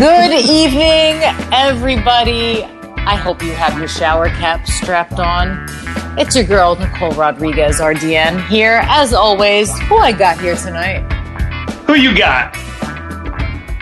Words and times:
Good 0.00 0.32
evening, 0.32 1.20
everybody. 1.52 2.64
I 2.64 3.16
hope 3.16 3.42
you 3.42 3.52
have 3.52 3.78
your 3.78 3.86
shower 3.86 4.30
cap 4.30 4.66
strapped 4.66 5.18
on. 5.20 5.66
It's 6.18 6.34
your 6.34 6.44
girl, 6.44 6.74
Nicole 6.76 7.12
Rodriguez, 7.12 7.80
RDN, 7.80 8.48
here. 8.48 8.80
As 8.84 9.12
always, 9.12 9.78
who 9.80 9.98
I 9.98 10.12
got 10.12 10.40
here 10.40 10.56
tonight? 10.56 11.00
Who 11.86 11.96
you 11.96 12.16
got? 12.16 12.56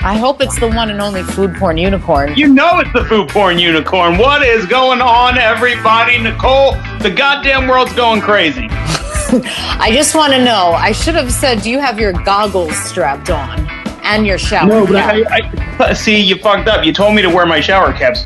I 0.02 0.16
hope 0.18 0.41
it's 0.41 0.59
the 0.59 0.66
one 0.66 0.91
and 0.91 1.00
only 1.00 1.23
food 1.23 1.54
porn 1.54 1.79
unicorn. 1.79 2.35
You 2.35 2.48
know 2.48 2.80
it's 2.80 2.93
the 2.93 3.05
food 3.05 3.29
porn 3.29 3.61
unicorn. 3.61 4.19
What 4.19 4.43
is 4.43 4.66
going 4.66 5.00
on, 5.00 5.39
everybody? 5.39 6.19
Nicole, 6.19 6.73
the 6.98 7.14
goddamn 7.16 7.69
world's 7.69 7.93
going 7.93 8.23
crazy. 8.23 8.66
I 8.71 9.91
just 9.93 10.16
want 10.16 10.32
to 10.32 10.45
know. 10.45 10.73
I 10.73 10.91
should 10.91 11.14
have 11.14 11.30
said, 11.30 11.62
do 11.62 11.71
you 11.71 11.79
have 11.79 12.00
your 12.00 12.12
goggles 12.12 12.77
strapped 12.77 13.30
on 13.30 13.77
and 14.09 14.27
your 14.27 14.38
shower 14.38 14.66
No, 14.68 14.86
but 14.86 14.95
cap? 14.96 15.14
I, 15.30 15.87
I 15.91 15.92
see 15.92 16.20
you 16.20 16.37
fucked 16.37 16.69
up. 16.69 16.84
You 16.84 16.92
told 16.92 17.14
me 17.14 17.23
to 17.23 17.28
wear 17.28 17.46
my 17.46 17.60
shower 17.60 17.92
caps. 17.92 18.24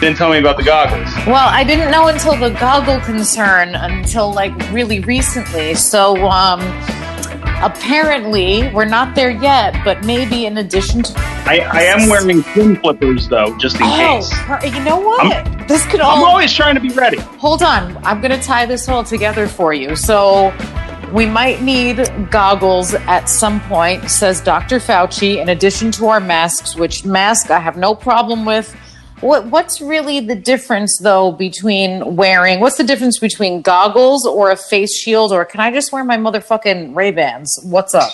Didn't 0.00 0.16
tell 0.18 0.30
me 0.30 0.38
about 0.38 0.56
the 0.56 0.62
goggles. 0.64 1.08
Well, 1.26 1.48
I 1.48 1.64
didn't 1.64 1.90
know 1.90 2.08
until 2.08 2.36
the 2.36 2.50
goggle 2.58 3.00
concern 3.00 3.74
until 3.74 4.32
like 4.32 4.52
really 4.70 5.00
recently. 5.00 5.74
So, 5.74 6.16
um, 6.28 6.60
apparently 7.62 8.70
we're 8.72 8.84
not 8.84 9.14
there 9.14 9.30
yet, 9.30 9.74
but 9.84 10.04
maybe 10.04 10.44
in 10.46 10.58
addition 10.58 11.02
to 11.04 11.12
I, 11.46 11.60
I 11.72 11.82
am 11.82 12.08
wearing 12.10 12.42
swim 12.42 12.76
flippers 12.76 13.28
though, 13.28 13.56
just 13.58 13.76
in 13.76 13.82
Oh, 13.84 13.96
case. 14.20 14.30
per- 14.42 14.60
you 14.66 14.82
know 14.84 14.98
what? 14.98 15.68
this 15.68 15.86
could 15.86 16.00
all 16.00 16.16
I'm 16.18 16.22
always 16.24 16.52
trying 16.52 16.74
to 16.74 16.80
be 16.80 16.90
ready. 16.90 17.18
hold 17.18 17.62
on. 17.62 17.96
I'm 18.04 18.20
going 18.20 18.38
to 18.38 18.42
tie 18.42 18.66
this 18.66 18.88
all 18.88 19.04
together 19.04 19.46
for 19.48 19.72
you. 19.72 19.96
So, 19.96 20.50
we 21.12 21.26
might 21.26 21.62
need 21.62 22.30
goggles 22.30 22.94
at 22.94 23.28
some 23.28 23.60
point, 23.62 24.10
says 24.10 24.40
Dr. 24.40 24.78
Fauci, 24.78 25.40
in 25.40 25.48
addition 25.48 25.90
to 25.92 26.06
our 26.06 26.20
masks, 26.20 26.76
which 26.76 27.04
mask 27.04 27.50
I 27.50 27.58
have 27.58 27.76
no 27.76 27.94
problem 27.94 28.44
with. 28.44 28.74
What, 29.20 29.46
what's 29.46 29.80
really 29.80 30.20
the 30.20 30.34
difference, 30.34 30.98
though, 30.98 31.32
between 31.32 32.16
wearing? 32.16 32.60
What's 32.60 32.76
the 32.76 32.84
difference 32.84 33.18
between 33.18 33.62
goggles 33.62 34.26
or 34.26 34.50
a 34.50 34.56
face 34.56 34.96
shield, 34.96 35.32
or 35.32 35.44
can 35.44 35.60
I 35.60 35.70
just 35.72 35.92
wear 35.92 36.04
my 36.04 36.16
motherfucking 36.16 36.94
Ray 36.94 37.10
Bans? 37.10 37.58
What's 37.62 37.94
up? 37.94 38.12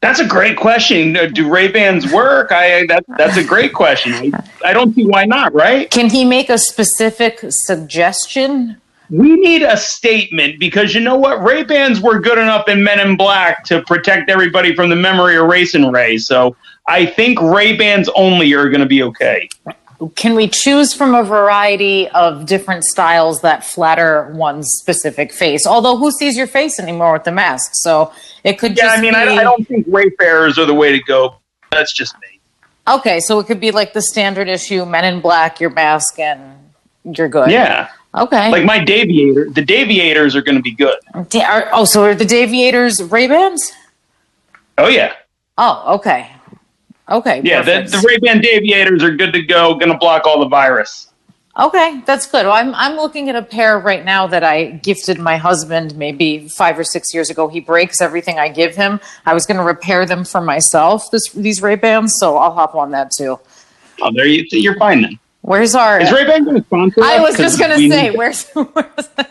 That's 0.00 0.18
a 0.18 0.26
great 0.26 0.56
question. 0.56 1.16
Uh, 1.16 1.26
Do 1.26 1.48
Ray 1.50 1.68
Bans 1.68 2.10
work? 2.10 2.52
I 2.52 2.86
that 2.86 3.04
that's 3.18 3.36
a 3.36 3.44
great 3.44 3.74
question. 3.74 4.34
I, 4.34 4.70
I 4.70 4.72
don't 4.72 4.94
see 4.94 5.06
why 5.06 5.26
not. 5.26 5.52
Right? 5.52 5.90
Can 5.90 6.08
he 6.08 6.24
make 6.24 6.48
a 6.48 6.56
specific 6.56 7.38
suggestion? 7.50 8.80
We 9.10 9.34
need 9.36 9.62
a 9.62 9.76
statement 9.76 10.60
because 10.60 10.94
you 10.94 11.00
know 11.00 11.16
what? 11.16 11.42
Ray 11.42 11.64
Bans 11.64 12.00
were 12.00 12.20
good 12.20 12.38
enough 12.38 12.68
in 12.68 12.84
Men 12.84 13.00
in 13.00 13.16
Black 13.16 13.64
to 13.64 13.82
protect 13.82 14.30
everybody 14.30 14.74
from 14.74 14.88
the 14.88 14.96
memory 14.96 15.36
of 15.36 15.44
erasing 15.44 15.90
ray. 15.90 16.16
So 16.18 16.56
I 16.86 17.06
think 17.06 17.40
Ray 17.40 17.76
Bans 17.76 18.08
only 18.14 18.52
are 18.52 18.68
going 18.68 18.80
to 18.80 18.86
be 18.86 19.02
okay. 19.02 19.48
Can 20.14 20.34
we 20.34 20.48
choose 20.48 20.94
from 20.94 21.14
a 21.14 21.22
variety 21.22 22.08
of 22.10 22.46
different 22.46 22.84
styles 22.84 23.42
that 23.42 23.64
flatter 23.64 24.30
one's 24.32 24.72
specific 24.80 25.30
face? 25.32 25.66
Although, 25.66 25.98
who 25.98 26.10
sees 26.10 26.38
your 26.38 26.46
face 26.46 26.80
anymore 26.80 27.12
with 27.12 27.24
the 27.24 27.32
mask? 27.32 27.72
So 27.74 28.12
it 28.42 28.58
could 28.58 28.76
Yeah, 28.76 28.84
just 28.84 28.98
I 28.98 29.02
mean, 29.02 29.14
I, 29.14 29.26
be- 29.26 29.38
I 29.38 29.42
don't 29.42 29.66
think 29.68 29.86
Wayfarers 29.86 30.56
are 30.58 30.64
the 30.64 30.74
way 30.74 30.92
to 30.92 31.00
go. 31.00 31.34
That's 31.70 31.92
just 31.92 32.14
me. 32.20 32.40
Okay, 32.88 33.20
so 33.20 33.38
it 33.40 33.46
could 33.46 33.60
be 33.60 33.72
like 33.72 33.92
the 33.92 34.00
standard 34.00 34.48
issue: 34.48 34.86
Men 34.86 35.04
in 35.04 35.20
Black, 35.20 35.60
your 35.60 35.70
mask, 35.70 36.18
and 36.18 36.72
you're 37.04 37.28
good. 37.28 37.50
Yeah, 37.50 37.90
Okay. 38.14 38.50
like 38.50 38.64
my 38.64 38.82
Daviator. 38.82 39.48
The 39.50 39.62
Daviators 39.62 40.34
are 40.34 40.42
going 40.42 40.56
to 40.56 40.62
be 40.62 40.72
good. 40.72 40.98
Da- 41.28 41.44
are- 41.44 41.68
oh, 41.72 41.84
so 41.84 42.02
are 42.02 42.14
the 42.14 42.24
Daviators 42.24 43.00
Ray 43.02 43.28
Bans? 43.28 43.72
Oh 44.78 44.88
yeah, 44.88 45.12
Oh, 45.58 45.94
okay. 45.96 46.30
Okay. 47.08 47.42
yeah. 47.44 47.60
The, 47.62 47.82
the 47.90 48.02
Ray 48.06 48.16
Ban 48.18 48.40
Daviators 48.40 49.02
are 49.02 49.10
good 49.14 49.32
to 49.34 49.42
go. 49.42 49.74
Going 49.74 49.92
to 49.92 49.98
block 49.98 50.26
all 50.26 50.40
the 50.40 50.48
virus. 50.48 51.08
Okay, 51.58 52.00
that's 52.06 52.26
good. 52.26 52.46
Well, 52.46 52.54
I'm 52.54 52.74
I'm 52.76 52.94
looking 52.96 53.28
at 53.28 53.36
a 53.36 53.42
pair 53.42 53.78
right 53.78 54.04
now 54.04 54.26
that 54.28 54.42
I 54.44 54.70
gifted 54.70 55.18
my 55.18 55.36
husband 55.36 55.96
maybe 55.96 56.48
five 56.48 56.78
or 56.78 56.84
six 56.84 57.12
years 57.12 57.28
ago. 57.28 57.48
He 57.48 57.60
breaks 57.60 58.00
everything 58.00 58.38
I 58.38 58.48
give 58.48 58.74
him. 58.76 59.00
I 59.26 59.34
was 59.34 59.44
going 59.46 59.56
to 59.58 59.64
repair 59.64 60.06
them 60.06 60.24
for 60.24 60.40
myself. 60.40 61.10
This 61.10 61.28
these 61.32 61.60
Ray 61.60 61.74
Bans, 61.74 62.14
so 62.18 62.38
I'll 62.38 62.52
hop 62.52 62.74
on 62.74 62.92
that 62.92 63.10
too. 63.10 63.38
Oh, 64.00 64.10
there 64.14 64.26
you. 64.26 64.44
You're 64.52 64.76
fine 64.78 65.02
then. 65.02 65.18
Where's 65.42 65.74
our? 65.74 66.00
Is 66.00 66.12
Ray 66.12 66.26
Ban 66.26 66.44
going 66.44 66.56
to 66.56 66.62
sponsor? 66.64 67.02
I 67.02 67.20
was 67.20 67.36
just 67.36 67.58
going 67.58 67.70
to 67.70 67.88
say, 67.88 68.10
where's, 68.10 68.48
where's 68.52 69.08
the 69.16 69.30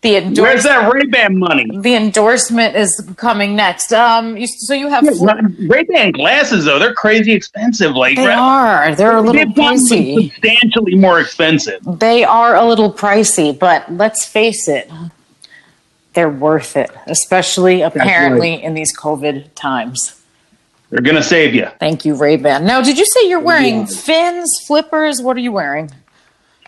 Where's 0.00 0.62
that 0.62 0.92
Ray 0.92 1.06
Ban 1.06 1.38
money? 1.38 1.68
the 1.80 1.96
endorsement 1.96 2.76
is 2.76 3.04
coming 3.16 3.56
next. 3.56 3.92
Um, 3.92 4.36
you, 4.36 4.46
so 4.46 4.72
you 4.72 4.88
have 4.88 5.04
Ray 5.58 5.82
Ban 5.84 6.12
glasses 6.12 6.66
though, 6.66 6.78
they're 6.78 6.94
crazy 6.94 7.32
expensive. 7.32 7.96
Like 7.96 8.16
they 8.16 8.26
are 8.26 8.94
they're 8.94 9.16
a 9.16 9.20
little 9.20 9.44
pricey. 9.52 10.30
substantially 10.30 10.94
more 10.94 11.20
expensive. 11.20 11.80
They 11.98 12.22
are 12.22 12.54
a 12.54 12.64
little 12.64 12.92
pricey, 12.92 13.58
but 13.58 13.92
let's 13.92 14.24
face 14.24 14.68
it, 14.68 14.88
they're 16.14 16.30
worth 16.30 16.76
it, 16.76 16.90
especially 17.06 17.82
apparently 17.82 18.62
in 18.62 18.74
these 18.74 18.96
COVID 18.96 19.52
times. 19.56 20.17
They're 20.90 21.02
gonna 21.02 21.22
save 21.22 21.54
you. 21.54 21.68
Thank 21.80 22.04
you, 22.04 22.14
Ray 22.14 22.36
Ban. 22.36 22.64
Now, 22.64 22.80
did 22.80 22.98
you 22.98 23.04
say 23.04 23.28
you're 23.28 23.40
wearing 23.40 23.86
fins, 23.86 24.50
flippers? 24.66 25.20
What 25.20 25.36
are 25.36 25.40
you 25.40 25.52
wearing? 25.52 25.90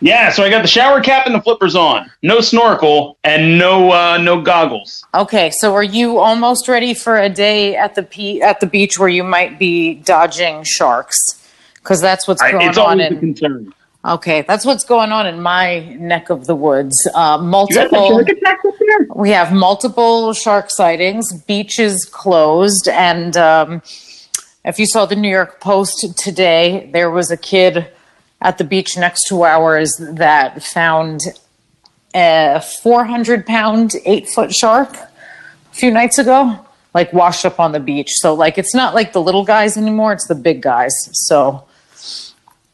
Yeah, 0.02 0.30
so 0.30 0.42
I 0.42 0.48
got 0.50 0.62
the 0.62 0.68
shower 0.68 1.00
cap 1.02 1.26
and 1.26 1.34
the 1.34 1.42
flippers 1.42 1.74
on. 1.74 2.10
No 2.22 2.40
snorkel 2.40 3.18
and 3.24 3.58
no 3.58 3.90
uh, 3.92 4.16
no 4.18 4.40
goggles. 4.40 5.04
Okay, 5.14 5.50
so 5.50 5.74
are 5.74 5.82
you 5.82 6.18
almost 6.18 6.68
ready 6.68 6.94
for 6.94 7.18
a 7.18 7.28
day 7.28 7.76
at 7.76 7.94
the 7.94 8.02
pe- 8.02 8.40
at 8.40 8.60
the 8.60 8.66
beach 8.66 8.98
where 8.98 9.08
you 9.10 9.22
might 9.24 9.58
be 9.58 9.94
dodging 9.94 10.64
sharks? 10.64 11.18
Because 11.76 12.00
that's 12.00 12.26
what's 12.28 12.42
I, 12.42 12.52
going 12.52 12.68
it's 12.68 12.78
on 12.78 13.00
always 13.00 13.04
a 13.06 13.08
in. 13.14 13.18
concern. 13.20 13.74
Okay, 14.02 14.42
that's 14.48 14.64
what's 14.64 14.84
going 14.84 15.12
on 15.12 15.26
in 15.26 15.42
my 15.42 15.80
neck 15.96 16.30
of 16.30 16.46
the 16.46 16.54
woods. 16.56 17.06
Uh, 17.14 17.18
You 17.18 17.20
have 17.20 17.42
multiple. 17.44 18.08
shark 18.10 18.28
attacks 18.30 18.64
up? 18.64 19.16
We 19.16 19.30
have 19.30 19.52
multiple 19.52 20.32
shark 20.32 20.70
sightings, 20.70 21.42
beaches 21.42 22.06
closed, 22.10 22.88
and 22.88 23.36
um, 23.36 23.82
if 24.64 24.78
you 24.78 24.86
saw 24.86 25.06
the 25.06 25.16
New 25.16 25.30
York 25.30 25.60
Post 25.60 26.06
today, 26.18 26.88
there 26.92 27.10
was 27.10 27.30
a 27.30 27.36
kid 27.36 27.86
at 28.42 28.58
the 28.58 28.64
beach 28.64 28.96
next 28.96 29.24
to 29.28 29.44
ours 29.44 29.96
that 30.00 30.62
found 30.62 31.20
a 32.14 32.60
400 32.82 33.46
pound, 33.46 33.92
eight 34.04 34.28
foot 34.28 34.52
shark 34.54 34.94
a 34.96 35.08
few 35.74 35.90
nights 35.90 36.18
ago, 36.18 36.58
like 36.94 37.12
washed 37.12 37.44
up 37.46 37.60
on 37.60 37.72
the 37.72 37.80
beach. 37.80 38.10
So, 38.12 38.34
like, 38.34 38.58
it's 38.58 38.74
not 38.74 38.94
like 38.94 39.12
the 39.12 39.22
little 39.22 39.44
guys 39.44 39.76
anymore, 39.76 40.12
it's 40.12 40.26
the 40.26 40.34
big 40.34 40.60
guys. 40.62 40.92
So, 41.12 41.64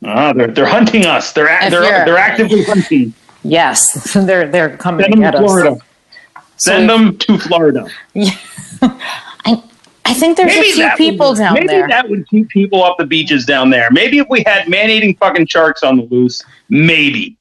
Ah, 0.05 0.33
they're 0.35 0.49
they're 0.49 0.67
hunting 0.67 1.07
us. 1.07 1.33
They're 1.33 1.47
a- 1.49 1.71
they're 1.71 2.05
they're 2.05 2.19
actively 2.19 2.63
hunting. 2.65 3.15
yes, 3.43 4.13
they're, 4.15 4.47
they're 4.47 4.77
coming 4.77 5.07
Send 5.11 5.23
them 5.23 5.33
to 5.33 5.39
Florida. 5.39 5.71
us. 5.73 5.79
Send 6.59 6.89
them 6.91 7.17
to 7.19 7.39
Florida. 7.39 7.87
I, 8.15 9.23
I 10.07 10.15
think 10.15 10.37
there's 10.37 10.55
a 10.55 10.63
few 10.73 10.91
people 10.97 11.31
would, 11.31 11.39
down 11.39 11.55
maybe 11.55 11.67
there. 11.67 11.81
Maybe 11.83 11.93
that 11.93 12.09
would 12.09 12.29
keep 12.29 12.49
people 12.49 12.83
off 12.83 12.97
the 12.99 13.07
beaches 13.07 13.45
down 13.45 13.71
there. 13.71 13.91
Maybe 13.91 14.19
if 14.19 14.29
we 14.31 14.43
had 14.47 14.69
man-eating 14.69 15.17
fucking 15.17 15.47
sharks 15.47 15.83
on 15.83 15.97
the 15.97 16.05
loose, 16.05 16.45
maybe. 16.69 17.37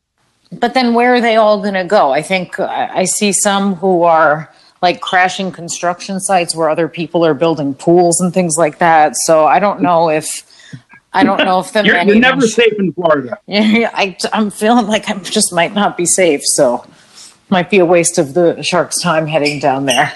But 0.51 0.73
then 0.73 0.93
where 0.93 1.13
are 1.13 1.21
they 1.21 1.35
all 1.35 1.59
going 1.61 1.73
to 1.73 1.83
go? 1.83 2.11
I 2.11 2.21
think 2.21 2.59
uh, 2.59 2.65
I 2.65 3.01
I 3.01 3.05
see 3.05 3.31
some 3.33 3.75
who 3.75 4.03
are 4.03 4.49
like 4.81 5.01
crashing 5.01 5.51
construction 5.51 6.19
sites 6.19 6.55
where 6.55 6.69
other 6.69 6.87
people 6.87 7.25
are 7.25 7.33
building 7.33 7.73
pools 7.73 8.19
and 8.21 8.33
things 8.33 8.55
like 8.57 8.79
that. 8.79 9.15
So 9.15 9.45
I 9.45 9.59
don't 9.59 9.81
know 9.81 10.09
if 10.09 10.43
I 11.13 11.23
don't 11.23 11.43
know 11.43 11.59
if 11.59 11.71
the 11.71 11.83
You're, 11.83 12.01
you're 12.03 12.15
never 12.19 12.45
sh- 12.47 12.53
safe 12.53 12.73
in 12.77 12.93
Florida. 12.93 13.39
Yeah, 13.47 13.89
I, 13.93 14.17
I'm 14.33 14.51
feeling 14.51 14.87
like 14.87 15.09
I 15.09 15.17
just 15.19 15.53
might 15.53 15.73
not 15.73 15.97
be 15.97 16.05
safe. 16.05 16.41
So 16.43 16.85
might 17.49 17.69
be 17.69 17.79
a 17.79 17.85
waste 17.85 18.17
of 18.17 18.33
the 18.33 18.61
shark's 18.61 19.01
time 19.01 19.27
heading 19.27 19.59
down 19.59 19.85
there. 19.85 20.13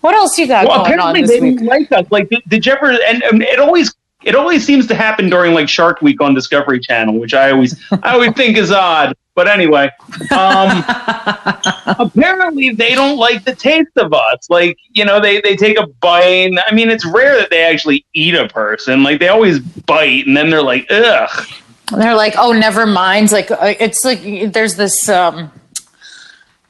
What 0.00 0.14
else 0.14 0.38
you 0.38 0.46
got 0.46 0.66
Well, 0.68 0.84
going 0.84 0.98
on 1.00 1.16
apparently 1.16 1.22
they 1.22 1.40
week? 1.40 1.58
didn't 1.58 1.68
like 1.68 1.92
us. 1.92 2.06
Like, 2.10 2.28
did, 2.28 2.42
did 2.48 2.66
you 2.66 2.72
ever? 2.72 2.90
And, 2.92 3.22
and 3.24 3.42
it 3.42 3.58
always 3.58 3.94
it 4.24 4.34
always 4.34 4.64
seems 4.64 4.86
to 4.88 4.94
happen 4.94 5.28
during 5.30 5.54
like 5.54 5.68
Shark 5.68 6.02
Week 6.02 6.20
on 6.20 6.34
Discovery 6.34 6.80
Channel, 6.80 7.18
which 7.18 7.34
I 7.34 7.50
always 7.50 7.80
I 8.02 8.12
always 8.14 8.32
think 8.32 8.56
is 8.56 8.70
odd. 8.72 9.14
But 9.34 9.48
anyway, 9.48 9.90
um, 10.30 10.82
apparently 11.98 12.70
they 12.70 12.94
don't 12.94 13.18
like 13.18 13.44
the 13.44 13.54
taste 13.54 13.96
of 13.96 14.12
us. 14.12 14.48
Like, 14.48 14.78
you 14.92 15.04
know, 15.04 15.20
they 15.20 15.40
they 15.42 15.56
take 15.56 15.78
a 15.78 15.86
bite. 15.86 16.52
I 16.66 16.74
mean, 16.74 16.88
it's 16.88 17.04
rare 17.04 17.36
that 17.36 17.50
they 17.50 17.62
actually 17.62 18.06
eat 18.14 18.34
a 18.34 18.48
person. 18.48 19.02
Like, 19.02 19.20
they 19.20 19.28
always 19.28 19.58
bite, 19.60 20.26
and 20.26 20.36
then 20.36 20.50
they're 20.50 20.62
like, 20.62 20.86
ugh. 20.90 21.46
And 21.92 22.00
they're 22.00 22.16
like, 22.16 22.34
oh, 22.36 22.52
never 22.52 22.86
mind. 22.86 23.30
Like 23.30 23.50
uh, 23.50 23.74
it's 23.78 24.04
like 24.04 24.52
there's 24.52 24.76
this 24.76 25.08
um, 25.08 25.52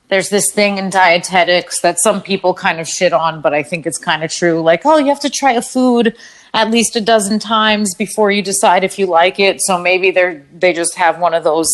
there's 0.09 0.29
this 0.29 0.53
thing 0.53 0.79
in 0.79 0.91
dietetics 0.91 1.81
that 1.81 1.99
some 1.99 2.23
people 2.23 2.55
kind 2.55 2.81
of 2.81 2.89
shit 2.89 3.13
on, 3.13 3.41
but 3.41 3.53
I 3.53 3.63
think 3.63 3.87
it's 3.87 3.99
kind 3.99 4.23
of 4.23 4.31
true. 4.31 4.61
Like, 4.61 4.83
oh, 4.85 4.99
you 4.99 5.07
have 5.07 5.21
to 5.21 5.31
try 5.31 5.53
a 5.53 5.63
food 5.63 6.17
at 6.55 6.71
least 6.71 6.97
a 6.97 7.01
dozen 7.01 7.39
times 7.39 7.95
before 7.95 8.31
you 8.31 8.43
decide 8.43 8.85
if 8.85 8.99
you 8.99 9.07
like 9.07 9.41
it. 9.41 9.61
So 9.61 9.79
maybe 9.79 10.11
they're 10.11 10.45
they 10.55 10.73
just 10.73 10.97
have 10.97 11.19
one 11.19 11.35
of 11.35 11.45
those 11.45 11.69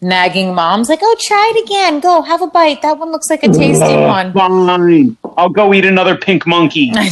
nagging 0.00 0.54
moms 0.54 0.88
like, 0.88 0.98
oh, 1.02 1.16
try 1.20 1.52
it 1.54 1.64
again. 1.64 2.00
Go 2.00 2.22
have 2.22 2.42
a 2.42 2.46
bite. 2.46 2.82
That 2.82 2.98
one 2.98 3.10
looks 3.10 3.30
like 3.30 3.42
a 3.42 3.48
tasty 3.48 3.96
one. 3.96 4.32
Fine, 4.32 5.16
I'll 5.36 5.48
go 5.48 5.72
eat 5.74 5.84
another 5.84 6.16
pink 6.16 6.46
monkey. 6.46 6.90
I 6.94 7.08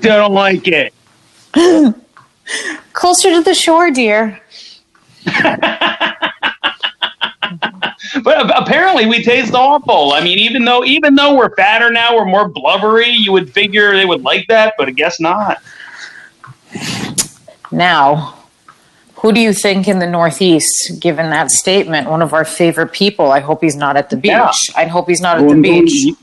don't 0.00 0.32
like 0.32 0.66
it. 0.66 0.92
Closer 2.92 3.30
to 3.30 3.42
the 3.42 3.54
shore, 3.54 3.90
dear. 3.90 4.40
but 8.22 8.50
apparently 8.56 9.06
we 9.06 9.22
taste 9.22 9.54
awful. 9.54 10.12
I 10.12 10.22
mean, 10.22 10.38
even 10.38 10.64
though 10.64 10.84
even 10.84 11.14
though 11.14 11.34
we're 11.34 11.54
fatter 11.56 11.90
now, 11.90 12.16
we're 12.16 12.24
more 12.24 12.48
blubbery. 12.48 13.10
You 13.10 13.32
would 13.32 13.52
figure 13.52 13.94
they 13.94 14.04
would 14.04 14.22
like 14.22 14.46
that, 14.48 14.74
but 14.78 14.88
I 14.88 14.92
guess 14.92 15.20
not. 15.20 15.62
Now, 17.70 18.34
who 19.16 19.32
do 19.32 19.40
you 19.40 19.52
think 19.52 19.88
in 19.88 19.98
the 19.98 20.06
Northeast, 20.06 21.00
given 21.00 21.30
that 21.30 21.50
statement, 21.50 22.08
one 22.08 22.22
of 22.22 22.32
our 22.34 22.44
favorite 22.44 22.92
people? 22.92 23.32
I 23.32 23.40
hope 23.40 23.62
he's 23.62 23.76
not 23.76 23.96
at 23.96 24.10
the 24.10 24.16
beach. 24.16 24.30
Yeah. 24.30 24.52
I 24.76 24.84
hope 24.86 25.08
he's 25.08 25.20
not 25.20 25.38
at 25.38 25.48
the 25.48 25.60
beach. 25.60 25.92
You, 25.92 26.16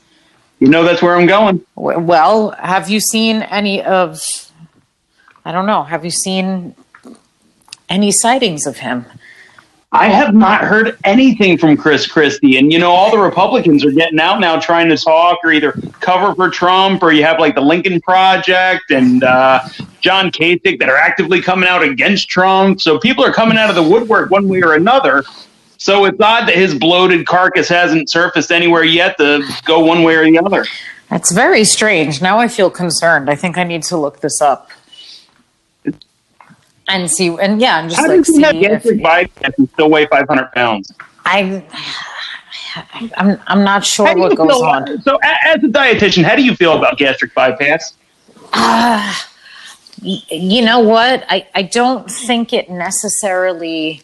you 0.60 0.68
know 0.68 0.84
that's 0.84 1.02
where 1.02 1.16
I'm 1.16 1.26
going. 1.26 1.66
Well, 1.76 2.52
have 2.52 2.90
you 2.90 3.00
seen 3.00 3.42
any 3.42 3.82
of? 3.82 4.22
I 5.44 5.52
don't 5.52 5.66
know. 5.66 5.84
Have 5.84 6.06
you 6.06 6.12
seen 6.12 6.76
any 7.90 8.12
sightings 8.12 8.68
of 8.68 8.78
him? 8.78 9.06
I 9.94 10.08
have 10.08 10.34
not 10.34 10.62
heard 10.62 10.98
anything 11.04 11.58
from 11.58 11.76
Chris 11.76 12.08
Christie. 12.08 12.58
And, 12.58 12.72
you 12.72 12.80
know, 12.80 12.92
all 12.92 13.12
the 13.12 13.18
Republicans 13.18 13.84
are 13.84 13.92
getting 13.92 14.22
out 14.22 14.40
now 14.40 14.58
trying 14.58 14.88
to 14.88 14.96
talk 14.96 15.40
or 15.44 15.52
either 15.52 15.74
cover 16.00 16.34
for 16.34 16.50
Trump 16.50 17.04
or 17.04 17.12
you 17.12 17.26
have 17.26 17.40
like 17.40 17.56
the 17.56 17.62
Lincoln 17.62 18.00
Project 18.00 18.90
and 18.90 19.22
uh, 19.26 19.60
John 20.00 20.32
Kasich 20.32 20.80
that 20.80 20.88
are 20.88 20.96
actively 20.96 21.42
coming 21.42 21.68
out 21.68 21.84
against 21.84 22.30
Trump. 22.30 22.80
So 22.80 23.00
people 23.00 23.26
are 23.26 23.34
coming 23.34 23.58
out 23.58 23.70
of 23.70 23.76
the 23.76 23.84
woodwork 23.84 24.32
one 24.32 24.48
way 24.48 24.62
or 24.62 24.76
another. 24.76 25.26
So 25.76 26.06
it's 26.06 26.22
odd 26.22 26.48
that 26.48 26.56
his 26.56 26.74
bloated 26.74 27.28
carcass 27.28 27.68
hasn't 27.68 28.10
surfaced 28.10 28.52
anywhere 28.52 28.86
yet 28.86 29.18
to 29.18 29.44
go 29.66 29.84
one 29.84 30.04
way 30.04 30.16
or 30.16 30.24
the 30.24 30.40
other. 30.40 30.66
That's 31.10 31.34
very 31.34 31.66
strange. 31.66 32.22
Now 32.22 32.40
I 32.40 32.48
feel 32.48 32.70
concerned. 32.70 33.30
I 33.30 33.36
think 33.36 33.58
I 33.58 33.66
need 33.66 33.84
to 33.84 33.98
look 33.98 34.22
this 34.22 34.42
up 34.42 34.70
and 36.92 37.10
see 37.10 37.28
and 37.42 37.60
yeah 37.62 37.80
and 37.80 37.90
just 37.90 38.02
How 38.02 38.08
like 38.08 38.26
see 38.26 38.42
have 38.42 38.56
if, 38.56 38.62
gastric 38.84 39.02
bypass 39.02 39.54
and 39.58 39.70
still 39.70 39.90
weigh 39.90 40.06
500 40.08 40.52
pounds? 40.54 40.92
I 41.26 41.64
I'm 43.18 43.40
I'm 43.48 43.64
not 43.64 43.86
sure 43.86 44.16
what 44.18 44.36
goes 44.38 44.48
feel- 44.52 44.64
on. 44.64 45.02
So, 45.02 45.18
as 45.24 45.64
a 45.64 45.68
dietitian, 45.68 46.24
how 46.24 46.36
do 46.36 46.44
you 46.44 46.56
feel 46.56 46.78
about 46.78 46.98
gastric 46.98 47.34
bypass? 47.34 47.94
Uh, 48.54 49.14
y- 50.02 50.22
You 50.30 50.62
know 50.64 50.80
what? 50.80 51.26
I 51.30 51.48
I 51.56 51.64
don't 51.64 52.10
think 52.10 52.54
it 52.54 52.70
necessarily. 52.70 54.02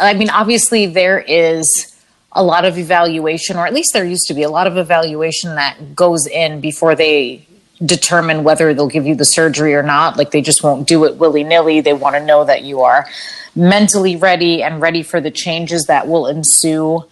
I 0.00 0.14
mean, 0.14 0.28
obviously 0.30 0.86
there 0.86 1.18
is 1.20 1.88
a 2.32 2.42
lot 2.42 2.64
of 2.64 2.78
evaluation, 2.78 3.56
or 3.56 3.66
at 3.66 3.74
least 3.74 3.92
there 3.94 4.04
used 4.04 4.26
to 4.28 4.34
be 4.34 4.42
a 4.42 4.50
lot 4.50 4.66
of 4.66 4.76
evaluation 4.76 5.54
that 5.56 5.94
goes 5.94 6.26
in 6.26 6.60
before 6.60 6.94
they 6.94 7.46
determine 7.84 8.44
whether 8.44 8.72
they'll 8.74 8.88
give 8.88 9.06
you 9.06 9.14
the 9.14 9.24
surgery 9.24 9.74
or 9.74 9.82
not. 9.82 10.16
Like 10.16 10.30
they 10.30 10.42
just 10.42 10.62
won't 10.62 10.86
do 10.86 11.04
it 11.04 11.16
willy 11.16 11.44
nilly. 11.44 11.80
They 11.80 11.92
want 11.92 12.16
to 12.16 12.24
know 12.24 12.44
that 12.44 12.62
you 12.62 12.82
are 12.82 13.06
mentally 13.54 14.16
ready 14.16 14.62
and 14.62 14.80
ready 14.80 15.02
for 15.02 15.20
the 15.20 15.30
changes 15.30 15.86
that 15.86 16.08
will 16.08 16.26
ensue 16.26 17.04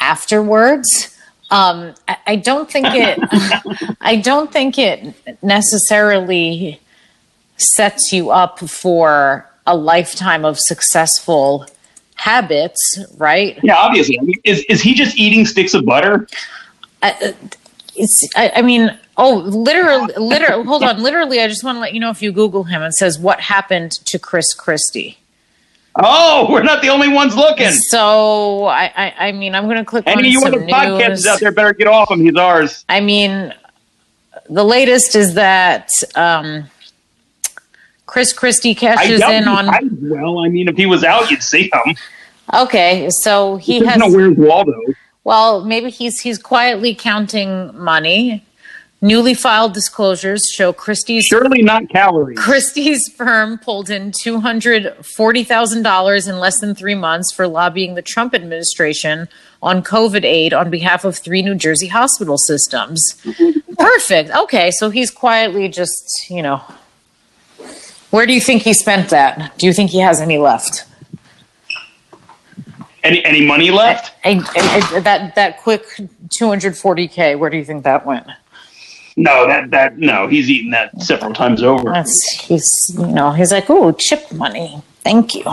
afterwards. 0.00 1.16
Um, 1.50 1.94
I, 2.08 2.16
I 2.26 2.36
don't 2.36 2.70
think 2.70 2.86
it. 2.90 3.96
I 4.00 4.16
don't 4.16 4.52
think 4.52 4.78
it 4.78 5.14
necessarily 5.42 6.80
sets 7.56 8.12
you 8.12 8.30
up 8.30 8.58
for 8.60 9.48
a 9.66 9.76
lifetime 9.76 10.44
of 10.44 10.58
successful 10.58 11.66
habits, 12.16 12.98
right? 13.16 13.58
Yeah, 13.62 13.76
obviously. 13.76 14.18
I 14.18 14.22
mean, 14.22 14.40
is, 14.44 14.64
is 14.68 14.80
he 14.82 14.94
just 14.94 15.16
eating 15.16 15.46
sticks 15.46 15.74
of 15.74 15.84
butter? 15.84 16.26
It's, 17.96 18.28
I, 18.36 18.52
I 18.56 18.62
mean, 18.62 18.96
oh, 19.16 19.36
literally, 19.36 20.12
literally, 20.16 20.64
hold 20.64 20.82
on, 20.82 21.02
literally, 21.02 21.40
I 21.40 21.48
just 21.48 21.64
want 21.64 21.76
to 21.76 21.80
let 21.80 21.94
you 21.94 22.00
know 22.00 22.10
if 22.10 22.22
you 22.22 22.32
Google 22.32 22.64
him, 22.64 22.82
and 22.82 22.94
says 22.94 23.18
what 23.18 23.40
happened 23.40 23.92
to 24.06 24.18
Chris 24.18 24.54
Christie. 24.54 25.18
Oh, 25.98 26.46
we're 26.50 26.62
not 26.62 26.82
the 26.82 26.88
only 26.88 27.08
ones 27.08 27.34
looking. 27.34 27.70
So, 27.70 28.66
I, 28.66 28.92
I, 28.94 29.14
I 29.28 29.32
mean, 29.32 29.54
I'm 29.54 29.64
going 29.64 29.78
to 29.78 29.84
click 29.84 30.04
Any 30.06 30.14
on 30.14 30.24
of 30.26 30.32
you 30.32 30.44
other 30.44 30.66
podcasters 30.66 31.26
out 31.26 31.40
there 31.40 31.52
better 31.52 31.72
get 31.72 31.86
off 31.86 32.10
him. 32.10 32.20
He's 32.20 32.36
ours. 32.36 32.84
I 32.88 33.00
mean, 33.00 33.54
the 34.50 34.64
latest 34.64 35.16
is 35.16 35.34
that 35.34 35.90
um, 36.14 36.64
Chris 38.04 38.34
Christie 38.34 38.74
cashes 38.74 39.22
in 39.22 39.48
on. 39.48 39.66
well. 40.02 40.40
I 40.40 40.48
mean, 40.48 40.68
if 40.68 40.76
he 40.76 40.84
was 40.84 41.02
out, 41.02 41.30
you'd 41.30 41.42
see 41.42 41.70
him. 41.72 41.96
Okay, 42.52 43.08
so 43.10 43.56
he 43.56 43.80
There's 43.80 43.92
has. 43.92 43.98
no 43.98 44.10
Where's 44.10 44.36
Waldo. 44.36 44.78
Well, 45.26 45.64
maybe 45.64 45.90
he's 45.90 46.20
he's 46.20 46.38
quietly 46.38 46.94
counting 46.94 47.76
money. 47.76 48.44
Newly 49.02 49.34
filed 49.34 49.74
disclosures 49.74 50.48
show 50.48 50.72
Christie's 50.72 51.24
Surely 51.24 51.62
not 51.62 51.88
calories. 51.88 52.38
Christie's 52.38 53.08
firm 53.08 53.58
pulled 53.58 53.90
in 53.90 54.12
two 54.22 54.38
hundred 54.38 54.94
forty 55.04 55.42
thousand 55.42 55.82
dollars 55.82 56.28
in 56.28 56.38
less 56.38 56.60
than 56.60 56.76
three 56.76 56.94
months 56.94 57.32
for 57.32 57.48
lobbying 57.48 57.96
the 57.96 58.02
Trump 58.02 58.36
administration 58.36 59.28
on 59.60 59.82
COVID 59.82 60.22
aid 60.22 60.54
on 60.54 60.70
behalf 60.70 61.04
of 61.04 61.16
three 61.16 61.42
New 61.42 61.56
Jersey 61.56 61.88
hospital 61.88 62.38
systems. 62.38 63.20
Perfect. 63.78 64.30
Okay, 64.30 64.70
so 64.70 64.90
he's 64.90 65.10
quietly 65.10 65.68
just 65.68 66.30
you 66.30 66.40
know. 66.40 66.62
Where 68.10 68.26
do 68.26 68.32
you 68.32 68.40
think 68.40 68.62
he 68.62 68.74
spent 68.74 69.08
that? 69.10 69.58
Do 69.58 69.66
you 69.66 69.72
think 69.72 69.90
he 69.90 69.98
has 69.98 70.20
any 70.20 70.38
left? 70.38 70.84
Any 73.06 73.24
any 73.24 73.46
money 73.46 73.70
left? 73.70 74.12
I, 74.24 74.30
I- 74.54 74.96
I- 74.96 75.00
that 75.00 75.34
that 75.34 75.58
quick 75.62 75.84
240k. 76.40 77.38
Where 77.38 77.50
do 77.50 77.56
you 77.56 77.64
think 77.64 77.84
that 77.84 78.04
went? 78.04 78.26
No, 79.16 79.46
that 79.46 79.70
that 79.70 79.98
no. 79.98 80.26
He's 80.28 80.50
eaten 80.50 80.70
that 80.72 81.00
several 81.00 81.32
times 81.32 81.62
over. 81.62 81.90
That's 81.90 82.22
he's 82.40 82.94
you 82.98 83.06
know 83.06 83.32
he's 83.32 83.52
like 83.52 83.70
oh 83.70 83.92
chip 83.92 84.30
money. 84.32 84.82
Thank 85.04 85.34
you, 85.36 85.44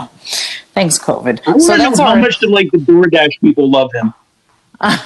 thanks 0.72 0.98
COVID. 0.98 1.40
I 1.40 1.44
So 1.44 1.50
want 1.52 1.60
to 1.62 1.66
that's 1.78 1.98
know 1.98 2.04
how 2.04 2.10
our, 2.10 2.16
much 2.18 2.38
do 2.40 2.48
like 2.48 2.70
the 2.72 2.78
DoorDash 2.78 3.40
people 3.40 3.70
love 3.70 3.90
him. 3.92 4.12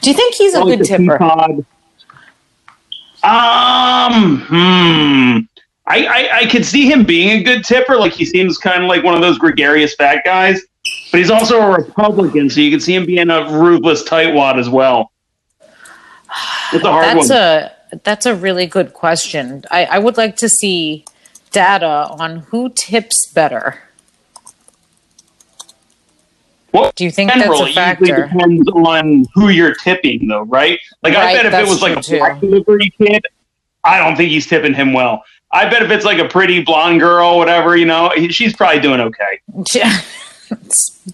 Do 0.00 0.10
you 0.10 0.14
think 0.16 0.34
he's 0.34 0.54
a 0.54 0.62
good 0.62 0.82
tipper? 0.84 1.18
Peapod. 1.18 1.64
Um, 3.22 4.40
hmm. 4.48 5.38
I, 5.90 6.04
I 6.04 6.36
I 6.38 6.46
could 6.46 6.64
see 6.64 6.88
him 6.90 7.04
being 7.04 7.40
a 7.40 7.42
good 7.42 7.64
tipper. 7.64 7.96
Like 7.96 8.12
he 8.12 8.24
seems 8.24 8.58
kind 8.58 8.82
of 8.82 8.88
like 8.88 9.02
one 9.02 9.14
of 9.14 9.20
those 9.20 9.38
gregarious 9.38 9.94
fat 9.96 10.22
guys, 10.24 10.62
but 11.10 11.18
he's 11.18 11.30
also 11.30 11.60
a 11.60 11.70
Republican, 11.76 12.48
so 12.48 12.60
you 12.60 12.70
can 12.70 12.80
see 12.80 12.94
him 12.94 13.06
being 13.06 13.28
a 13.28 13.50
ruthless 13.50 14.04
tightwad 14.04 14.58
as 14.58 14.68
well. 14.68 15.10
It's 16.72 16.84
a 16.84 16.90
hard 16.92 17.04
That's 17.16 17.28
one. 17.28 17.38
a 17.38 17.72
that's 18.04 18.24
a 18.24 18.34
really 18.36 18.66
good 18.66 18.92
question. 18.92 19.64
I, 19.70 19.84
I 19.86 19.98
would 19.98 20.16
like 20.16 20.36
to 20.36 20.48
see 20.48 21.04
data 21.50 22.06
on 22.10 22.36
who 22.50 22.68
tips 22.70 23.26
better. 23.26 23.80
Well, 26.72 26.92
Do 26.94 27.02
you 27.02 27.10
think 27.10 27.32
general, 27.32 27.58
that's 27.58 27.72
a 27.72 27.74
factor? 27.74 28.28
depends 28.28 28.68
on 28.68 29.26
who 29.34 29.48
you're 29.48 29.74
tipping, 29.74 30.28
though, 30.28 30.42
right? 30.42 30.78
Like 31.02 31.16
I 31.16 31.34
bet 31.34 31.46
if 31.46 31.54
it 31.54 31.66
was 31.68 31.82
like 31.82 31.96
a 31.98 32.18
black 32.18 32.38
delivery 32.38 32.90
kid, 32.96 33.26
I 33.82 33.98
don't 33.98 34.16
think 34.16 34.30
he's 34.30 34.46
tipping 34.46 34.74
him 34.74 34.92
well. 34.92 35.24
I 35.52 35.68
bet 35.68 35.82
if 35.82 35.90
it's 35.90 36.04
like 36.04 36.18
a 36.18 36.28
pretty 36.28 36.62
blonde 36.62 37.00
girl, 37.00 37.36
whatever, 37.38 37.76
you 37.76 37.86
know, 37.86 38.12
she's 38.30 38.54
probably 38.54 38.80
doing 38.80 39.00
okay. 39.00 39.40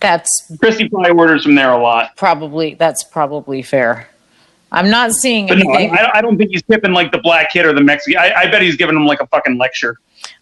that's 0.01 0.51
Christie 0.59 0.89
probably 0.89 1.11
orders 1.11 1.45
from 1.45 1.55
there 1.55 1.73
a 1.73 1.79
lot. 1.83 2.17
probably 2.17 2.75
that's 2.75 3.03
probably 3.05 3.63
fair. 3.63 4.09
I'm 4.73 4.91
not 4.91 5.13
seeing 5.13 5.47
But 5.47 5.59
no, 5.59 5.71
I, 5.71 5.83
anything. 5.83 5.99
I 6.13 6.21
don't 6.21 6.37
think 6.37 6.51
he's 6.51 6.63
tipping 6.65 6.93
like 6.93 7.13
the 7.13 7.19
black 7.19 7.51
kid 7.53 7.65
or 7.65 7.73
the 7.73 7.81
Mexican. 7.83 8.19
I, 8.19 8.33
I 8.33 8.51
bet 8.51 8.63
he's 8.63 8.77
giving 8.77 8.97
him 8.97 9.07
like 9.07 9.21
a 9.21 9.27
fucking 9.29 9.59
lecture. 9.59 9.97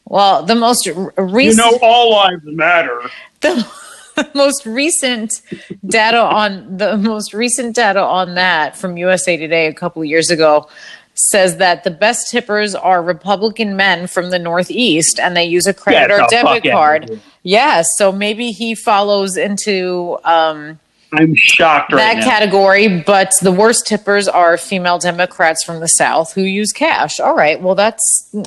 well, 0.06 0.42
the 0.44 0.54
most 0.54 0.88
r- 0.88 1.12
You 1.40 1.54
know, 1.54 1.78
all 1.82 2.10
lives 2.12 2.42
matter. 2.44 3.02
the 3.40 4.30
most 4.34 4.64
recent 4.64 5.42
data 5.86 6.18
on 6.20 6.76
the 6.78 6.96
most 6.96 7.34
recent 7.34 7.76
data 7.76 8.00
on 8.00 8.34
that 8.34 8.76
from 8.76 8.96
USA 8.96 9.36
Today 9.36 9.66
a 9.66 9.74
couple 9.74 10.02
of 10.02 10.08
years 10.08 10.30
ago 10.30 10.68
says 11.14 11.58
that 11.58 11.84
the 11.84 11.90
best 11.90 12.30
tippers 12.30 12.74
are 12.74 13.02
Republican 13.02 13.76
men 13.76 14.06
from 14.06 14.30
the 14.30 14.38
Northeast, 14.38 15.18
and 15.20 15.36
they 15.36 15.44
use 15.44 15.66
a 15.66 15.74
credit 15.74 16.08
Get 16.08 16.10
or 16.10 16.26
debit 16.28 16.64
card. 16.70 17.20
Yes, 17.42 17.88
so 17.96 18.10
maybe 18.10 18.50
he 18.50 18.74
follows 18.74 19.36
into 19.36 20.18
um, 20.24 20.80
I'm 21.12 21.34
shocked 21.36 21.92
right 21.92 21.98
that 21.98 22.16
now. 22.18 22.24
category. 22.24 23.00
But 23.00 23.34
the 23.40 23.52
worst 23.52 23.86
tippers 23.86 24.26
are 24.26 24.56
female 24.56 24.98
Democrats 24.98 25.62
from 25.62 25.78
the 25.80 25.88
South 25.88 26.32
who 26.32 26.42
use 26.42 26.72
cash. 26.72 27.20
All 27.20 27.36
right, 27.36 27.60
well 27.60 27.74
that's 27.74 28.28
th- 28.30 28.46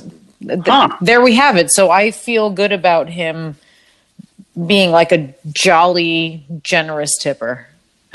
Huh. 0.66 0.90
there 1.02 1.22
we 1.22 1.34
have 1.36 1.58
it. 1.58 1.72
So 1.72 1.90
I 1.90 2.12
feel 2.12 2.52
good 2.52 2.72
about 2.72 3.10
him 3.10 3.56
being 4.68 4.92
like 4.92 5.12
a 5.12 5.34
jolly, 5.52 6.46
generous 6.62 7.18
tipper, 7.18 7.68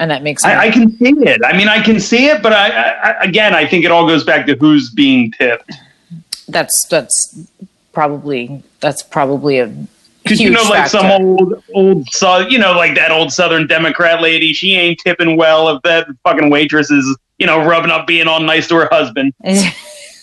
and 0.03 0.11
that 0.11 0.25
makes. 0.25 0.45
I, 0.45 0.63
I 0.67 0.71
can 0.71 0.91
see 0.99 1.11
it. 1.11 1.41
I 1.45 1.57
mean, 1.57 1.69
I 1.69 1.81
can 1.81 2.01
see 2.01 2.27
it, 2.27 2.43
but 2.43 2.53
I, 2.53 2.69
I 2.71 3.11
again, 3.25 3.55
I 3.55 3.65
think 3.67 3.85
it 3.85 3.93
all 3.93 4.05
goes 4.07 4.25
back 4.25 4.47
to 4.47 4.57
who's 4.57 4.91
being 4.91 5.31
tipped. 5.31 5.71
that's 6.49 6.85
that's 6.87 7.47
probably 7.93 8.63
that's 8.81 9.03
probably 9.05 9.61
a 9.61 9.69
Because 10.25 10.41
you 10.41 10.51
know, 10.51 10.63
like 10.63 10.91
factor. 10.91 10.99
some 10.99 11.07
old, 11.13 11.63
old, 11.73 12.09
Sou- 12.11 12.49
you 12.49 12.59
know, 12.59 12.73
like 12.73 12.97
that 12.97 13.13
old 13.13 13.33
Southern 13.33 13.69
Democrat 13.69 14.21
lady. 14.21 14.53
She 14.53 14.75
ain't 14.75 14.99
tipping 14.99 15.37
well 15.37 15.69
if 15.69 15.81
that 15.83 16.09
fucking 16.25 16.51
waitress 16.51 16.91
is, 16.91 17.17
you 17.39 17.47
know, 17.47 17.65
rubbing 17.65 17.93
up, 17.93 18.09
being 18.09 18.27
all 18.27 18.41
nice 18.41 18.67
to 18.69 18.75
her 18.77 18.89
husband. 18.91 19.33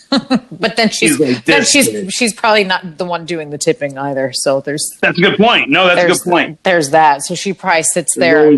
but 0.51 0.75
then 0.75 0.89
she's, 0.89 1.11
She's 1.11 1.19
like 1.19 1.45
then 1.45 1.63
she's 1.63 1.87
kid. 1.87 2.11
she's 2.11 2.33
probably 2.33 2.63
not 2.63 2.97
the 2.97 3.05
one 3.05 3.25
doing 3.25 3.49
the 3.51 3.57
tipping 3.57 3.97
either. 3.97 4.31
So 4.33 4.59
there's 4.61 4.97
That's 5.01 5.17
a 5.17 5.21
good 5.21 5.37
point. 5.37 5.69
No, 5.69 5.85
that's 5.87 6.03
a 6.03 6.07
good 6.07 6.31
point. 6.31 6.63
there's 6.63 6.89
that. 6.91 7.21
So 7.23 7.35
she 7.35 7.53
probably 7.53 7.83
sits 7.83 8.15
there 8.15 8.51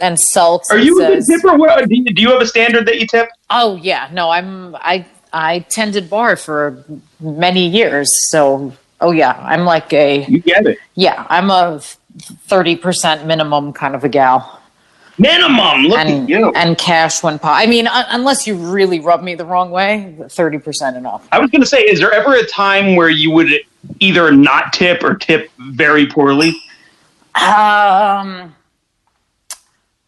and 0.00 0.20
sulks. 0.20 0.70
Are 0.70 0.78
you 0.78 1.02
a 1.02 1.08
good 1.16 1.24
tipper? 1.26 1.56
What, 1.56 1.88
do, 1.88 1.94
you, 1.96 2.04
do 2.04 2.20
you 2.22 2.30
have 2.30 2.42
a 2.42 2.46
standard 2.46 2.86
that 2.86 3.00
you 3.00 3.06
tip? 3.06 3.28
Oh 3.50 3.76
yeah, 3.76 4.08
no, 4.12 4.28
I'm 4.30 4.74
I 4.76 5.06
I 5.32 5.60
tended 5.60 6.10
bar 6.10 6.36
for 6.36 6.84
many 7.20 7.66
years. 7.68 8.12
So 8.30 8.72
oh 9.00 9.12
yeah, 9.12 9.32
I'm 9.42 9.64
like 9.64 9.92
a 9.92 10.24
You 10.26 10.40
get 10.40 10.66
it. 10.66 10.78
yeah, 10.94 11.26
I'm 11.30 11.50
a 11.50 11.80
thirty 12.46 12.76
percent 12.76 13.26
minimum 13.26 13.72
kind 13.72 13.94
of 13.94 14.04
a 14.04 14.08
gal. 14.08 14.61
Minimum. 15.18 15.84
Look 15.84 15.98
and 15.98 16.22
at 16.24 16.28
you. 16.28 16.52
and 16.52 16.76
cash 16.78 17.22
when 17.22 17.38
po- 17.38 17.48
I 17.48 17.66
mean, 17.66 17.86
un- 17.86 18.06
unless 18.08 18.46
you 18.46 18.56
really 18.56 18.98
rub 18.98 19.22
me 19.22 19.34
the 19.34 19.44
wrong 19.44 19.70
way, 19.70 20.16
thirty 20.28 20.58
percent 20.58 20.96
enough. 20.96 21.28
I 21.32 21.38
was 21.38 21.50
going 21.50 21.60
to 21.62 21.68
say, 21.68 21.80
is 21.80 22.00
there 22.00 22.12
ever 22.12 22.34
a 22.34 22.46
time 22.46 22.96
where 22.96 23.10
you 23.10 23.30
would 23.32 23.48
either 24.00 24.32
not 24.32 24.72
tip 24.72 25.02
or 25.04 25.14
tip 25.14 25.50
very 25.58 26.06
poorly? 26.06 26.48
Um, 27.34 28.54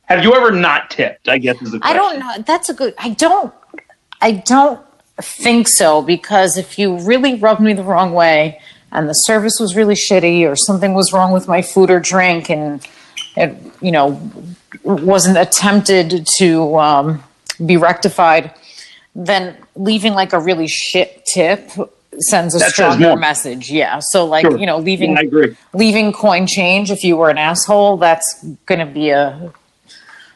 Have 0.05 0.23
you 0.23 0.35
ever 0.35 0.51
not 0.51 0.91
tipped? 0.91 1.29
I 1.29 1.39
guess 1.39 1.61
is 1.63 1.73
the 1.73 1.81
I 1.83 1.93
don't 1.93 2.19
know. 2.19 2.43
That's 2.47 2.69
a 2.69 2.75
good. 2.75 2.95
I 2.99 3.11
don't. 3.11 3.53
I 4.21 4.33
don't 4.33 4.81
think 5.21 5.69
so 5.69 6.03
because 6.03 6.57
if 6.57 6.79
you 6.79 6.99
really 6.99 7.35
rubbed 7.35 7.61
me 7.61 7.73
the 7.73 7.83
wrong 7.83 8.15
way 8.15 8.61
and 8.91 9.09
the 9.09 9.15
service 9.15 9.59
was 9.61 9.77
really 9.77 9.95
shitty 9.95 10.49
or 10.51 10.57
something 10.57 10.95
was 10.95 11.13
wrong 11.13 11.33
with 11.33 11.47
my 11.47 11.63
food 11.63 11.91
or 11.91 12.01
drink 12.01 12.51
and 12.51 12.87
it 13.37 13.57
you 13.81 13.91
know 13.93 14.21
wasn't 14.83 15.39
attempted 15.39 16.27
to 16.39 16.77
um, 16.79 17.23
be 17.65 17.77
rectified, 17.77 18.53
then 19.15 19.57
leaving 19.77 20.15
like 20.15 20.33
a 20.33 20.39
really 20.39 20.69
shit 20.69 21.25
tip 21.27 21.71
sends 22.19 22.55
a 22.55 22.59
That 22.59 22.71
stronger 22.71 23.17
message. 23.17 23.71
Yeah. 23.71 23.99
So 24.01 24.25
like 24.25 24.43
Sure. 24.43 24.57
you 24.59 24.67
know 24.67 24.79
leaving 24.79 25.13
Yeah, 25.13 25.21
I 25.21 25.23
agree. 25.23 25.57
leaving 25.73 26.13
coin 26.13 26.47
change 26.47 26.91
if 26.91 27.03
you 27.03 27.17
were 27.17 27.29
an 27.31 27.39
asshole 27.39 27.97
that's 27.97 28.43
going 28.67 28.79
to 28.79 28.87
be 28.87 29.11
a 29.11 29.53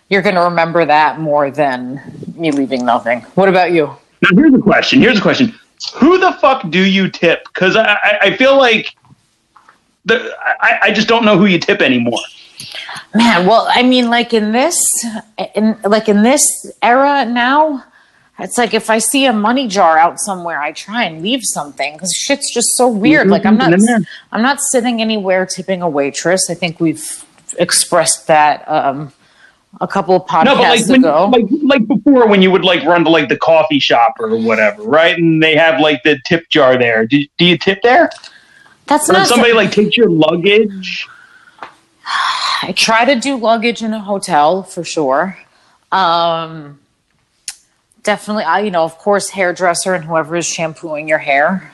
you're 0.09 0.23
going 0.23 0.35
to 0.35 0.41
remember 0.43 0.85
that 0.87 1.21
more 1.21 1.51
than 1.51 2.01
me 2.35 2.51
leaving 2.51 2.85
nothing 2.85 3.21
what 3.37 3.49
about 3.49 3.71
you 3.73 3.87
Now 4.23 4.31
here's 4.35 4.55
a 4.55 4.59
question. 4.59 5.01
Here's 5.01 5.19
a 5.19 5.23
question. 5.23 5.55
Who 5.97 6.19
the 6.19 6.33
fuck 6.41 6.69
do 6.71 6.83
you 6.85 7.09
tip? 7.11 7.45
Because 7.55 7.77
I, 7.77 7.85
I, 8.03 8.19
I 8.23 8.37
feel 8.37 8.57
like 8.57 8.97
the 10.05 10.35
I, 10.61 10.79
I 10.85 10.91
just 10.91 11.07
don't 11.07 11.25
know 11.25 11.39
who 11.39 11.47
you 11.47 11.59
tip 11.61 11.81
anymore. 11.81 12.19
Man 13.15 13.47
well 13.47 13.67
i 13.71 13.83
mean 13.83 14.11
like 14.11 14.33
in 14.33 14.53
this 14.53 15.07
in 15.55 15.77
like 15.85 16.09
in 16.09 16.23
this 16.23 16.71
era 16.83 17.25
now 17.25 17.83
it's 18.39 18.59
like 18.59 18.75
if 18.75 18.91
i 18.91 18.99
see 18.99 19.25
a 19.27 19.33
money 19.33 19.67
jar 19.67 19.99
out 19.99 20.19
somewhere 20.19 20.61
i 20.61 20.73
try 20.73 21.05
and 21.05 21.23
leave 21.23 21.41
something 21.43 21.95
because 21.95 22.13
shit's 22.13 22.53
just 22.53 22.77
so 22.77 22.89
weird 22.89 23.29
like 23.29 23.45
i'm 23.47 23.57
not 23.57 23.73
in 23.73 24.07
i'm 24.33 24.43
not 24.43 24.61
sitting 24.61 25.01
anywhere 25.01 25.47
tipping 25.47 25.83
a 25.83 25.89
waitress 25.89 26.51
i 26.51 26.55
think 26.55 26.81
we've 26.81 27.25
expressed 27.59 28.27
that 28.27 28.69
um 28.69 29.13
a 29.81 29.89
couple 29.89 30.17
of 30.17 30.23
podcasts 30.27 30.45
No, 30.45 30.57
but 30.57 30.69
like 30.69 30.87
when, 30.87 31.01
ago 31.01 31.27
like 31.27 31.45
like 31.63 31.87
before 31.87 32.27
when 32.27 32.43
you 32.43 32.51
would 32.51 32.65
like 32.65 32.83
run 32.85 33.05
to 33.05 33.11
like 33.11 33.29
the 33.29 33.37
coffee 33.37 33.79
shop 33.79 34.15
or 34.19 34.37
whatever, 34.37 34.83
right? 34.83 35.17
And 35.17 35.43
they 35.43 35.57
have 35.57 35.81
like 35.81 36.03
the 36.03 36.19
tip 36.25 36.49
jar 36.49 36.79
there. 36.79 37.07
Do, 37.07 37.25
do 37.37 37.45
you 37.45 37.59
tip 37.59 37.83
there? 37.83 38.11
that's 38.87 39.09
Or 39.09 39.13
not 39.13 39.27
somebody 39.27 39.53
like 39.53 39.71
takes 39.71 39.97
your 39.97 40.09
luggage? 40.09 41.07
I 42.63 42.73
try 42.73 43.05
to 43.05 43.21
do 43.21 43.37
luggage 43.37 43.83
in 43.83 43.93
a 43.93 44.01
hotel 44.01 44.63
for 44.63 44.85
sure. 44.85 45.39
Um, 45.93 46.81
definitely, 48.03 48.45
I 48.45 48.61
you 48.61 48.71
know, 48.71 48.85
of 48.85 48.99
course, 48.99 49.31
hairdresser 49.31 49.95
and 49.95 50.05
whoever 50.05 50.37
is 50.37 50.47
shampooing 50.47 51.09
your 51.09 51.19
hair. 51.19 51.73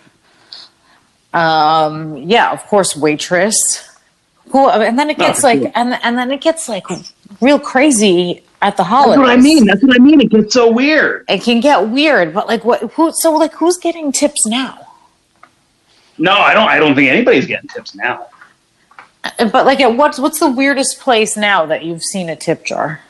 Um, 1.33 2.17
yeah, 2.19 2.53
of 2.53 2.65
course, 2.67 2.97
waitress. 2.97 3.91
Who 4.51 4.69
and 4.69 4.99
then 4.99 5.11
it 5.11 5.19
gets 5.19 5.41
for 5.41 5.49
like 5.49 5.73
and 5.75 5.99
and 6.03 6.19
then 6.19 6.31
it 6.31 6.41
gets 6.41 6.69
like 6.69 6.87
real 7.41 7.59
crazy 7.59 8.43
at 8.61 8.77
the 8.77 8.85
holidays. 8.85 9.17
That's 9.17 9.29
what 9.29 9.39
I 9.39 9.43
mean. 9.43 9.67
That's 9.67 9.83
what 9.83 9.97
I 9.97 9.99
mean. 9.99 10.21
It 10.21 10.31
gets 10.31 10.55
so 10.55 10.71
weird. 10.71 11.25
It 11.29 11.43
can 11.43 11.61
get 11.61 11.89
weird, 11.89 12.35
but 12.35 12.47
like 12.47 12.65
what? 12.65 12.93
Who? 12.93 13.11
So 13.13 13.33
like, 13.33 13.55
who's 13.55 13.79
getting 13.79 14.13
tips 14.13 14.47
now? 14.47 14.79
No, 16.19 16.33
I 16.33 16.55
don't. 16.55 16.69
I 16.69 16.79
don't 16.79 16.95
think 16.95 17.11
anybody's 17.11 17.47
getting 17.47 17.69
tips 17.69 17.95
now. 17.95 18.27
Uh, 19.25 19.49
But 19.49 19.67
like, 19.67 19.81
at 19.81 19.97
what's 19.97 20.19
what's 20.19 20.41
the 20.41 20.51
weirdest 20.51 21.01
place 21.01 21.37
now 21.37 21.67
that 21.67 21.85
you've 21.85 22.03
seen 22.03 22.29
a 22.29 22.37
tip 22.37 22.65
jar? 22.65 23.01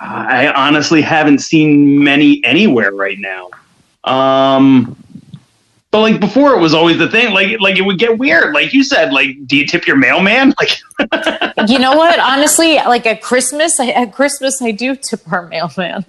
I 0.00 0.48
honestly 0.48 1.00
haven't 1.00 1.38
seen 1.38 2.02
many 2.02 2.44
anywhere 2.44 2.92
right 2.92 3.18
now. 3.18 3.50
Um, 4.04 4.96
but 5.90 6.00
like 6.00 6.20
before, 6.20 6.54
it 6.54 6.60
was 6.60 6.74
always 6.74 6.98
the 6.98 7.08
thing. 7.08 7.32
Like, 7.32 7.60
like 7.60 7.78
it 7.78 7.82
would 7.82 7.98
get 7.98 8.18
weird. 8.18 8.52
Like 8.52 8.74
you 8.74 8.82
said, 8.82 9.12
like, 9.12 9.46
do 9.46 9.56
you 9.56 9.66
tip 9.66 9.86
your 9.86 9.96
mailman? 9.96 10.52
Like, 10.60 11.70
you 11.70 11.78
know 11.78 11.96
what? 11.96 12.18
Honestly, 12.18 12.74
like 12.76 13.06
at 13.06 13.22
Christmas, 13.22 13.78
I, 13.80 13.90
at 13.90 14.12
Christmas 14.12 14.60
I 14.60 14.72
do 14.72 14.96
tip 14.96 15.20
our 15.30 15.46
mailman, 15.46 16.04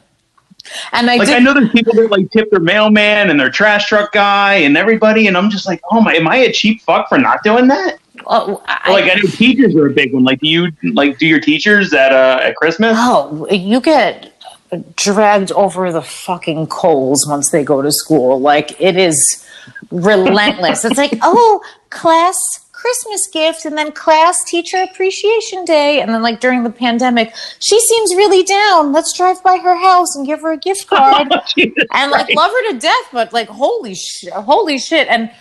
and 0.92 1.10
I 1.10 1.18
like 1.18 1.28
did. 1.28 1.36
I 1.38 1.40
know 1.40 1.54
there's 1.54 1.72
people 1.72 1.94
that 1.96 2.12
like 2.12 2.30
tip 2.32 2.50
their 2.52 2.60
mailman 2.60 3.30
and 3.30 3.40
their 3.40 3.50
trash 3.50 3.88
truck 3.88 4.12
guy 4.12 4.56
and 4.56 4.78
everybody, 4.78 5.28
and 5.28 5.38
I'm 5.38 5.50
just 5.50 5.66
like, 5.68 5.82
oh 5.92 6.02
my, 6.02 6.14
am 6.14 6.28
I 6.28 6.38
a 6.38 6.52
cheap 6.52 6.82
fuck 6.82 7.10
for 7.10 7.18
not 7.18 7.44
doing 7.44 7.68
that? 7.68 8.00
oh, 8.28 8.64
I- 8.68 8.92
like 8.92 9.06
I 9.06 9.16
know 9.16 9.30
teachers 9.30 9.76
are 9.76 9.88
a 9.88 9.92
big 9.92 10.14
one. 10.14 10.24
Like, 10.24 10.40
do 10.40 10.48
you 10.48 10.72
like 10.94 11.18
do 11.18 11.28
your 11.28 11.40
teachers 11.40 11.94
at 11.94 12.12
uh 12.12 12.40
at 12.44 12.56
Christmas? 12.56 12.96
oh, 12.98 13.48
you 13.52 13.82
get 13.82 14.32
dragged 14.96 15.52
over 15.52 15.92
the 15.92 16.02
fucking 16.02 16.68
coals 16.68 17.28
once 17.28 17.52
they 17.52 17.64
go 17.64 17.82
to 17.82 17.92
school. 17.92 18.40
Like 18.40 18.80
it 18.82 18.98
is 18.98 19.46
relentless. 19.92 20.86
it's 20.86 20.98
like, 20.98 21.18
oh, 21.22 21.64
class 21.90 22.65
Christmas 22.76 23.28
gift, 23.28 23.66
and 23.66 23.78
then 23.78 23.92
class 23.92 24.44
teacher 24.44 24.78
appreciation 24.78 25.64
day, 25.66 26.02
and 26.02 26.14
then 26.14 26.22
like 26.22 26.40
during 26.40 26.64
the 26.64 26.70
pandemic, 26.70 27.34
she 27.60 27.80
seems 27.80 28.14
really 28.14 28.44
down. 28.44 28.92
Let's 28.92 29.14
drive 29.18 29.42
by 29.44 29.58
her 29.58 29.76
house 29.76 30.16
and 30.16 30.26
give 30.28 30.42
her 30.42 30.52
a 30.52 30.58
gift 30.58 30.88
card. 30.90 31.28
Oh, 31.32 31.40
and 31.94 32.12
like 32.12 32.34
love 32.36 32.52
her 32.52 32.72
to 32.74 32.80
death, 32.80 33.08
but 33.12 33.34
like 33.34 33.48
holy 33.48 33.96
shit, 33.96 34.34
holy 34.34 34.78
shit, 34.78 35.08
and 35.08 35.32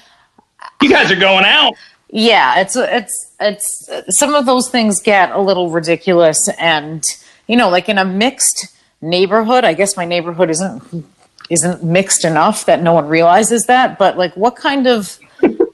you 0.80 0.88
guys 0.88 1.10
are 1.10 1.16
going 1.16 1.44
out. 1.44 1.74
yeah, 2.10 2.60
it's 2.60 2.76
it's 2.76 3.32
it's 3.40 3.90
some 4.16 4.34
of 4.34 4.46
those 4.46 4.70
things 4.70 5.02
get 5.02 5.30
a 5.32 5.40
little 5.40 5.70
ridiculous, 5.70 6.48
and 6.58 7.04
you 7.46 7.56
know, 7.56 7.68
like 7.68 7.88
in 7.88 7.98
a 7.98 8.04
mixed 8.04 8.68
neighborhood, 9.02 9.64
I 9.64 9.74
guess 9.74 9.96
my 9.96 10.04
neighborhood 10.04 10.50
isn't 10.50 11.04
isn't 11.50 11.84
mixed 11.84 12.24
enough 12.24 12.64
that 12.66 12.80
no 12.80 12.92
one 12.94 13.06
realizes 13.08 13.64
that. 13.66 13.98
But 13.98 14.16
like, 14.16 14.34
what 14.36 14.56
kind 14.56 14.86
of 14.86 15.18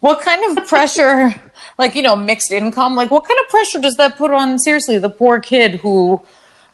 what 0.01 0.23
kind 0.23 0.57
of 0.57 0.67
pressure? 0.67 1.35
Like 1.81 1.95
you 1.97 2.03
know, 2.03 2.15
mixed 2.15 2.53
income. 2.53 2.95
Like, 2.95 3.11
what 3.11 3.25
kind 3.27 3.41
of 3.41 3.49
pressure 3.49 3.81
does 3.81 3.97
that 3.97 4.17
put 4.17 4.31
on? 4.31 4.59
Seriously, 4.59 4.99
the 4.99 5.11
poor 5.11 5.41
kid 5.41 5.81
who 5.81 6.21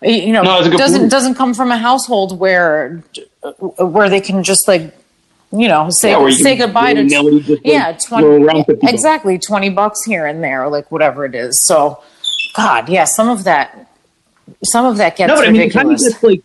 you 0.02 0.32
know 0.32 0.42
No, 0.42 0.58
it's 0.58 0.66
a 0.66 0.70
good 0.70 0.78
doesn't 0.78 1.00
point. 1.02 1.10
doesn't 1.10 1.34
come 1.36 1.54
from 1.54 1.70
a 1.70 1.78
household 1.78 2.38
where 2.38 3.02
where 3.78 4.08
they 4.10 4.20
can 4.20 4.42
just 4.42 4.66
like 4.68 4.94
you 5.52 5.68
know 5.68 5.88
say 5.90 6.10
Yeah, 6.10 6.26
you 6.26 6.32
say 6.32 6.56
goodbye 6.56 6.94
to 6.94 7.02
yeah 7.64 7.92
20 7.92 8.26
around 8.44 8.64
50 8.64 8.74
bucks. 8.80 8.92
exactly 8.92 9.38
20 9.38 9.70
bucks 9.70 10.04
here 10.04 10.26
and 10.26 10.42
there 10.42 10.68
like 10.68 10.90
whatever 10.90 11.24
it 11.24 11.34
is 11.36 11.60
so 11.60 12.02
god 12.56 12.88
yeah 12.88 13.04
some 13.04 13.28
of 13.28 13.44
that 13.44 13.88
some 14.64 14.84
of 14.84 14.96
that 14.98 15.16
gets 15.16 15.28
No, 15.28 15.36
but 15.36 15.48
I 15.48 15.52
mean, 15.52 15.70
kind 15.70 15.86
of 15.92 16.00
ridiculous 16.00 16.22
like, 16.22 16.42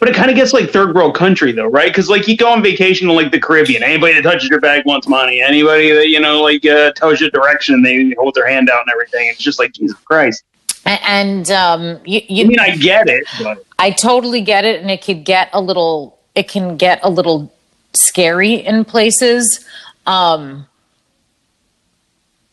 but 0.00 0.08
it 0.08 0.14
kind 0.14 0.30
of 0.30 0.36
gets 0.36 0.52
like 0.54 0.70
third 0.70 0.94
world 0.94 1.14
country 1.14 1.52
though, 1.52 1.66
right? 1.66 1.90
Because 1.90 2.08
like 2.08 2.26
you 2.26 2.36
go 2.36 2.50
on 2.50 2.62
vacation 2.62 3.06
to 3.06 3.12
like 3.12 3.30
the 3.30 3.38
Caribbean, 3.38 3.82
anybody 3.82 4.14
that 4.14 4.22
touches 4.22 4.48
your 4.48 4.60
bag 4.60 4.84
wants 4.86 5.06
money. 5.06 5.42
Anybody 5.42 5.92
that 5.92 6.08
you 6.08 6.18
know 6.18 6.42
like 6.42 6.64
uh, 6.64 6.92
tells 6.92 7.20
you 7.20 7.30
direction, 7.30 7.82
they 7.82 8.14
hold 8.18 8.34
their 8.34 8.48
hand 8.48 8.70
out 8.70 8.80
and 8.80 8.90
everything. 8.90 9.28
It's 9.28 9.38
just 9.38 9.58
like 9.58 9.72
Jesus 9.72 9.98
Christ. 10.00 10.42
And 10.86 11.50
um 11.50 12.00
you, 12.06 12.22
you 12.28 12.44
I 12.46 12.48
mean, 12.48 12.58
I 12.58 12.76
get 12.76 13.08
it, 13.08 13.24
but 13.42 13.64
I 13.78 13.90
totally 13.90 14.40
get 14.40 14.64
it, 14.64 14.80
and 14.80 14.90
it 14.90 15.04
could 15.04 15.24
get 15.24 15.50
a 15.52 15.60
little. 15.60 16.18
It 16.34 16.48
can 16.48 16.76
get 16.76 17.00
a 17.02 17.10
little 17.10 17.52
scary 17.92 18.54
in 18.54 18.84
places. 18.84 19.64
Um, 20.06 20.66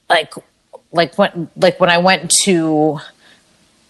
like, 0.09 0.33
like 0.91 1.17
when, 1.17 1.49
like 1.55 1.79
when 1.79 1.89
I 1.89 1.97
went 1.97 2.31
to 2.43 2.99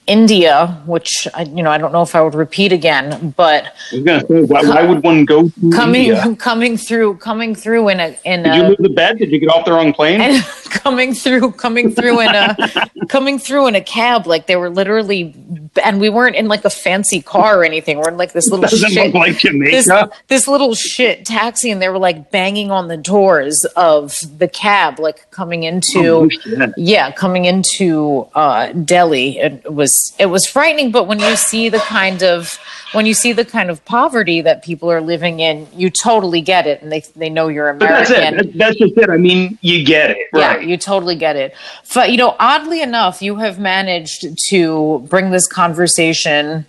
India, 0.08 0.82
which 0.86 1.28
I, 1.34 1.44
you 1.44 1.62
know, 1.62 1.70
I 1.70 1.78
don't 1.78 1.92
know 1.92 2.02
if 2.02 2.16
I 2.16 2.22
would 2.22 2.34
repeat 2.34 2.72
again, 2.72 3.34
but 3.36 3.66
I 3.92 3.96
was 3.96 4.04
gonna 4.04 4.28
say, 4.28 4.42
why, 4.44 4.62
why 4.62 4.84
would 4.84 5.04
one 5.04 5.26
go 5.26 5.52
coming, 5.74 6.06
India? 6.06 6.36
coming 6.40 6.78
through, 6.78 7.18
coming 7.18 7.54
through 7.54 7.90
in 7.90 8.00
a 8.00 8.18
in 8.24 8.44
Did 8.44 8.56
you 8.56 8.62
a 8.64 8.68
lose 8.70 8.78
the 8.80 8.90
bed? 8.90 9.18
Did 9.20 9.32
you 9.32 9.40
get 9.40 9.50
off 9.50 9.66
the 9.66 9.74
wrong 9.74 9.94
plane? 9.94 10.42
coming 10.70 11.14
through, 11.14 11.52
coming 11.54 11.92
through 11.92 12.22
in 12.22 12.30
a, 12.34 12.56
coming 13.10 13.38
through 13.38 13.68
in 13.68 13.76
a 13.76 13.82
cab. 13.82 14.28
Like 14.28 14.48
they 14.48 14.56
were 14.56 14.70
literally, 14.70 15.36
and 15.84 16.00
we 16.00 16.10
weren't 16.10 16.36
in 16.38 16.48
like 16.48 16.64
a 16.64 16.70
fancy 16.70 17.22
car 17.22 17.60
or 17.60 17.64
anything. 17.66 17.98
We're 17.98 18.10
in 18.10 18.18
like 18.18 18.32
this 18.32 18.48
little 18.50 18.64
Doesn't 18.64 18.92
shit, 18.92 19.14
like 19.14 19.38
Jamaica. 19.38 19.72
this, 19.72 19.90
this 20.28 20.48
little 20.48 20.74
shit 20.74 21.26
taxi, 21.26 21.70
and 21.70 21.82
they 21.82 21.90
were 21.90 22.00
like 22.00 22.32
banging 22.32 22.72
on 22.72 22.88
the 22.88 22.98
doors 22.98 23.66
of 23.76 24.16
the 24.38 24.48
cab, 24.48 25.00
like 25.00 25.30
coming 25.32 25.64
into, 25.64 25.98
Oh, 26.08 26.30
yeah, 26.78 27.12
coming 27.12 27.46
into 27.46 28.28
uh, 28.36 28.72
Delhi. 28.72 29.40
It 29.40 29.74
was 29.74 29.97
it 30.18 30.28
was 30.28 30.46
frightening, 30.46 30.92
but 30.92 31.08
when 31.08 31.20
you 31.20 31.36
see 31.36 31.70
the 31.70 31.80
kind 31.80 32.24
of 32.24 32.60
when 32.94 33.06
you 33.06 33.14
see 33.14 33.34
the 33.34 33.46
kind 33.46 33.70
of 33.70 33.84
poverty 33.86 34.42
that 34.42 34.64
people 34.64 34.90
are 34.90 35.02
living 35.02 35.40
in, 35.40 35.68
you 35.74 35.90
totally 35.90 36.42
get 36.42 36.68
it, 36.68 36.82
and 36.82 36.92
they 36.92 37.02
they 37.16 37.30
know 37.30 37.48
you're 37.48 37.74
But 37.74 37.90
that's 37.90 38.10
it. 38.10 38.38
That- 38.38 38.54
That's 38.58 38.78
just 38.78 38.98
it. 38.98 39.10
I 39.10 39.18
mean, 39.18 39.58
you 39.62 39.86
get 39.86 40.12
it, 40.12 40.28
right? 40.34 40.62
Yeah, 40.62 40.68
you 40.68 40.78
totally 40.78 41.16
get 41.16 41.36
it. 41.36 41.54
But 41.94 42.12
you 42.12 42.18
know, 42.18 42.36
oddly 42.40 42.82
enough, 42.82 43.22
you 43.22 43.36
have 43.38 43.60
managed 43.60 44.26
to 44.50 45.00
bring 45.10 45.32
this 45.32 45.48
conversation 45.48 46.66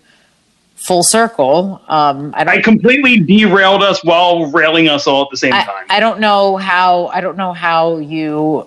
full 0.75 1.03
circle. 1.03 1.81
Um, 1.89 2.33
I 2.37 2.45
don't. 2.45 2.59
I 2.59 2.63
completely 2.63 3.21
derailed 3.21 3.83
us 3.83 4.03
while 4.05 4.51
railing 4.51 4.89
us 4.89 5.07
all 5.07 5.23
at 5.23 5.31
the 5.31 5.37
same 5.37 5.53
I, 5.53 5.65
time. 5.65 5.85
I 5.91 6.01
don't 6.01 6.21
know 6.21 6.57
how. 6.57 7.07
I 7.09 7.21
don't 7.21 7.37
know 7.37 7.53
how 7.53 7.99
you 7.99 8.67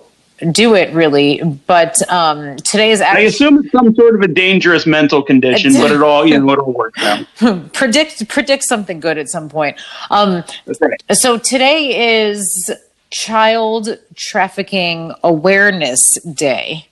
do 0.50 0.74
it 0.74 0.92
really, 0.92 1.42
but 1.66 1.96
um, 2.10 2.56
today 2.56 2.90
is 2.90 3.00
I 3.00 3.20
assume 3.20 3.58
it's 3.58 3.70
some 3.70 3.94
sort 3.94 4.14
of 4.14 4.22
a 4.22 4.28
dangerous 4.28 4.86
mental 4.86 5.22
condition, 5.22 5.72
but 5.74 5.90
it 5.92 6.02
all, 6.02 6.26
you 6.26 6.38
know, 6.38 6.52
it'll 6.52 6.72
work 6.72 6.94
out. 6.98 7.26
predict 7.72 8.28
predict 8.28 8.64
something 8.64 9.00
good 9.00 9.18
at 9.18 9.28
some 9.28 9.48
point. 9.48 9.80
Um, 10.10 10.42
right. 10.80 11.02
so 11.12 11.38
today 11.38 12.24
is 12.26 12.70
Child 13.10 13.98
Trafficking 14.16 15.12
Awareness 15.22 16.20
Day. 16.22 16.88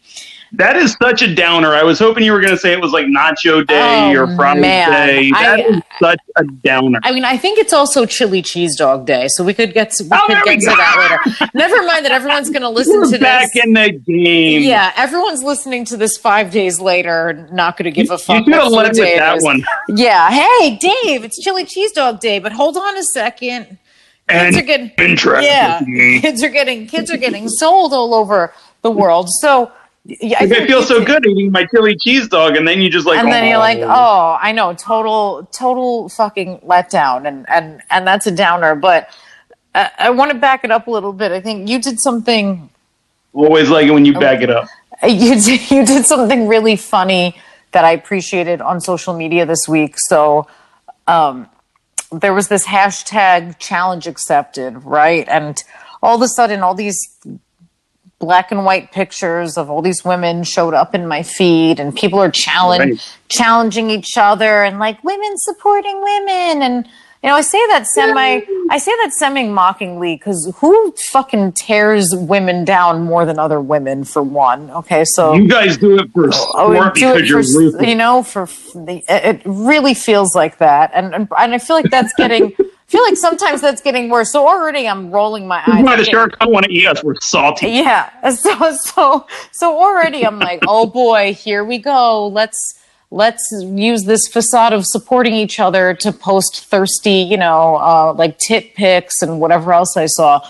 That 0.52 0.76
is 0.76 0.96
such 1.00 1.22
a 1.22 1.32
downer. 1.32 1.74
I 1.74 1.82
was 1.84 1.98
hoping 1.98 2.24
you 2.24 2.32
were 2.32 2.40
going 2.40 2.52
to 2.52 2.58
say 2.58 2.72
it 2.72 2.80
was 2.80 2.90
like 2.92 3.06
Nacho 3.06 3.64
Day 3.66 4.14
Oh, 4.16 4.22
or 4.22 4.34
Fries. 4.36 4.60
Day. 4.60 5.30
That 5.30 5.60
I- 5.60 5.62
is 5.62 5.82
such 6.00 6.18
a 6.36 6.44
downer. 6.44 6.98
I 7.04 7.12
mean, 7.12 7.24
I 7.24 7.36
think 7.36 7.58
it's 7.58 7.72
also 7.72 8.04
Chili 8.04 8.42
Cheese 8.42 8.76
Dog 8.76 9.06
Day, 9.06 9.28
so 9.28 9.44
we 9.44 9.54
could 9.54 9.72
get 9.74 9.90
to, 9.92 10.04
we 10.04 10.10
Oh, 10.12 10.26
could 10.26 10.36
there 10.36 10.42
we 10.46 10.56
get 10.56 10.60
to 10.70 10.76
that 10.76 11.20
later. 11.36 11.50
Never 11.54 11.82
mind 11.84 12.04
that 12.04 12.12
everyone's 12.12 12.50
going 12.50 12.62
to 12.62 12.68
listen 12.68 12.98
We're 13.00 13.10
to 13.12 13.18
back 13.20 13.52
this. 13.54 13.64
in 13.64 13.74
the 13.74 13.92
game. 13.92 14.62
yeah, 14.62 14.92
everyone's 14.96 15.42
listening 15.44 15.84
to 15.86 15.96
this 15.96 16.16
five 16.16 16.50
days 16.50 16.80
later, 16.80 17.48
not 17.52 17.76
going 17.76 17.84
to 17.84 17.90
give 17.92 18.10
a 18.10 18.14
You 18.14 18.18
fuck. 18.18 18.44
should 18.44 18.54
have 18.54 18.72
led 18.72 18.88
with 18.90 18.96
that 19.18 19.42
one. 19.42 19.62
Yeah, 19.88 20.30
hey 20.30 20.76
Dave, 20.76 21.24
it's 21.24 21.38
Chili 21.42 21.64
Cheese 21.64 21.92
Dog 21.92 22.18
Day, 22.20 22.38
but 22.40 22.52
hold 22.52 22.76
on 22.76 22.96
a 22.96 23.02
second. 23.04 23.78
And 24.28 24.54
Kids 24.54 24.56
are 24.58 24.66
getting 24.66 25.44
yeah, 25.44 25.80
kids 26.20 26.42
are 26.42 26.48
getting 26.48 26.86
kids 26.86 27.10
are 27.10 27.16
getting 27.16 27.48
sold 27.48 27.92
all 27.92 28.14
over 28.14 28.52
the 28.82 28.90
world. 28.90 29.28
So 29.40 29.72
yeah, 30.04 30.38
I 30.40 30.46
think 30.46 30.66
feel 30.66 30.82
so 30.82 31.04
good 31.04 31.26
eating 31.26 31.52
my 31.52 31.66
chili 31.66 31.96
cheese 31.96 32.26
dog, 32.28 32.56
and 32.56 32.66
then 32.66 32.80
you 32.80 32.90
just 32.90 33.06
like, 33.06 33.18
and 33.18 33.30
then 33.30 33.44
oh. 33.44 33.48
you're 33.48 33.58
like, 33.58 33.78
oh, 33.80 34.38
I 34.40 34.52
know, 34.52 34.74
total, 34.74 35.46
total 35.52 36.08
fucking 36.08 36.60
letdown, 36.60 37.26
and 37.28 37.48
and 37.48 37.82
and 37.90 38.06
that's 38.06 38.26
a 38.26 38.30
downer. 38.30 38.74
But 38.74 39.10
uh, 39.74 39.88
I 39.98 40.10
want 40.10 40.32
to 40.32 40.38
back 40.38 40.64
it 40.64 40.70
up 40.70 40.86
a 40.86 40.90
little 40.90 41.12
bit. 41.12 41.32
I 41.32 41.40
think 41.40 41.68
you 41.68 41.80
did 41.80 42.00
something. 42.00 42.70
always 43.34 43.68
like 43.68 43.86
it 43.86 43.90
when 43.90 44.04
you 44.04 44.14
back 44.18 44.42
it 44.42 44.50
up. 44.50 44.68
You 45.02 45.40
did, 45.40 45.70
you 45.70 45.86
did 45.86 46.04
something 46.04 46.46
really 46.46 46.76
funny 46.76 47.40
that 47.72 47.86
I 47.86 47.92
appreciated 47.92 48.60
on 48.60 48.82
social 48.82 49.14
media 49.14 49.46
this 49.46 49.66
week. 49.66 49.94
So. 49.96 50.46
Um, 51.06 51.48
there 52.12 52.34
was 52.34 52.48
this 52.48 52.66
hashtag 52.66 53.58
challenge 53.58 54.06
accepted, 54.06 54.84
right? 54.84 55.28
And 55.28 55.62
all 56.02 56.16
of 56.16 56.22
a 56.22 56.28
sudden, 56.28 56.60
all 56.60 56.74
these 56.74 56.98
black 58.20 58.52
and 58.52 58.64
white 58.64 58.92
pictures 58.92 59.56
of 59.56 59.68
all 59.70 59.82
these 59.82 60.04
women 60.04 60.44
showed 60.44 60.74
up 60.74 60.94
in 60.94 61.08
my 61.08 61.22
feed, 61.22 61.80
and 61.80 61.96
people 61.96 62.20
are 62.20 62.30
challenge, 62.30 62.80
Right. 62.92 63.16
challenging 63.28 63.90
each 63.90 64.16
other 64.16 64.62
and 64.62 64.78
like 64.78 65.02
women 65.02 65.32
supporting 65.38 66.00
women. 66.00 66.62
And 66.62 66.86
you 67.22 67.28
know, 67.28 67.34
I 67.34 67.40
say 67.42 67.58
that 67.68 67.86
semi, 67.86 68.40
I 68.70 68.78
say 68.78 68.92
that 69.02 69.12
semi 69.12 69.46
mockingly 69.48 70.16
because 70.16 70.50
who 70.60 70.92
fucking 71.10 71.52
tears 71.52 72.14
women 72.14 72.64
down 72.64 73.02
more 73.04 73.26
than 73.26 73.38
other 73.38 73.60
women? 73.60 74.04
For 74.04 74.22
one, 74.22 74.70
okay, 74.70 75.04
so 75.04 75.34
You 75.34 75.48
guys 75.48 75.76
do 75.78 75.98
it 75.98 76.10
for 76.12 76.30
Oh, 76.54 76.72
do 76.72 76.90
because 76.94 77.20
it 77.22 77.26
you're 77.26 77.42
for 77.42 77.58
ruthless. 77.58 77.86
you 77.88 77.94
know 77.94 78.22
for 78.22 78.46
the 78.74 79.02
it 79.08 79.42
really 79.46 79.92
feels 79.94 80.34
like 80.34 80.58
that 80.58 80.90
and 80.94 81.14
and, 81.14 81.28
i 81.36 81.58
feel 81.58 81.76
like 81.76 81.90
that's 81.90 82.12
getting 82.14 82.54
feel 82.90 83.02
like 83.04 83.16
sometimes 83.16 83.60
that's 83.60 83.80
getting 83.80 84.08
worse 84.10 84.32
so 84.32 84.46
already 84.46 84.86
i'm 84.88 85.10
rolling 85.10 85.46
my 85.46 85.62
eyes 85.66 85.84
Why 85.84 85.96
the 85.96 86.04
sharks 86.04 86.36
don't 86.40 86.52
want 86.52 86.66
to 86.66 86.72
eat 86.72 86.86
us? 86.86 87.02
We're 87.04 87.14
salty. 87.20 87.68
yeah 87.68 88.10
so 88.30 88.72
so 88.74 89.26
so 89.52 89.78
already 89.78 90.26
i'm 90.26 90.38
like 90.38 90.60
oh 90.66 90.86
boy 90.86 91.32
here 91.34 91.64
we 91.64 91.78
go 91.78 92.26
let's 92.28 92.78
let's 93.12 93.42
use 93.64 94.04
this 94.04 94.28
facade 94.28 94.72
of 94.72 94.84
supporting 94.86 95.34
each 95.34 95.58
other 95.60 95.94
to 95.94 96.12
post 96.12 96.64
thirsty 96.66 97.20
you 97.32 97.36
know 97.36 97.76
uh, 97.76 98.12
like 98.12 98.38
tit 98.38 98.74
pics 98.74 99.22
and 99.22 99.40
whatever 99.40 99.72
else 99.72 99.96
i 99.96 100.06
saw 100.06 100.40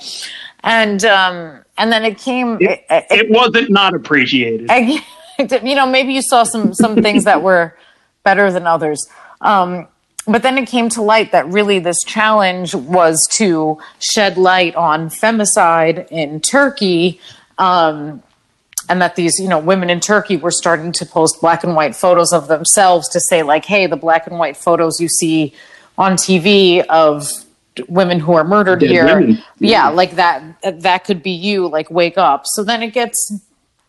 and 0.64 1.04
um 1.04 1.60
and 1.78 1.90
then 1.90 2.04
it 2.04 2.18
came 2.18 2.58
It, 2.60 2.84
it 2.90 3.30
wasn't 3.30 3.70
not 3.70 3.94
appreciated. 3.94 4.66
I, 4.70 5.02
you 5.62 5.74
know, 5.74 5.86
maybe 5.86 6.12
you 6.12 6.20
saw 6.20 6.42
some 6.42 6.74
some 6.74 6.96
things 7.02 7.24
that 7.24 7.42
were 7.42 7.74
better 8.22 8.52
than 8.52 8.66
others. 8.66 9.08
Um, 9.40 9.88
but 10.26 10.42
then 10.42 10.58
it 10.58 10.66
came 10.66 10.88
to 10.90 11.02
light 11.02 11.32
that 11.32 11.46
really 11.46 11.78
this 11.78 12.02
challenge 12.04 12.74
was 12.74 13.26
to 13.32 13.78
shed 13.98 14.36
light 14.36 14.74
on 14.76 15.08
femicide 15.08 16.06
in 16.10 16.40
Turkey. 16.40 17.20
Um, 17.58 18.22
and 18.88 19.00
that 19.00 19.14
these, 19.14 19.38
you 19.38 19.48
know, 19.48 19.58
women 19.58 19.88
in 19.88 20.00
Turkey 20.00 20.36
were 20.36 20.50
starting 20.50 20.90
to 20.92 21.06
post 21.06 21.40
black 21.40 21.62
and 21.62 21.76
white 21.76 21.94
photos 21.94 22.32
of 22.32 22.48
themselves 22.48 23.08
to 23.10 23.20
say, 23.20 23.44
like, 23.44 23.64
hey, 23.64 23.86
the 23.86 23.96
black 23.96 24.26
and 24.26 24.36
white 24.36 24.56
photos 24.56 25.00
you 25.00 25.08
see 25.08 25.54
on 25.96 26.14
TV 26.14 26.84
of 26.86 27.30
women 27.88 28.18
who 28.18 28.32
are 28.32 28.42
murdered 28.42 28.80
Dead 28.80 28.90
here. 28.90 29.06
women. 29.06 29.42
Yeah, 29.58 29.88
like 29.88 30.12
that 30.12 30.42
that 30.80 31.04
could 31.04 31.22
be 31.22 31.30
you, 31.30 31.68
like 31.68 31.90
wake 31.90 32.18
up. 32.18 32.42
So 32.46 32.64
then 32.64 32.82
it 32.82 32.92
gets 32.92 33.32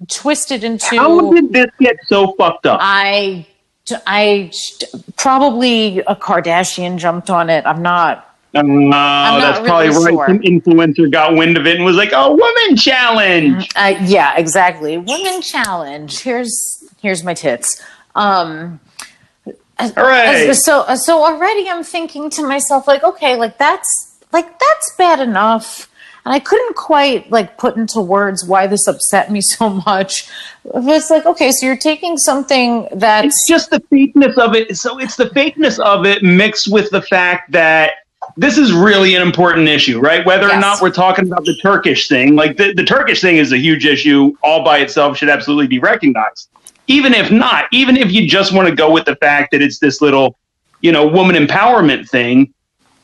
twisted 0.07 0.63
into 0.63 0.97
How 0.97 1.31
did 1.31 1.51
this 1.51 1.71
get 1.79 1.97
so 2.05 2.33
fucked 2.33 2.65
up? 2.65 2.79
I, 2.81 3.45
I 4.07 4.51
probably 5.17 5.99
a 5.99 6.15
Kardashian 6.15 6.97
jumped 6.97 7.29
on 7.29 7.49
it. 7.49 7.65
I'm 7.65 7.81
not. 7.81 8.27
Uh, 8.53 8.61
that's 9.39 9.59
really 9.59 9.69
probably 9.69 9.87
right. 9.87 10.11
sure. 10.11 10.27
Some 10.27 10.39
influencer 10.39 11.11
got 11.11 11.35
wind 11.35 11.55
of 11.57 11.65
it 11.65 11.77
and 11.77 11.85
was 11.85 11.95
like, 11.95 12.11
"Oh, 12.13 12.31
woman 12.31 12.75
challenge." 12.75 13.69
Uh, 13.75 13.95
yeah, 14.03 14.37
exactly. 14.37 14.97
Woman 14.97 15.41
challenge. 15.41 16.19
Here's 16.19 16.83
here's 17.01 17.23
my 17.23 17.33
tits. 17.33 17.81
Um, 18.13 18.79
Hooray! 19.79 20.53
so 20.53 20.85
so 20.95 21.23
already 21.23 21.69
I'm 21.69 21.83
thinking 21.83 22.29
to 22.31 22.45
myself 22.45 22.87
like, 22.87 23.03
okay, 23.03 23.35
like 23.35 23.57
that's 23.57 24.17
like 24.31 24.59
that's 24.59 24.95
bad 24.97 25.19
enough. 25.19 25.89
And 26.25 26.33
I 26.33 26.39
couldn't 26.39 26.75
quite 26.75 27.31
like 27.31 27.57
put 27.57 27.77
into 27.77 27.99
words 27.99 28.45
why 28.45 28.67
this 28.67 28.87
upset 28.87 29.31
me 29.31 29.41
so 29.41 29.69
much. 29.69 30.29
It's 30.65 31.09
like, 31.09 31.25
okay, 31.25 31.51
so 31.51 31.65
you're 31.65 31.77
taking 31.77 32.17
something 32.17 32.87
that 32.93 33.25
It's 33.25 33.47
just 33.47 33.71
the 33.71 33.79
fakeness 33.91 34.37
of 34.37 34.55
it. 34.55 34.77
So 34.77 34.99
it's 34.99 35.15
the 35.15 35.25
fakeness 35.25 35.79
of 35.79 36.05
it 36.05 36.23
mixed 36.23 36.71
with 36.71 36.89
the 36.91 37.01
fact 37.01 37.51
that 37.51 37.93
this 38.37 38.57
is 38.57 38.71
really 38.71 39.15
an 39.15 39.21
important 39.21 39.67
issue, 39.67 39.99
right? 39.99 40.25
Whether 40.25 40.49
or 40.49 40.59
not 40.59 40.81
we're 40.81 40.91
talking 40.91 41.25
about 41.25 41.43
the 41.43 41.57
Turkish 41.61 42.07
thing, 42.07 42.35
like 42.35 42.57
the, 42.57 42.73
the 42.73 42.83
Turkish 42.83 43.19
thing 43.19 43.37
is 43.37 43.51
a 43.51 43.57
huge 43.57 43.85
issue 43.85 44.35
all 44.43 44.63
by 44.63 44.77
itself, 44.77 45.17
should 45.17 45.29
absolutely 45.29 45.67
be 45.67 45.79
recognized. 45.79 46.49
Even 46.87 47.13
if 47.13 47.31
not, 47.31 47.65
even 47.71 47.97
if 47.97 48.11
you 48.11 48.27
just 48.27 48.53
want 48.53 48.67
to 48.67 48.75
go 48.75 48.91
with 48.91 49.05
the 49.05 49.15
fact 49.17 49.51
that 49.51 49.61
it's 49.61 49.79
this 49.79 50.01
little, 50.01 50.37
you 50.81 50.91
know, 50.91 51.07
woman 51.07 51.35
empowerment 51.35 52.07
thing, 52.09 52.53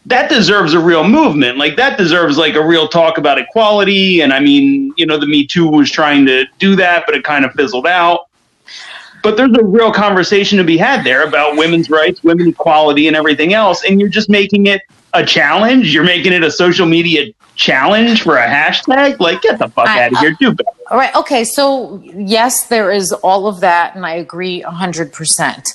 that 0.07 0.29
deserves 0.29 0.73
a 0.73 0.79
real 0.79 1.03
movement. 1.03 1.57
Like 1.57 1.75
that 1.77 1.97
deserves 1.97 2.37
like 2.37 2.55
a 2.55 2.65
real 2.65 2.87
talk 2.87 3.17
about 3.17 3.37
equality. 3.37 4.21
And 4.21 4.33
I 4.33 4.39
mean, 4.39 4.93
you 4.97 5.05
know, 5.05 5.17
the 5.17 5.27
Me 5.27 5.45
Too 5.45 5.67
was 5.67 5.91
trying 5.91 6.25
to 6.25 6.45
do 6.59 6.75
that, 6.75 7.03
but 7.05 7.15
it 7.15 7.23
kind 7.23 7.45
of 7.45 7.53
fizzled 7.53 7.87
out 7.87 8.27
but 9.23 9.35
there's 9.35 9.57
a 9.57 9.63
real 9.63 9.91
conversation 9.91 10.57
to 10.57 10.63
be 10.63 10.77
had 10.77 11.03
there 11.03 11.27
about 11.27 11.57
women's 11.57 11.89
rights, 11.89 12.23
women 12.23 12.47
equality, 12.47 13.07
and 13.07 13.15
everything 13.15 13.53
else. 13.53 13.83
And 13.83 13.99
you're 13.99 14.09
just 14.09 14.29
making 14.29 14.67
it 14.67 14.81
a 15.13 15.25
challenge. 15.25 15.93
You're 15.93 16.05
making 16.05 16.33
it 16.33 16.43
a 16.43 16.51
social 16.51 16.85
media 16.85 17.33
challenge 17.55 18.21
for 18.21 18.37
a 18.37 18.47
hashtag. 18.47 19.19
Like, 19.19 19.41
get 19.41 19.59
the 19.59 19.67
fuck 19.67 19.87
I- 19.87 20.05
out 20.05 20.13
of 20.13 20.19
here. 20.19 20.35
Do 20.39 20.53
better. 20.53 20.69
All 20.89 20.97
right. 20.97 21.13
Okay. 21.15 21.43
So 21.43 22.01
yes, 22.03 22.67
there 22.67 22.91
is 22.91 23.11
all 23.11 23.47
of 23.47 23.59
that, 23.59 23.95
and 23.95 24.05
I 24.05 24.13
agree 24.13 24.61
hundred 24.61 25.11
percent. 25.11 25.73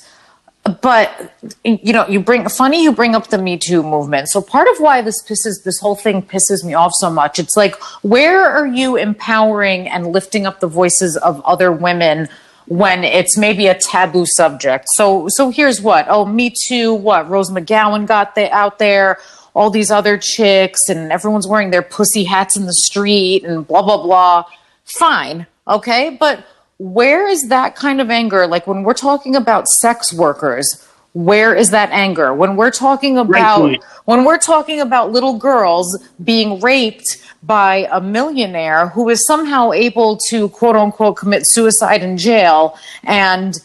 But 0.81 1.33
you 1.63 1.91
know, 1.93 2.07
you 2.07 2.19
bring 2.19 2.47
funny. 2.47 2.83
You 2.83 2.91
bring 2.91 3.15
up 3.15 3.27
the 3.27 3.37
Me 3.37 3.57
Too 3.57 3.83
movement. 3.83 4.29
So 4.29 4.41
part 4.41 4.67
of 4.67 4.77
why 4.77 5.01
this 5.01 5.21
pisses 5.23 5.63
this 5.63 5.79
whole 5.79 5.95
thing 5.95 6.21
pisses 6.21 6.63
me 6.63 6.73
off 6.73 6.93
so 6.93 7.09
much. 7.09 7.39
It's 7.39 7.57
like, 7.57 7.75
where 8.01 8.45
are 8.45 8.67
you 8.67 8.95
empowering 8.95 9.87
and 9.87 10.07
lifting 10.07 10.45
up 10.45 10.59
the 10.59 10.67
voices 10.67 11.17
of 11.17 11.41
other 11.41 11.71
women? 11.71 12.29
When 12.67 13.03
it's 13.03 13.37
maybe 13.37 13.67
a 13.67 13.77
taboo 13.77 14.25
subject. 14.25 14.87
So, 14.93 15.27
so 15.27 15.49
here's 15.49 15.81
what. 15.81 16.05
Oh, 16.07 16.25
Me 16.25 16.49
Too. 16.49 16.93
What 16.93 17.29
Rose 17.29 17.51
McGowan 17.51 18.07
got 18.07 18.35
the, 18.35 18.49
out 18.53 18.79
there. 18.79 19.19
All 19.53 19.69
these 19.69 19.91
other 19.91 20.17
chicks, 20.17 20.89
and 20.89 21.11
everyone's 21.11 21.47
wearing 21.47 21.71
their 21.71 21.83
pussy 21.83 22.23
hats 22.23 22.55
in 22.55 22.65
the 22.65 22.73
street, 22.73 23.43
and 23.43 23.67
blah 23.67 23.83
blah 23.83 24.01
blah 24.01 24.45
fine, 24.85 25.47
okay, 25.67 26.17
but 26.19 26.45
where 26.83 27.29
is 27.29 27.47
that 27.47 27.77
kind 27.77 28.01
of 28.01 28.09
anger? 28.09 28.45
Like 28.45 28.67
when 28.67 28.83
we're 28.83 28.93
talking 28.93 29.37
about 29.37 29.69
sex 29.69 30.11
workers, 30.11 30.85
where 31.13 31.55
is 31.55 31.69
that 31.69 31.89
anger? 31.91 32.33
When 32.33 32.57
we're 32.57 32.71
talking 32.71 33.17
about 33.17 33.77
when 34.03 34.25
we're 34.25 34.37
talking 34.37 34.81
about 34.81 35.09
little 35.09 35.37
girls 35.37 35.97
being 36.21 36.59
raped 36.59 37.23
by 37.41 37.87
a 37.89 38.01
millionaire 38.01 38.89
who 38.89 39.07
is 39.07 39.25
somehow 39.25 39.71
able 39.71 40.17
to 40.29 40.49
quote 40.49 40.75
unquote 40.75 41.15
commit 41.15 41.47
suicide 41.47 42.03
in 42.03 42.17
jail 42.17 42.77
and 43.05 43.55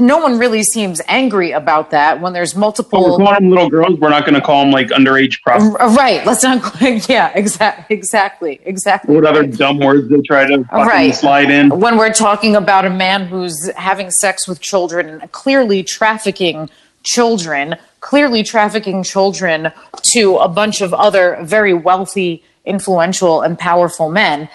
no 0.00 0.18
one 0.18 0.38
really 0.38 0.62
seems 0.62 1.00
angry 1.08 1.52
about 1.52 1.90
that 1.90 2.20
when 2.20 2.32
there's 2.32 2.52
But 2.54 2.58
we're 2.58 2.60
multiple 2.60 3.16
calling 3.18 3.34
them 3.34 3.50
little 3.50 3.68
girls. 3.68 3.98
We're 4.00 4.08
not 4.10 4.24
going 4.24 4.34
to 4.34 4.40
call 4.40 4.62
them 4.64 4.72
like 4.72 4.88
underage 4.88 5.40
prostitutes. 5.42 5.76
Uh, 5.80 5.94
right 5.96 6.24
let's 6.26 6.42
not 6.42 6.60
yeah 7.08 7.30
exactly 7.34 7.96
exactly 7.96 8.60
exactly 8.64 9.14
What 9.14 9.24
other 9.26 9.46
dumb 9.46 9.78
words 9.78 10.08
they 10.08 10.20
try 10.22 10.46
to 10.46 10.64
fucking 10.64 10.86
Right. 10.86 11.14
slide 11.14 11.50
in? 11.50 11.68
when 11.78 11.96
we're 11.98 12.12
talking 12.12 12.56
about 12.56 12.84
a 12.84 12.90
man 12.90 13.26
who's 13.26 13.70
having 13.76 14.10
sex 14.10 14.48
with 14.48 14.60
children, 14.60 15.22
clearly 15.32 15.82
trafficking 15.82 16.68
children, 17.02 17.76
clearly 18.00 18.42
trafficking 18.42 19.02
children 19.02 19.72
to 20.02 20.36
a 20.36 20.48
bunch 20.48 20.80
of 20.80 20.92
other 20.94 21.38
very 21.42 21.72
wealthy, 21.74 22.42
influential, 22.64 23.42
and 23.42 23.58
powerful 23.58 24.10
men. 24.10 24.48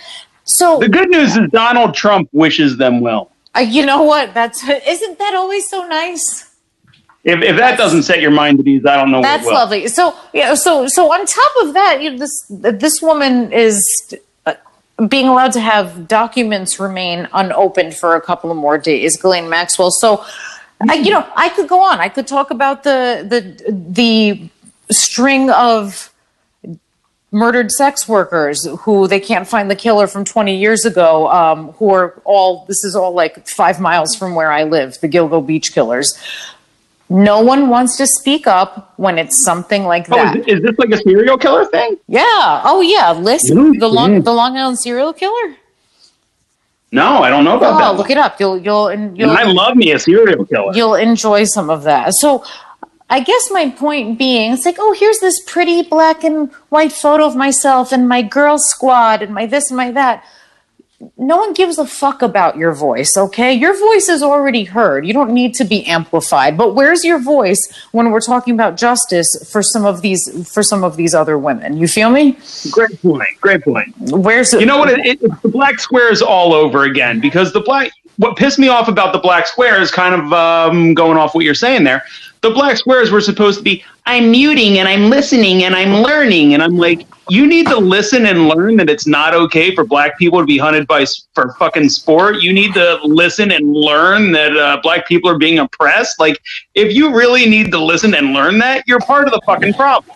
So, 0.44 0.78
The 0.80 0.90
good 0.90 1.10
news 1.10 1.36
is 1.36 1.50
Donald 1.52 1.96
Trump 1.96 2.30
wishes 2.32 2.78
them 2.78 3.02
well. 3.02 3.32
Uh, 3.56 3.60
you 3.60 3.86
know 3.86 4.04
what? 4.04 4.34
That's 4.34 4.64
isn't 4.88 5.20
that 5.20 5.34
always 5.36 5.70
so 5.70 5.88
nice? 5.88 6.52
If, 7.24 7.42
if 7.42 7.58
that 7.58 7.76
doesn't 7.76 8.04
set 8.04 8.22
your 8.22 8.30
mind 8.30 8.60
at 8.60 8.68
ease, 8.68 8.86
I 8.86 8.96
don't 8.96 9.10
know 9.10 9.24
That's 9.24 9.46
what 9.46 9.52
will. 9.52 9.60
lovely. 9.60 9.88
So, 9.88 10.16
yeah. 10.32 10.54
So, 10.54 10.88
so 10.88 11.12
on 11.12 11.26
top 11.26 11.52
of 11.64 11.74
that, 11.74 12.00
you 12.00 12.12
know, 12.12 12.18
this 12.20 12.46
this 12.50 13.02
woman 13.02 13.52
is 13.52 14.16
uh, 14.46 14.54
being 15.08 15.28
allowed 15.28 15.52
to 15.54 15.60
have 15.60 16.08
documents 16.08 16.80
remain 16.80 17.28
unopened 17.34 17.96
for 17.96 18.16
a 18.16 18.22
couple 18.22 18.52
of 18.52 18.58
more 18.58 18.78
days. 18.78 19.18
Ghislaine 19.18 19.50
Maxwell. 19.50 19.90
So, 19.90 20.24
I, 20.88 20.96
you 20.96 21.10
know, 21.10 21.28
I 21.36 21.50
could 21.50 21.68
go 21.68 21.82
on. 21.82 22.00
I 22.00 22.10
could 22.10 22.28
talk 22.28 22.52
about 22.52 22.84
the 22.84 23.26
the 23.28 23.72
the 23.72 24.50
string 24.92 25.50
of 25.50 26.14
murdered 27.42 27.70
sex 27.72 28.08
workers 28.08 28.58
who 28.84 29.08
they 29.08 29.20
can't 29.20 29.48
find 29.54 29.70
the 29.70 29.76
killer 29.76 30.08
from 30.08 30.24
20 30.24 30.56
years 30.56 30.86
ago 30.86 31.28
um, 31.40 31.60
who 31.78 31.88
are 31.94 32.10
all 32.24 32.64
this 32.70 32.84
is 32.88 32.96
all 32.96 33.14
like 33.14 33.46
five 33.48 33.78
miles 33.80 34.16
from 34.16 34.36
where 34.36 34.52
i 34.60 34.64
live 34.64 34.90
the 35.02 35.10
gilgo 35.10 35.40
beach 35.46 35.74
killers 35.74 36.08
no 37.10 37.36
one 37.42 37.68
wants 37.70 37.98
to 37.98 38.08
speak 38.08 38.48
up 38.48 38.94
when 38.98 39.20
it's 39.20 39.38
something 39.44 39.84
like 39.84 40.06
Oh, 40.10 40.16
that 40.16 40.38
is, 40.38 40.46
is 40.58 40.62
this 40.64 40.76
like 40.80 40.92
a 40.92 40.98
serial 40.98 41.38
killer 41.38 41.66
thing? 41.66 41.98
yeah 42.08 42.62
oh 42.72 42.80
yeah 42.96 43.12
listen 43.12 43.58
Really? 43.58 43.78
the 43.80 43.90
long 43.90 44.22
the 44.22 44.34
long 44.34 44.56
island 44.58 44.80
serial 44.80 45.12
killer 45.14 45.48
No, 46.92 47.08
I 47.26 47.30
don't 47.30 47.44
know 47.44 47.58
about 47.58 47.74
oh 47.76 47.80
that. 47.80 47.98
look 48.00 48.10
it 48.10 48.18
up 48.18 48.40
you'll 48.40 48.58
you'll 48.66 48.88
you'll 49.18 49.30
and 49.32 49.38
I 49.38 49.44
love 49.62 49.76
me 49.76 49.92
a 49.92 50.00
serial 50.00 50.46
killer. 50.46 50.72
you'll 50.74 50.96
enjoy 50.96 51.44
some 51.44 51.70
of 51.70 51.84
that. 51.84 52.14
So 52.14 52.44
I 53.10 53.20
guess 53.20 53.50
my 53.52 53.70
point 53.70 54.18
being, 54.18 54.54
it's 54.54 54.66
like, 54.66 54.78
oh, 54.80 54.94
here's 54.94 55.20
this 55.20 55.40
pretty 55.46 55.84
black 55.84 56.24
and 56.24 56.52
white 56.70 56.92
photo 56.92 57.26
of 57.26 57.36
myself 57.36 57.92
and 57.92 58.10
my 58.10 58.24
girl 58.24 58.58
squad 58.58 59.22
and 59.22 59.34
my 59.34 59.46
this 59.46 59.70
and 59.70 59.78
my 59.78 59.92
that. 59.92 60.24
No 61.18 61.38
one 61.38 61.54
gives 61.54 61.78
a 61.78 61.86
fuck 61.86 62.22
about 62.22 62.58
your 62.58 62.74
voice, 62.74 63.16
okay? 63.16 63.54
Your 63.54 63.78
voice 63.78 64.10
is 64.10 64.24
already 64.24 64.64
heard. 64.64 65.06
You 65.06 65.14
don't 65.14 65.34
need 65.34 65.54
to 65.56 65.66
be 65.66 65.86
amplified. 65.86 66.58
But 66.58 66.74
where's 66.74 67.04
your 67.04 67.20
voice 67.20 67.72
when 67.92 68.10
we're 68.12 68.22
talking 68.22 68.54
about 68.54 68.76
justice 68.78 69.52
for 69.52 69.62
some 69.62 69.86
of 69.86 70.02
these 70.02 70.52
for 70.52 70.64
some 70.64 70.84
of 70.84 70.96
these 70.96 71.14
other 71.14 71.38
women? 71.38 71.78
You 71.78 71.88
feel 71.88 72.10
me? 72.10 72.38
Great 72.72 73.00
point. 73.02 73.40
Great 73.42 73.64
point. 73.64 73.94
Where's 74.00 74.54
You 74.54 74.66
know 74.66 74.80
what? 74.80 74.90
It, 74.90 75.06
it, 75.06 75.22
it's 75.22 75.42
the 75.42 75.50
black 75.50 75.80
squares 75.80 76.22
all 76.22 76.54
over 76.54 76.86
again 76.86 77.20
because 77.20 77.52
the 77.52 77.62
black. 77.62 77.92
What 78.18 78.38
pissed 78.38 78.60
me 78.60 78.70
off 78.70 78.88
about 78.88 79.14
the 79.14 79.20
black 79.20 79.48
squares, 79.48 79.92
kind 79.92 80.16
of 80.16 80.34
um, 80.34 80.94
going 80.94 81.18
off 81.18 81.36
what 81.36 81.44
you're 81.44 81.54
saying 81.54 81.84
there, 81.84 82.04
the 82.42 82.52
black 82.52 82.78
squares 82.78 83.12
were 83.12 83.22
supposed 83.22 83.58
to 83.58 83.64
be 83.64 83.84
I'm 84.08 84.30
muting 84.30 84.78
and 84.78 84.88
I'm 84.88 85.10
listening 85.10 85.64
and 85.64 85.76
I'm 85.76 86.04
learning 86.04 86.54
and 86.54 86.62
I'm 86.62 86.78
like, 86.78 87.08
you 87.28 87.48
need 87.48 87.66
to 87.68 87.78
listen 87.78 88.28
and 88.28 88.48
learn 88.48 88.76
that 88.76 88.88
it's 88.88 89.08
not 89.08 89.34
okay 89.34 89.74
for 89.74 89.84
black 89.84 90.16
people 90.20 90.40
to 90.40 90.46
be 90.46 90.60
hunted 90.60 90.86
by 90.86 91.06
for 91.34 91.54
fucking 91.54 91.90
sport. 91.90 92.42
You 92.42 92.54
need 92.54 92.76
to 92.76 93.00
listen 93.04 93.52
and 93.52 93.74
learn 93.74 94.32
that 94.34 94.56
uh, 94.56 94.80
black 94.84 95.08
people 95.08 95.30
are 95.32 95.40
being 95.40 95.58
oppressed. 95.58 96.20
Like, 96.20 96.40
if 96.76 96.94
you 96.94 97.16
really 97.16 97.50
need 97.50 97.72
to 97.72 97.84
listen 97.84 98.14
and 98.14 98.34
learn 98.34 98.60
that, 98.60 98.88
you're 98.88 99.00
part 99.00 99.26
of 99.26 99.34
the 99.34 99.42
fucking 99.44 99.74
problem. 99.74 100.16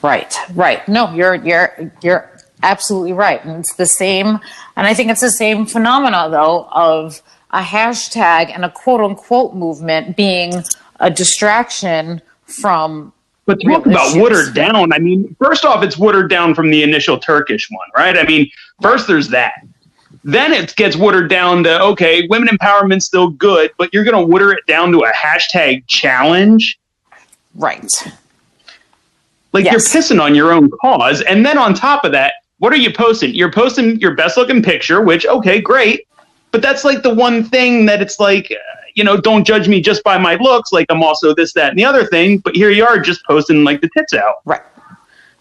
Right, 0.00 0.34
right. 0.54 0.86
No, 0.88 1.12
you're 1.12 1.34
you're 1.34 1.92
you're 2.02 2.30
absolutely 2.64 3.12
right. 3.12 3.44
And 3.44 3.58
it's 3.60 3.74
the 3.74 3.86
same 3.86 4.40
and 4.76 4.86
I 4.86 4.94
think 4.94 5.10
it's 5.10 5.20
the 5.20 5.30
same 5.30 5.66
phenomena 5.66 6.28
though 6.30 6.66
of 6.72 7.22
a 7.50 7.60
hashtag 7.60 8.50
and 8.52 8.64
a 8.64 8.70
quote 8.70 9.00
unquote 9.00 9.54
movement 9.54 10.16
being 10.16 10.52
a 11.00 11.10
distraction 11.10 12.20
from 12.46 13.12
But 13.46 13.60
talk 13.60 13.86
about 13.86 14.06
issues. 14.08 14.16
watered 14.22 14.54
down. 14.54 14.92
I 14.92 14.98
mean, 14.98 15.36
first 15.40 15.64
off, 15.64 15.84
it's 15.84 15.96
watered 15.98 16.28
down 16.30 16.54
from 16.54 16.70
the 16.70 16.82
initial 16.82 17.18
Turkish 17.18 17.70
one, 17.70 17.88
right? 17.96 18.16
I 18.18 18.24
mean, 18.24 18.50
first 18.82 19.06
there's 19.06 19.28
that. 19.28 19.54
Then 20.24 20.52
it 20.52 20.74
gets 20.76 20.96
watered 20.96 21.28
down 21.28 21.62
to 21.64 21.80
okay, 21.82 22.26
women 22.28 22.48
empowerment's 22.48 23.04
still 23.04 23.28
good, 23.28 23.70
but 23.76 23.92
you're 23.92 24.04
going 24.04 24.16
to 24.16 24.26
water 24.32 24.50
it 24.52 24.64
down 24.66 24.90
to 24.92 25.00
a 25.04 25.12
hashtag 25.12 25.84
challenge. 25.86 26.78
right. 27.54 27.92
Like 29.52 29.64
Yes. 29.66 29.72
you're 29.94 30.02
pissing 30.02 30.20
on 30.20 30.34
your 30.34 30.50
own 30.52 30.68
cause, 30.82 31.20
and 31.20 31.46
then 31.46 31.58
on 31.58 31.74
top 31.74 32.04
of 32.04 32.10
that, 32.12 32.34
what 32.64 32.72
are 32.72 32.76
you 32.76 32.90
posting? 32.90 33.34
You're 33.34 33.52
posting 33.52 34.00
your 34.00 34.14
best 34.14 34.38
looking 34.38 34.62
picture, 34.62 35.02
which 35.02 35.26
okay, 35.26 35.60
great, 35.60 36.08
but 36.50 36.62
that's 36.62 36.82
like 36.82 37.02
the 37.02 37.14
one 37.14 37.44
thing 37.44 37.84
that 37.84 38.00
it's 38.00 38.18
like, 38.18 38.50
uh, 38.50 38.54
you 38.94 39.04
know, 39.04 39.20
don't 39.20 39.44
judge 39.44 39.68
me 39.68 39.82
just 39.82 40.02
by 40.02 40.16
my 40.16 40.36
looks. 40.36 40.72
Like 40.72 40.86
I'm 40.88 41.02
also 41.02 41.34
this, 41.34 41.52
that, 41.52 41.68
and 41.68 41.78
the 41.78 41.84
other 41.84 42.06
thing. 42.06 42.38
But 42.38 42.56
here 42.56 42.70
you 42.70 42.82
are, 42.86 42.98
just 42.98 43.22
posting 43.26 43.64
like 43.64 43.82
the 43.82 43.90
tits 43.94 44.14
out. 44.14 44.36
Right. 44.46 44.62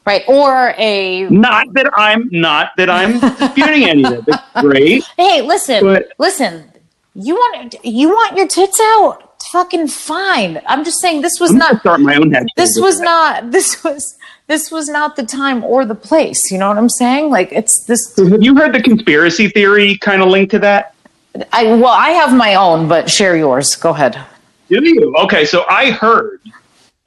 Right. 0.06 0.24
Or 0.28 0.74
a 0.78 1.24
Not 1.30 1.72
that 1.76 1.90
I'm 1.94 2.28
not 2.30 2.72
that 2.76 2.90
I'm 2.90 3.22
disputing 3.38 3.86
any 3.86 4.04
of 4.04 4.28
it. 4.28 4.36
Great. 4.60 5.06
hey, 5.18 5.42
listen, 5.42 5.82
But- 5.82 6.12
listen. 6.18 6.70
You 7.16 7.36
want 7.36 7.76
you 7.86 8.10
want 8.10 8.36
your 8.36 8.50
tits 8.50 8.82
out? 8.82 9.33
Fucking 9.52 9.88
fine. 9.88 10.62
I'm 10.68 10.84
just 10.84 11.00
saying 11.00 11.22
this 11.22 11.40
was 11.40 11.52
I'm 11.52 11.58
not 11.58 11.80
start 11.82 12.02
my 12.02 12.16
own 12.16 12.32
hashtag. 12.32 12.48
this 12.56 12.80
was 12.80 13.00
that. 13.00 13.04
not 13.04 13.52
this 13.52 13.84
was 13.84 14.18
this 14.48 14.72
was 14.72 14.88
not 14.90 15.16
the 15.16 15.24
time 15.24 15.64
or 15.64 15.86
the 15.86 15.96
place. 15.96 16.52
You 16.52 16.58
know 16.58 16.68
what 16.70 16.78
I'm 16.78 16.90
saying? 16.90 17.30
Like 17.30 17.52
it's 17.52 17.84
this 17.86 18.16
Have 18.18 18.42
you 18.42 18.56
heard 18.56 18.74
the 18.74 18.82
conspiracy 18.82 19.50
theory 19.50 19.98
kind 19.98 20.22
of 20.22 20.30
link 20.30 20.50
to 20.52 20.60
that? 20.60 20.96
I 21.52 21.66
well, 21.66 21.88
I 21.88 22.10
have 22.12 22.36
my 22.36 22.56
own, 22.56 22.88
but 22.88 23.10
share 23.10 23.36
yours. 23.36 23.76
Go 23.76 23.90
ahead. 23.90 24.20
Do 24.70 24.84
you? 24.84 25.16
Okay, 25.18 25.46
so 25.46 25.66
I 25.70 25.92
heard, 25.92 26.40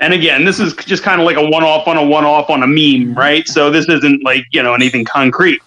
and 0.00 0.12
again, 0.12 0.44
this 0.44 0.60
is 0.60 0.74
just 0.74 1.02
kind 1.02 1.20
of 1.20 1.26
like 1.26 1.36
a 1.36 1.48
one-off 1.48 1.88
on 1.88 1.96
a 1.96 2.04
one-off 2.04 2.50
on 2.50 2.62
a 2.62 2.66
meme, 2.66 3.14
right? 3.14 3.46
So 3.48 3.70
this 3.70 3.88
isn't 3.88 4.22
like 4.24 4.44
you 4.52 4.62
know 4.62 4.74
anything 4.74 5.04
concrete. 5.04 5.62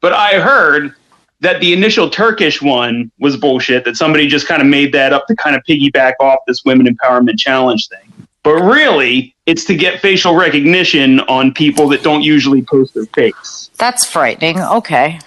But 0.00 0.12
I 0.12 0.40
heard 0.40 0.94
that 1.42 1.60
the 1.60 1.72
initial 1.72 2.08
Turkish 2.08 2.62
one 2.62 3.10
was 3.18 3.36
bullshit. 3.36 3.84
That 3.84 3.96
somebody 3.96 4.26
just 4.28 4.46
kind 4.48 4.62
of 4.62 4.68
made 4.68 4.92
that 4.92 5.12
up 5.12 5.26
to 5.26 5.36
kind 5.36 5.54
of 5.54 5.62
piggyback 5.68 6.14
off 6.20 6.38
this 6.46 6.64
women 6.64 6.86
empowerment 6.86 7.38
challenge 7.38 7.88
thing. 7.88 8.12
But 8.44 8.54
really, 8.54 9.34
it's 9.46 9.64
to 9.66 9.74
get 9.76 10.00
facial 10.00 10.34
recognition 10.34 11.20
on 11.20 11.52
people 11.52 11.88
that 11.88 12.02
don't 12.02 12.22
usually 12.22 12.62
post 12.62 12.94
their 12.94 13.06
face. 13.06 13.70
That's 13.78 14.06
frightening. 14.06 14.60
Okay. 14.60 15.18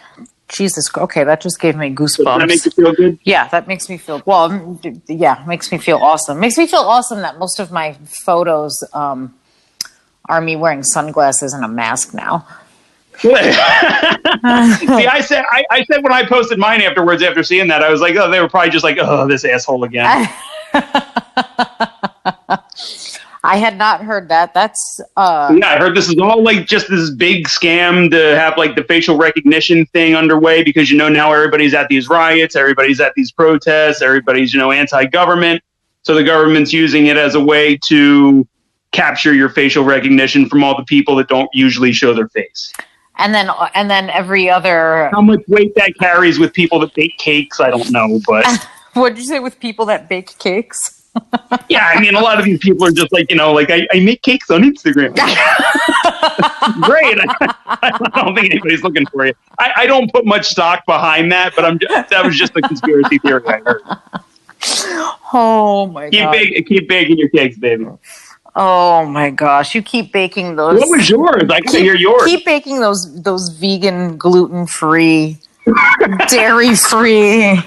Jesus. 0.48 0.90
Okay, 0.96 1.24
that 1.24 1.42
just 1.42 1.60
gave 1.60 1.76
me 1.76 1.90
Does 1.90 2.16
that 2.18 2.48
make 2.48 2.62
goosebumps. 2.62 2.66
you 2.66 2.72
feel 2.72 2.94
good? 2.94 3.20
Yeah, 3.24 3.48
that 3.50 3.68
makes 3.68 3.90
me 3.90 3.98
feel 3.98 4.22
well. 4.26 4.50
mm, 4.50 5.02
Yeah, 5.08 5.44
makes 5.48 5.72
me 5.72 5.78
feel 5.80 5.98
awesome. 5.98 6.40
Makes 6.40 6.58
me 6.58 6.68
feel 6.68 6.82
awesome 6.82 7.22
that 7.22 7.40
most 7.40 7.60
of 7.60 7.72
my 7.72 7.94
photos 8.26 8.82
um, 8.94 9.34
are 10.30 10.42
me 10.42 10.56
wearing 10.56 10.84
sunglasses 10.84 11.54
and 11.54 11.66
a 11.66 11.68
mask 11.68 12.14
now. 12.14 12.46
See, 13.20 15.08
I 15.08 15.22
said, 15.26 15.46
I, 15.52 15.64
I 15.72 15.84
said 15.86 16.04
when 16.04 16.14
I 16.14 16.26
posted 16.26 16.60
mine 16.60 16.82
afterwards, 16.82 17.24
after 17.24 17.44
seeing 17.44 17.68
that, 17.70 17.84
I 17.84 17.90
was 17.90 18.02
like, 18.02 18.16
oh, 18.16 18.30
they 18.30 18.40
were 18.42 18.50
probably 18.50 18.72
just 18.72 18.84
like, 18.84 18.98
oh, 19.00 19.28
this 19.28 19.46
asshole 19.46 19.84
again. 19.84 20.06
I 23.46 23.58
had 23.58 23.78
not 23.78 24.02
heard 24.02 24.28
that. 24.30 24.56
That's 24.56 25.00
uh, 25.16 25.56
yeah, 25.56 25.70
I 25.70 25.78
heard 25.78 25.96
this 25.96 26.10
is 26.10 26.18
all 26.18 26.42
like 26.42 26.66
just 26.66 26.90
this 26.90 27.12
big 27.12 27.48
scam 27.48 28.10
to 28.10 28.36
have 28.36 28.58
like 28.58 28.76
the 28.76 28.84
facial 28.86 29.18
recognition 29.18 29.86
thing 29.88 30.16
underway 30.16 30.64
because 30.64 30.90
you 30.90 30.98
know 30.98 31.10
now 31.10 31.32
everybody's 31.32 31.76
at 31.76 31.88
these 31.88 32.10
riots, 32.10 32.56
everybody's 32.56 33.00
at 33.00 33.14
these 33.16 33.32
protests, 33.32 34.02
everybody's 34.02 34.52
you 34.52 34.60
know 34.60 34.72
anti-government, 34.72 35.62
so 36.02 36.16
the 36.16 36.24
government's 36.24 36.74
using 36.74 37.06
it 37.06 37.18
as 37.18 37.36
a 37.36 37.40
way 37.40 37.78
to 37.86 38.48
capture 38.92 39.34
your 39.34 39.50
facial 39.50 39.84
recognition 39.84 40.50
from 40.50 40.64
all 40.64 40.76
the 40.76 40.86
people 40.86 41.16
that 41.16 41.28
don't 41.28 41.50
usually 41.54 41.92
show 41.92 42.16
their 42.16 42.30
face. 42.30 42.74
And 43.18 43.34
then 43.34 43.50
and 43.74 43.90
then 43.90 44.10
every 44.10 44.50
other. 44.50 45.10
How 45.12 45.22
much 45.22 45.42
weight 45.48 45.74
that 45.76 45.94
carries 46.00 46.40
with 46.40 46.54
people 46.54 46.80
that 46.80 46.94
bake 46.94 47.18
cakes, 47.18 47.60
I 47.60 47.70
don't 47.70 47.92
know, 47.92 48.20
but. 48.28 48.46
What 48.96 49.10
did 49.10 49.18
you 49.18 49.26
say 49.26 49.42
with 49.42 49.60
people 49.60 49.86
that 49.88 50.08
bake 50.08 50.38
cakes? 50.40 51.04
Yeah, 51.70 51.92
I 51.94 52.00
mean, 52.00 52.16
a 52.16 52.20
lot 52.20 52.40
of 52.40 52.46
these 52.46 52.60
people 52.60 52.86
are 52.86 52.92
just 52.92 53.12
like, 53.12 53.30
you 53.30 53.38
know, 53.38 53.54
like 53.54 53.70
I, 53.70 53.88
I 53.92 54.00
make 54.02 54.22
cakes 54.22 54.50
on 54.52 54.62
Instagram. 54.62 55.16
Great. 56.82 57.18
I, 57.20 57.48
I, 57.82 58.22
don't 58.24 58.36
think 58.36 58.52
anybody's 58.52 58.84
looking 58.84 59.06
for 59.08 59.26
you. 59.26 59.34
I, 59.58 59.72
I, 59.78 59.86
don't 59.88 60.12
put 60.12 60.26
much 60.26 60.48
stock 60.48 60.86
behind 60.86 61.32
that, 61.32 61.54
but 61.56 61.66
I'm 61.66 61.80
just, 61.80 62.10
that 62.10 62.26
was 62.26 62.38
just 62.38 62.56
a 62.56 62.62
conspiracy 62.62 63.18
theory 63.20 63.42
I 63.48 63.58
heard. 63.60 63.82
Oh 65.34 65.88
my 65.88 66.10
keep 66.10 66.24
god! 66.24 66.32
Bake, 66.32 66.68
keep 66.68 66.90
baking 66.90 67.18
your 67.18 67.30
cakes, 67.30 67.58
baby. 67.58 67.88
Oh 68.56 69.06
my 69.06 69.32
gosh! 69.32 69.76
You 69.76 69.82
keep 69.82 70.14
baking 70.14 70.56
those. 70.56 70.80
What 70.80 70.90
was 70.90 71.10
yours? 71.10 71.44
I 71.50 71.60
can 71.60 71.82
hear 71.82 71.96
yours. 71.96 72.24
Keep 72.24 72.46
baking 72.46 72.80
those 72.80 73.22
those 73.22 73.50
vegan, 73.50 74.18
gluten 74.18 74.66
free, 74.66 75.40
dairy 76.30 76.76
free 76.76 77.60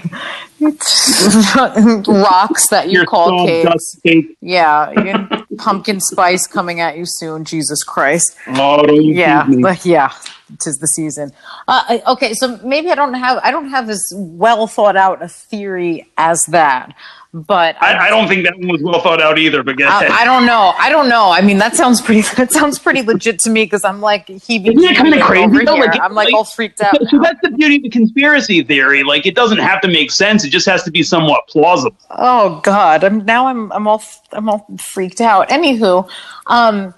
rocks 0.61 2.69
that 2.69 2.85
you 2.87 2.93
Your 2.93 3.05
call 3.05 3.47
cakes. 3.47 4.01
Yeah, 4.41 5.35
pumpkin 5.59 6.01
spice 6.01 6.47
coming 6.47 6.81
at 6.81 6.97
you 6.97 7.05
soon. 7.07 7.45
Jesus 7.45 7.85
Christ. 7.85 8.35
Oh, 8.49 8.91
Yeah, 8.91 9.47
but 9.61 9.85
yeah, 9.85 10.13
tis 10.59 10.79
the 10.79 10.87
season. 10.87 11.33
Uh, 11.67 11.99
okay, 12.09 12.35
so 12.35 12.59
maybe 12.65 12.91
I 12.91 12.95
don't 12.95 13.15
have 13.15 13.41
I 13.43 13.51
don't 13.51 13.71
have 13.71 13.89
as 13.91 14.13
well 14.17 14.67
thought 14.67 14.97
out 14.97 15.23
a 15.23 15.29
theory 15.29 16.09
as 16.17 16.45
that, 16.47 16.95
but 17.35 17.77
I, 17.83 18.07
I 18.07 18.11
don't 18.11 18.27
think 18.27 18.45
that 18.45 18.57
one 18.59 18.69
was 18.69 18.83
well 18.83 19.01
thought 19.03 19.21
out 19.21 19.39
either. 19.39 19.63
But 19.63 19.81
I, 19.83 20.23
I 20.23 20.25
don't 20.25 20.47
know. 20.47 20.73
I 20.79 20.89
don't 20.89 21.09
know. 21.09 21.31
I 21.31 21.43
mean, 21.43 21.59
that 21.59 21.77
sounds 21.77 22.01
pretty. 22.01 22.23
That 22.37 22.53
sounds 22.53 22.79
pretty 22.79 23.03
legit 23.03 23.41
to 23.41 23.51
me 23.51 23.65
because 23.65 23.85
I'm 23.85 24.01
like 24.01 24.29
he 24.29 24.57
Isn't 24.57 24.83
it 24.83 24.97
kinda 24.97 25.21
crazy, 25.23 25.65
though? 25.65 25.75
Like, 25.75 26.01
I'm 26.01 26.15
like 26.15 26.27
like- 26.27 26.35
all 26.35 26.45
freaked 26.45 26.81
out. 26.81 26.97
So, 26.97 27.05
so 27.11 27.19
that's 27.21 27.41
the 27.43 27.51
beauty 27.51 27.77
of 27.77 27.83
the 27.83 27.91
conspiracy 27.91 28.63
theory. 28.63 29.03
Like, 29.03 29.27
it 29.27 29.35
doesn't 29.35 29.59
have 29.59 29.81
to 29.83 29.89
make 29.89 30.11
sense. 30.11 30.45
It 30.45 30.51
just 30.51 30.67
has 30.67 30.85
to 30.85 30.91
be 30.91 31.03
somewhat 31.03 31.49
plausible. 31.49 31.97
Oh 32.11 32.61
God! 32.63 33.05
I'm 33.05 33.25
now 33.25 33.47
I'm 33.49 33.73
I'm 33.73 33.87
all 33.87 34.03
I'm 34.33 34.49
all 34.49 34.67
freaked 34.79 35.21
out. 35.21 35.49
Anywho, 35.49 36.09
um, 36.47 36.95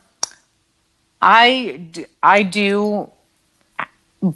I 1.23 1.87
I 2.23 2.43
do 2.43 3.11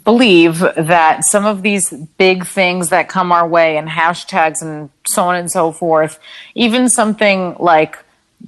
believe 0.03 0.59
that 0.59 1.23
some 1.23 1.45
of 1.45 1.61
these 1.61 1.91
big 2.17 2.45
things 2.45 2.89
that 2.89 3.07
come 3.07 3.31
our 3.31 3.47
way 3.47 3.77
and 3.77 3.87
hashtags 3.87 4.61
and 4.61 4.89
so 5.05 5.23
on 5.23 5.35
and 5.35 5.51
so 5.51 5.71
forth, 5.71 6.19
even 6.55 6.89
something 6.89 7.55
like 7.59 7.97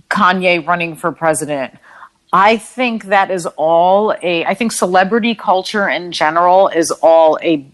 Kanye 0.09 0.65
running 0.65 0.95
for 0.95 1.11
president. 1.11 1.77
I 2.33 2.57
think 2.57 3.05
that 3.05 3.31
is 3.31 3.45
all 3.55 4.15
a, 4.21 4.45
I 4.45 4.53
think 4.53 4.71
celebrity 4.71 5.35
culture 5.35 5.87
in 5.87 6.11
general 6.11 6.67
is 6.67 6.91
all 6.91 7.39
a 7.41 7.65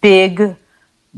big 0.00 0.56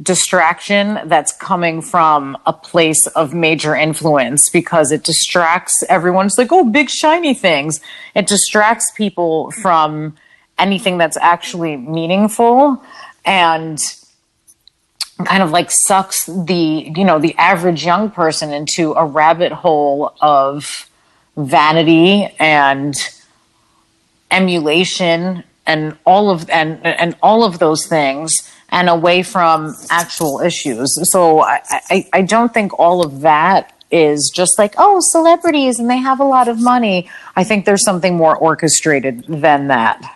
distraction 0.01 0.99
that's 1.05 1.33
coming 1.33 1.81
from 1.81 2.37
a 2.47 2.53
place 2.53 3.07
of 3.09 3.35
major 3.35 3.77
influence 3.77 4.49
because 4.49 4.91
it 4.91 5.05
distracts 5.05 5.85
everyone. 5.89 6.27
It's 6.27 6.39
like, 6.39 6.53
oh, 6.53 6.65
big 6.65 6.89
shiny 6.89 7.35
things. 7.35 7.81
It 8.15 8.27
distracts 8.27 8.91
people 8.93 9.51
from 9.51 10.17
anything 10.59 10.99
that's 10.99 11.17
actually 11.17 11.77
meaningful 11.77 12.83
and 13.25 13.79
kind 15.25 15.43
of 15.43 15.51
like 15.51 15.71
sucks 15.71 16.27
the, 16.27 16.93
you 16.95 17.05
know, 17.05 17.19
the 17.19 17.35
average 17.37 17.85
young 17.85 18.11
person 18.11 18.53
into 18.53 18.93
a 18.95 19.05
rabbit 19.05 19.53
hole 19.53 20.15
of 20.21 20.89
vanity 21.37 22.29
and 22.39 22.95
emulation 24.31 25.45
and 25.67 25.97
all 26.05 26.31
of 26.31 26.49
and 26.51 26.85
and 26.85 27.17
all 27.23 27.45
of 27.45 27.59
those 27.59 27.87
things 27.87 28.51
and 28.71 28.89
away 28.89 29.23
from 29.23 29.75
actual 29.91 30.41
issues. 30.41 31.11
So 31.11 31.41
I, 31.41 31.61
I 31.71 32.09
i 32.13 32.23
don't 32.23 32.53
think 32.53 32.79
all 32.79 33.05
of 33.05 33.21
that 33.21 33.73
is 33.91 34.31
just 34.35 34.59
like 34.59 34.75
oh 34.77 34.99
celebrities 35.01 35.79
and 35.79 35.89
they 35.89 35.99
have 35.99 36.21
a 36.21 36.25
lot 36.25 36.49
of 36.49 36.61
money. 36.61 37.09
I 37.37 37.45
think 37.45 37.65
there's 37.65 37.85
something 37.85 38.17
more 38.17 38.37
orchestrated 38.37 39.25
than 39.29 39.69
that 39.69 40.14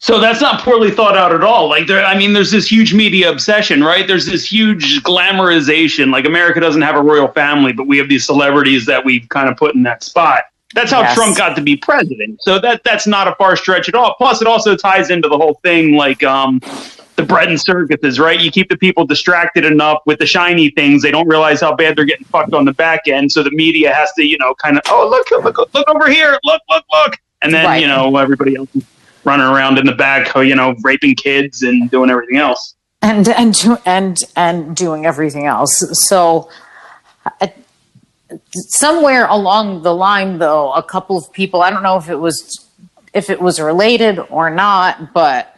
So 0.00 0.20
that's 0.20 0.40
not 0.40 0.60
poorly 0.60 0.92
thought 0.92 1.16
out 1.16 1.34
at 1.34 1.42
all. 1.42 1.68
Like, 1.68 1.88
there, 1.88 2.04
I 2.04 2.16
mean, 2.16 2.32
there's 2.32 2.52
this 2.52 2.70
huge 2.70 2.94
media 2.94 3.30
obsession, 3.30 3.82
right? 3.82 4.06
There's 4.06 4.26
this 4.26 4.50
huge 4.50 5.02
glamorization. 5.02 6.12
Like, 6.12 6.24
America 6.24 6.60
doesn't 6.60 6.82
have 6.82 6.94
a 6.94 7.02
royal 7.02 7.28
family, 7.28 7.72
but 7.72 7.86
we 7.88 7.98
have 7.98 8.08
these 8.08 8.24
celebrities 8.24 8.86
that 8.86 9.04
we've 9.04 9.28
kind 9.28 9.48
of 9.48 9.56
put 9.56 9.74
in 9.74 9.82
that 9.82 10.04
spot. 10.04 10.44
That's 10.74 10.92
how 10.92 11.00
Yes. 11.00 11.14
Trump 11.16 11.36
got 11.36 11.56
to 11.56 11.62
be 11.62 11.76
president. 11.76 12.40
So 12.42 12.58
that 12.60 12.82
that's 12.84 13.06
not 13.06 13.26
a 13.26 13.34
far 13.36 13.56
stretch 13.56 13.88
at 13.88 13.94
all. 13.94 14.14
Plus, 14.18 14.40
it 14.42 14.46
also 14.46 14.76
ties 14.76 15.10
into 15.10 15.28
the 15.28 15.36
whole 15.36 15.58
thing, 15.64 15.94
like 15.96 16.22
um, 16.22 16.60
the 17.16 17.22
bread 17.24 17.48
and 17.48 17.58
circuses, 17.60 18.20
right? 18.20 18.38
You 18.38 18.50
keep 18.52 18.68
the 18.68 18.76
people 18.76 19.06
distracted 19.06 19.64
enough 19.64 20.02
with 20.04 20.18
the 20.18 20.26
shiny 20.26 20.68
things; 20.70 21.02
they 21.02 21.10
don't 21.10 21.26
realize 21.26 21.62
how 21.62 21.74
bad 21.74 21.96
they're 21.96 22.04
getting 22.04 22.26
fucked 22.26 22.52
on 22.52 22.66
the 22.66 22.74
back 22.74 23.08
end. 23.08 23.32
So 23.32 23.42
the 23.42 23.50
media 23.50 23.94
has 23.94 24.12
to, 24.12 24.22
you 24.22 24.36
know, 24.38 24.54
kind 24.56 24.76
of, 24.76 24.82
oh 24.88 25.08
look, 25.08 25.30
look, 25.42 25.74
look 25.74 25.88
over 25.88 26.08
here, 26.10 26.38
look, 26.44 26.60
look, 26.68 26.84
look, 26.92 27.16
and 27.40 27.52
then 27.52 27.64
Right. 27.64 27.80
you 27.80 27.88
know 27.88 28.14
everybody 28.18 28.54
else 28.54 28.68
is 28.76 28.84
running 29.24 29.46
around 29.46 29.78
in 29.78 29.86
the 29.86 29.94
back, 29.94 30.34
you 30.36 30.54
know, 30.54 30.74
raping 30.82 31.14
kids 31.14 31.62
and 31.62 31.90
doing 31.90 32.10
everything 32.10 32.36
else. 32.36 32.74
and 33.02 33.28
and 33.28 33.56
and 33.86 34.18
and 34.34 34.74
doing 34.76 35.06
everything 35.06 35.46
else 35.46 35.84
so 36.08 36.48
somewhere 38.50 39.26
along 39.26 39.82
the 39.82 39.94
line 39.94 40.38
though 40.38 40.72
a 40.72 40.82
couple 40.82 41.16
of 41.16 41.32
people 41.32 41.62
i 41.62 41.70
don't 41.70 41.82
know 41.82 41.96
if 41.96 42.08
it 42.08 42.16
was 42.16 42.66
if 43.14 43.30
it 43.30 43.40
was 43.40 43.60
related 43.60 44.18
or 44.30 44.50
not 44.50 45.12
but 45.14 45.54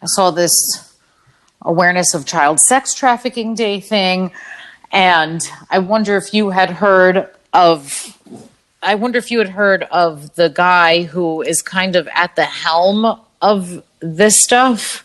i 0.00 0.06
saw 0.06 0.30
this 0.30 0.96
awareness 1.62 2.14
of 2.14 2.26
child 2.26 2.58
sex 2.58 2.94
trafficking 2.94 3.54
day 3.54 3.78
thing 3.78 4.32
and 4.90 5.42
i 5.70 5.78
wonder 5.78 6.16
if 6.16 6.32
you 6.34 6.50
had 6.50 6.70
heard 6.70 7.28
of 7.52 8.18
i 8.82 8.94
wonder 8.94 9.18
if 9.18 9.30
you 9.30 9.38
had 9.38 9.48
heard 9.50 9.84
of 9.84 10.34
the 10.34 10.48
guy 10.48 11.02
who 11.04 11.42
is 11.42 11.62
kind 11.62 11.96
of 11.96 12.08
at 12.14 12.34
the 12.36 12.44
helm 12.44 13.20
of 13.40 13.82
this 14.00 14.42
stuff 14.42 15.04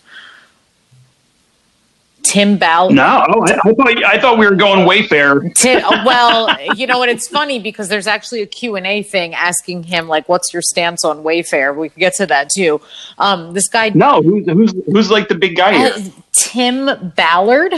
tim 2.24 2.58
ballard 2.58 2.94
No, 2.96 3.24
oh, 3.30 3.42
I, 3.46 3.54
I 3.70 3.74
thought 3.74 4.04
I 4.04 4.20
thought 4.20 4.38
we 4.38 4.46
were 4.46 4.56
going 4.56 4.86
Wayfair. 4.86 5.54
Ti- 5.56 5.76
uh, 5.76 6.04
well, 6.06 6.50
you 6.76 6.86
know 6.86 7.00
what? 7.00 7.08
It's 7.08 7.28
funny 7.28 7.58
because 7.58 7.88
there's 7.88 8.06
actually 8.08 8.42
a 8.42 8.46
Q 8.46 8.76
and 8.76 8.86
A 8.86 9.02
thing 9.02 9.34
asking 9.34 9.84
him 9.84 10.10
like, 10.10 10.28
"What's 10.28 10.52
your 10.52 10.62
stance 10.62 11.06
on 11.06 11.24
Wayfair?" 11.24 11.74
We 11.74 11.88
could 11.88 12.00
get 12.00 12.16
to 12.16 12.26
that 12.26 12.50
too. 12.50 12.82
Um, 13.18 13.54
this 13.54 13.70
guy, 13.70 13.92
No, 13.96 14.22
who's 14.22 14.46
who's 14.46 14.74
who's 14.88 15.10
like 15.10 15.30
the 15.30 15.36
big 15.36 15.56
guy 15.56 15.78
here? 15.78 15.94
uh, 15.96 16.10
Tim 16.34 17.14
Ballard. 17.16 17.74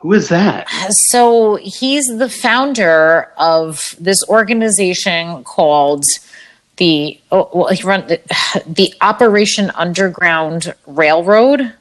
Who 0.00 0.14
is 0.14 0.28
that? 0.30 0.68
So 0.90 1.56
he's 1.56 2.06
the 2.06 2.28
founder 2.28 3.28
of 3.36 3.94
this 4.00 4.26
organization 4.28 5.44
called 5.44 6.06
the 6.78 7.20
oh, 7.30 7.50
well, 7.52 7.68
he 7.68 7.82
run 7.82 8.06
the, 8.06 8.20
the 8.66 8.94
Operation 9.02 9.70
Underground 9.74 10.74
Railroad. 10.86 11.74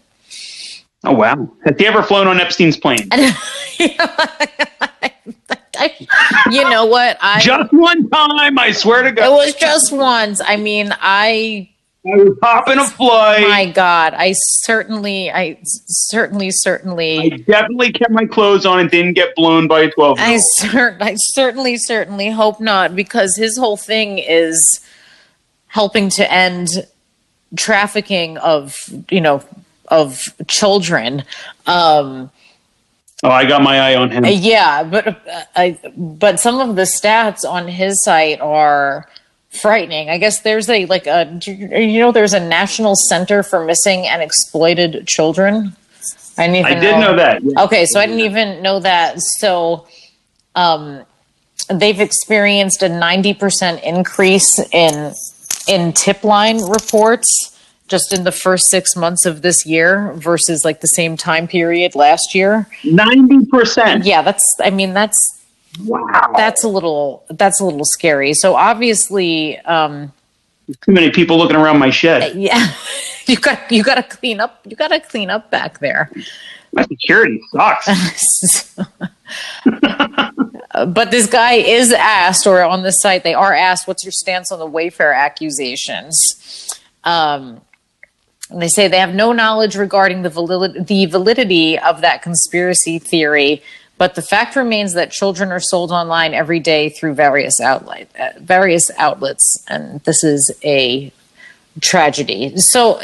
Oh 1.05 1.13
wow! 1.13 1.49
Has 1.65 1.77
he 1.77 1.87
ever 1.87 2.03
flown 2.03 2.27
on 2.27 2.39
Epstein's 2.39 2.77
plane? 2.77 3.09
You 6.51 6.69
know 6.69 6.85
what? 6.85 7.17
I 7.21 7.39
Just 7.39 7.71
one 7.71 8.09
time, 8.09 8.59
I 8.59 8.71
swear 8.71 9.03
to 9.03 9.11
God, 9.11 9.27
it 9.27 9.31
was 9.31 9.55
just 9.55 9.93
once. 9.93 10.41
I 10.45 10.57
mean, 10.57 10.93
I 10.99 11.69
I 12.05 12.15
was 12.15 12.37
hopping 12.41 12.77
a 12.77 12.85
flight. 12.85 13.41
my 13.47 13.65
god 13.71 14.13
i 14.13 14.31
certainly 14.33 15.29
i 15.31 15.57
certainly 15.63 16.47
I 16.47 16.51
certainly 16.51 17.29
definitely 17.45 17.91
kept 17.91 18.11
my 18.11 18.25
clothes 18.25 18.65
on 18.65 18.79
and 18.79 18.89
didn't 18.89 19.13
get 19.13 19.35
blown 19.35 19.67
by 19.67 19.81
a 19.81 19.91
twelve. 19.91 20.17
i 20.19 20.37
cer- 20.37 20.97
i 21.01 21.15
certainly 21.15 21.75
certainly 21.77 22.29
hope 22.29 22.61
not 22.61 22.95
because 22.95 23.35
his 23.35 23.57
whole 23.57 23.75
thing 23.77 24.17
is 24.17 24.79
helping 25.67 26.09
to 26.11 26.31
end 26.31 26.69
trafficking 27.57 28.37
of 28.37 28.77
you 29.11 29.19
know 29.21 29.43
of 29.89 30.21
children 30.47 31.23
um 31.67 32.31
Oh, 33.21 33.29
I 33.29 33.43
got 33.45 33.61
my 33.61 33.77
eye 33.77 33.95
on 33.95 34.11
him. 34.11 34.23
yeah 34.25 34.83
but 34.83 35.05
uh, 35.27 35.43
i 35.57 35.77
but 35.97 36.39
some 36.39 36.61
of 36.61 36.77
the 36.77 36.83
stats 36.83 37.43
on 37.43 37.67
his 37.67 38.01
site 38.01 38.39
are 38.39 39.09
frightening 39.49 40.09
i 40.09 40.17
guess 40.17 40.41
there's 40.41 40.69
a 40.69 40.85
like 40.85 41.07
a 41.07 41.39
you 41.45 41.99
know 41.99 42.11
there's 42.11 42.33
a 42.33 42.39
national 42.39 42.95
center 42.95 43.41
for 43.41 43.65
missing 43.65 44.05
and 44.05 44.21
exploited 44.21 45.07
children 45.07 45.75
i 46.37 46.47
didn't 46.47 46.65
I 46.65 46.79
did 46.79 46.99
know 46.99 47.15
that. 47.15 47.43
yeah. 47.43 47.63
Okay, 47.63 47.85
so 47.85 47.99
I 47.99 48.05
didn't 48.05 48.21
even 48.21 48.61
know 48.63 48.79
that. 48.79 49.19
So, 49.19 49.87
um, 50.55 51.03
they've 51.69 51.99
experienced 51.99 52.81
a 52.81 52.89
ninety 52.89 53.33
percent 53.33 53.83
increase 53.83 54.59
in 54.71 55.13
in 55.67 55.93
tip 55.93 56.23
line 56.23 56.61
reports 56.61 57.57
just 57.87 58.13
in 58.13 58.23
the 58.23 58.31
first 58.31 58.69
six 58.69 58.95
months 58.95 59.25
of 59.25 59.41
this 59.41 59.65
year 59.65 60.13
versus 60.13 60.63
like 60.63 60.79
the 60.81 60.87
same 60.87 61.17
time 61.17 61.47
period 61.47 61.95
last 61.95 62.33
year. 62.33 62.67
Ninety 62.85 63.45
percent. 63.45 64.05
Yeah, 64.05 64.21
that's. 64.21 64.55
I 64.61 64.69
mean, 64.69 64.93
that's 64.93 65.38
Wow. 65.83 66.33
that's 66.35 66.63
a 66.63 66.67
little 66.67 67.23
that's 67.29 67.59
a 67.59 67.65
little 67.65 67.85
scary. 67.85 68.33
So 68.33 68.55
obviously, 68.55 69.57
um, 69.59 70.11
Too 70.81 70.91
many 70.91 71.11
people 71.11 71.37
looking 71.37 71.55
around 71.55 71.79
my 71.79 71.89
shed. 71.89 72.35
yeah, 72.37 72.73
you 73.25 73.37
got 73.37 73.71
you 73.71 73.83
got 73.83 73.95
to 73.95 74.03
clean 74.03 74.39
up. 74.39 74.59
You 74.65 74.75
got 74.75 74.89
to 74.89 74.99
clean 74.99 75.29
up 75.29 75.51
back 75.51 75.79
there. 75.79 76.11
My 76.71 76.83
security 76.83 77.41
sucks. 77.51 78.75
but 79.65 81.11
this 81.11 81.27
guy 81.27 81.53
is 81.53 81.91
asked, 81.91 82.45
or 82.45 82.63
on 82.63 82.83
the 82.83 82.91
site, 82.91 83.23
they 83.23 83.33
are 83.33 83.53
asked, 83.53 83.87
what's 83.87 84.03
your 84.03 84.11
stance 84.11 84.51
on 84.51 84.59
the 84.59 84.67
Wayfair 84.67 85.15
accusations? 85.15 86.79
Um, 87.03 87.61
and 88.49 88.61
they 88.61 88.67
say 88.67 88.87
they 88.87 88.99
have 88.99 89.13
no 89.13 89.31
knowledge 89.31 89.75
regarding 89.75 90.23
the, 90.23 90.29
valid- 90.29 90.87
the 90.87 91.05
validity 91.05 91.77
of 91.79 92.01
that 92.01 92.21
conspiracy 92.21 92.99
theory, 92.99 93.61
but 93.99 94.15
the 94.15 94.21
fact 94.21 94.55
remains 94.55 94.93
that 94.93 95.11
children 95.11 95.51
are 95.51 95.59
sold 95.59 95.91
online 95.91 96.33
every 96.33 96.61
day 96.61 96.87
through 96.87 97.13
various 97.15 97.59
outlet, 97.59 98.09
uh, 98.17 98.29
various 98.39 98.89
outlets, 98.97 99.61
and 99.67 99.99
this 100.05 100.23
is 100.23 100.51
a 100.63 101.11
tragedy. 101.81 102.55
So, 102.57 103.01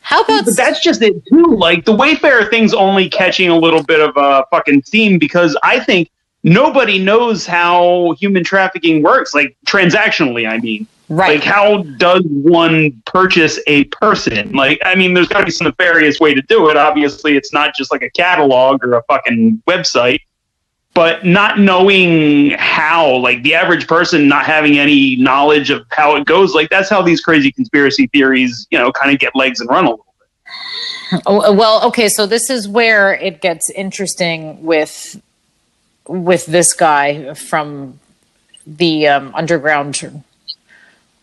how 0.00 0.22
about? 0.22 0.46
But 0.46 0.56
that's 0.56 0.80
just 0.82 1.02
it 1.02 1.22
too. 1.26 1.44
Like 1.44 1.84
the 1.84 1.92
Wayfair 1.92 2.48
thing's 2.48 2.72
only 2.72 3.10
catching 3.10 3.50
a 3.50 3.56
little 3.56 3.82
bit 3.82 4.00
of 4.00 4.16
a 4.16 4.44
fucking 4.50 4.82
steam 4.84 5.18
because 5.18 5.58
I 5.62 5.78
think 5.78 6.10
nobody 6.42 6.98
knows 6.98 7.44
how 7.44 8.12
human 8.18 8.42
trafficking 8.42 9.02
works, 9.02 9.34
like 9.34 9.56
transactionally. 9.66 10.48
I 10.48 10.58
mean. 10.58 10.88
Right. 11.12 11.40
Like, 11.40 11.44
how 11.44 11.82
does 11.98 12.22
one 12.24 13.02
purchase 13.04 13.58
a 13.66 13.82
person? 13.86 14.52
Like, 14.52 14.78
I 14.84 14.94
mean, 14.94 15.12
there's 15.12 15.26
got 15.26 15.40
to 15.40 15.44
be 15.44 15.50
some 15.50 15.66
nefarious 15.66 16.20
way 16.20 16.34
to 16.34 16.42
do 16.42 16.70
it. 16.70 16.76
Obviously, 16.76 17.36
it's 17.36 17.52
not 17.52 17.74
just 17.74 17.90
like 17.90 18.02
a 18.02 18.10
catalog 18.10 18.84
or 18.84 18.94
a 18.94 19.02
fucking 19.08 19.60
website, 19.66 20.20
but 21.00 21.24
not 21.24 21.58
knowing 21.58 22.50
how, 22.58 23.16
like, 23.16 23.42
the 23.42 23.54
average 23.54 23.88
person 23.88 24.28
not 24.28 24.44
having 24.44 24.78
any 24.78 25.16
knowledge 25.16 25.70
of 25.70 25.86
how 25.88 26.14
it 26.16 26.26
goes, 26.26 26.54
like, 26.54 26.68
that's 26.68 26.90
how 26.90 27.00
these 27.00 27.22
crazy 27.22 27.50
conspiracy 27.50 28.06
theories, 28.08 28.66
you 28.70 28.76
know, 28.76 28.92
kind 28.92 29.10
of 29.10 29.18
get 29.18 29.34
legs 29.34 29.60
and 29.60 29.70
run 29.70 29.86
a 29.86 29.90
little 29.92 30.04
bit. 31.10 31.22
Oh, 31.24 31.54
well, 31.54 31.86
okay, 31.86 32.10
so 32.10 32.26
this 32.26 32.50
is 32.50 32.68
where 32.68 33.14
it 33.14 33.40
gets 33.40 33.70
interesting 33.70 34.62
with 34.62 35.18
with 36.06 36.44
this 36.44 36.74
guy 36.74 37.32
from 37.32 37.98
the 38.66 39.08
um, 39.08 39.34
underground 39.34 40.22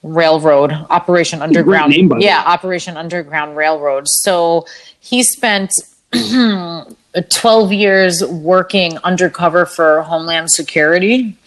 railroad 0.02 0.72
operation 0.90 1.44
underground 1.44 1.92
name, 1.92 2.12
yeah 2.20 2.42
operation 2.46 2.96
underground 2.96 3.58
railroad 3.58 4.08
so 4.08 4.66
he 5.00 5.22
spent 5.22 5.74
12 7.30 7.74
years 7.74 8.24
working 8.26 8.98
undercover 9.00 9.66
for 9.66 10.02
homeland 10.04 10.52
security 10.52 11.38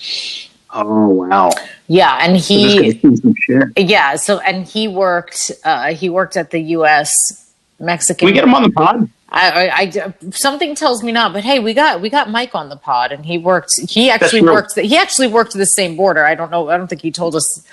Oh, 0.72 1.08
wow. 1.08 1.50
yeah 1.88 2.18
and 2.20 2.36
he 2.36 3.00
shit. 3.46 3.72
yeah 3.76 4.16
so 4.16 4.38
and 4.40 4.66
he 4.66 4.86
worked 4.88 5.50
uh, 5.64 5.92
he 5.94 6.08
worked 6.08 6.36
at 6.36 6.50
the 6.50 6.60
us 6.60 7.52
mexican 7.78 8.18
Can 8.18 8.26
we 8.26 8.32
get 8.32 8.44
him 8.44 8.54
on 8.54 8.62
the 8.62 8.70
pod? 8.70 9.08
I, 9.32 9.68
I, 9.68 9.80
I- 9.82 10.30
something 10.30 10.74
tells 10.74 11.04
me 11.04 11.12
not, 11.12 11.32
but 11.32 11.44
hey, 11.44 11.60
we 11.60 11.72
got 11.72 12.00
we 12.00 12.10
got 12.10 12.28
Mike 12.30 12.52
on 12.56 12.68
the 12.68 12.74
pod, 12.76 13.12
and 13.12 13.24
he 13.24 13.38
worked. 13.38 13.70
He 13.88 14.10
actually 14.10 14.42
worked. 14.42 14.76
He 14.76 14.96
actually 14.96 15.28
worked 15.28 15.52
the 15.52 15.66
same 15.66 15.94
border. 15.96 16.24
I 16.24 16.34
don't 16.34 16.50
know. 16.50 16.68
I 16.68 16.76
don't 16.76 16.88
think 16.88 17.00
he 17.00 17.12
told 17.12 17.36
us 17.36 17.64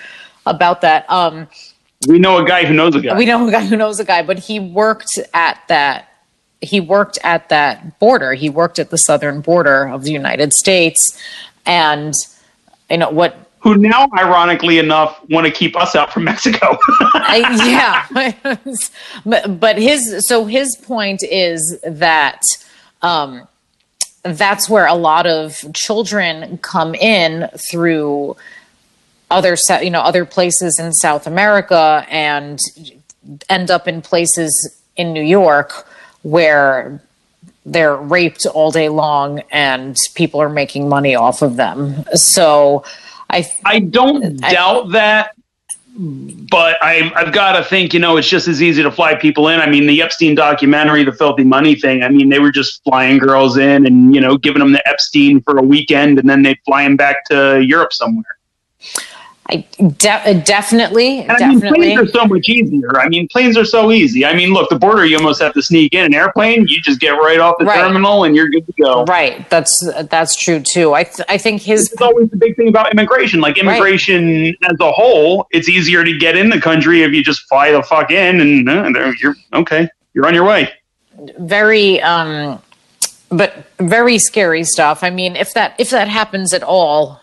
about 0.46 0.82
that. 0.82 1.10
Um, 1.10 1.48
We 2.08 2.20
know 2.20 2.38
a 2.38 2.46
guy 2.48 2.66
who 2.66 2.76
knows 2.76 2.94
a 2.94 3.02
guy. 3.02 3.18
we 3.18 3.26
know 3.26 3.48
a 3.48 3.50
guy 3.52 3.66
who 3.66 3.76
knows 3.76 4.00
a 4.00 4.06
guy, 4.06 4.22
but 4.22 4.38
he 4.38 4.60
worked 4.60 5.18
at 5.34 5.60
that. 5.68 6.07
He 6.62 6.80
worked 6.80 7.20
at 7.24 7.50
that 7.50 8.00
border. 8.00 8.34
He 8.34 8.50
worked 8.50 8.80
at 8.80 8.90
the 8.90 8.98
southern 8.98 9.42
border 9.42 9.88
of 9.88 10.04
the 10.04 10.12
United 10.12 10.54
States, 10.54 11.20
and 11.66 12.14
you 12.90 12.98
know 12.98 13.10
what 13.10 13.48
who 13.60 13.76
now, 13.76 14.08
ironically 14.18 14.78
enough, 14.78 15.20
want 15.30 15.46
to 15.46 15.52
keep 15.52 15.76
us 15.76 15.96
out 15.96 16.14
from 16.14 16.24
Mexico. 16.24 16.78
I, 17.14 18.08
yeah, 18.14 18.66
but, 19.26 19.60
but 19.60 19.78
his 19.78 20.28
so 20.28 20.46
his 20.46 20.76
point 20.76 21.24
is 21.24 21.80
that 21.84 22.44
um, 23.02 23.48
that's 24.24 24.70
where 24.70 24.86
a 24.86 24.94
lot 24.94 25.28
of 25.28 25.64
children 25.74 26.58
come 26.60 26.96
in 26.96 27.50
through 27.70 28.36
other 29.30 29.58
you 29.82 29.90
know 29.90 30.02
other 30.02 30.26
places 30.26 30.80
in 30.80 30.94
South 30.94 31.28
America 31.28 32.06
and 32.10 32.60
end 33.50 33.70
up 33.70 33.88
in 33.88 34.02
places 34.02 34.82
in 34.96 35.14
New 35.14 35.24
York 35.24 35.88
where 36.24 37.02
they're 37.66 37.96
raped 37.96 38.46
all 38.46 38.72
day 38.72 38.90
long 38.90 39.42
and 39.52 39.98
people 40.16 40.42
are 40.42 40.50
making 40.50 40.88
money 40.88 41.16
off 41.16 41.42
of 41.42 41.58
them. 41.58 42.06
So 42.14 42.84
I 43.30 43.50
I 43.66 43.80
don't 43.80 44.44
I- 44.44 44.52
doubt 44.54 44.92
that, 44.94 45.36
but 45.98 46.78
I, 46.82 47.12
I've 47.16 47.34
got 47.34 47.58
to 47.58 47.64
think, 47.64 47.94
you 47.94 48.00
know, 48.00 48.18
it's 48.18 48.30
just 48.30 48.48
as 48.48 48.62
easy 48.62 48.84
to 48.84 48.92
fly 48.92 49.16
people 49.16 49.48
in. 49.50 49.60
I 49.60 49.68
mean, 49.68 49.88
the 49.88 50.02
Epstein 50.02 50.36
documentary, 50.36 51.04
the 51.04 51.12
Filthy 51.12 51.44
Money 51.44 51.76
thing, 51.76 52.04
I 52.04 52.10
mean, 52.10 52.30
they 52.30 52.40
were 52.40 52.52
just 52.52 52.84
flying 52.84 53.18
girls 53.18 53.58
in 53.58 53.86
and, 53.86 54.14
you 54.14 54.22
know, 54.22 54.38
giving 54.38 54.60
them 54.60 54.74
the 54.74 54.88
Epstein 54.88 55.42
for 55.42 55.58
a 55.58 55.62
weekend 55.62 56.20
and 56.20 56.30
then 56.30 56.44
they'd 56.44 56.60
fly 56.66 56.84
them 56.84 56.96
back 56.98 57.26
to 57.26 57.62
Europe 57.62 57.94
somewhere. 57.94 58.38
I 59.50 59.66
de- 59.80 60.42
definitely, 60.46 61.20
And 61.22 61.32
I 61.32 61.48
mean, 61.48 61.60
definitely. 61.62 61.94
planes 61.96 62.00
are 62.02 62.12
so 62.12 62.26
much 62.26 62.50
easier. 62.50 63.00
I 63.00 63.08
mean, 63.08 63.30
planes 63.30 63.56
are 63.58 63.64
so 63.64 63.92
easy. 63.94 64.26
I 64.26 64.34
mean, 64.36 64.52
look, 64.52 64.70
the 64.70 64.78
border, 64.78 65.06
you 65.06 65.16
almost 65.18 65.42
have 65.42 65.54
to 65.54 65.62
sneak 65.62 65.94
in. 65.94 66.04
An 66.04 66.14
airplane, 66.14 66.68
you 66.68 66.82
just 66.82 67.00
get 67.00 67.12
right 67.12 67.40
off 67.40 67.56
the 67.58 67.64
Right. 67.64 67.78
terminal 67.80 68.26
and 68.26 68.36
you're 68.36 68.50
good 68.50 68.66
to 68.66 68.74
go. 68.82 69.06
Right. 69.06 69.50
That's 69.50 69.90
that's 70.10 70.36
true 70.36 70.60
too. 70.60 70.94
I 70.94 71.04
th- 71.04 71.26
I 71.30 71.38
think 71.38 71.62
his 71.62 71.92
It's 71.94 72.02
always 72.02 72.30
the 72.30 72.36
big 72.36 72.58
thing 72.58 72.68
about 72.68 72.92
immigration. 72.92 73.40
Like 73.40 73.58
immigration 73.58 74.48
as 74.70 74.76
a 74.82 74.92
whole, 74.92 75.48
it's 75.52 75.70
easier 75.70 76.04
to 76.04 76.18
get 76.18 76.36
in 76.36 76.50
the 76.50 76.60
country 76.60 77.04
if 77.04 77.14
you 77.14 77.24
just 77.24 77.48
fly 77.48 77.72
the 77.72 77.82
fuck 77.84 78.12
in 78.12 78.42
and 78.42 78.70
uh, 78.70 79.12
you're 79.22 79.36
okay. 79.54 79.88
You're 80.14 80.28
on 80.28 80.34
your 80.34 80.44
way. 80.46 80.70
very 81.40 82.02
um 82.02 82.62
but 83.30 83.66
very 83.80 84.20
scary 84.20 84.64
stuff. 84.66 85.04
I 85.04 85.10
mean, 85.10 85.36
if 85.38 85.54
that 85.54 85.74
if 85.80 85.90
that 85.92 86.08
happens 86.10 86.54
at 86.54 86.64
all 86.64 87.22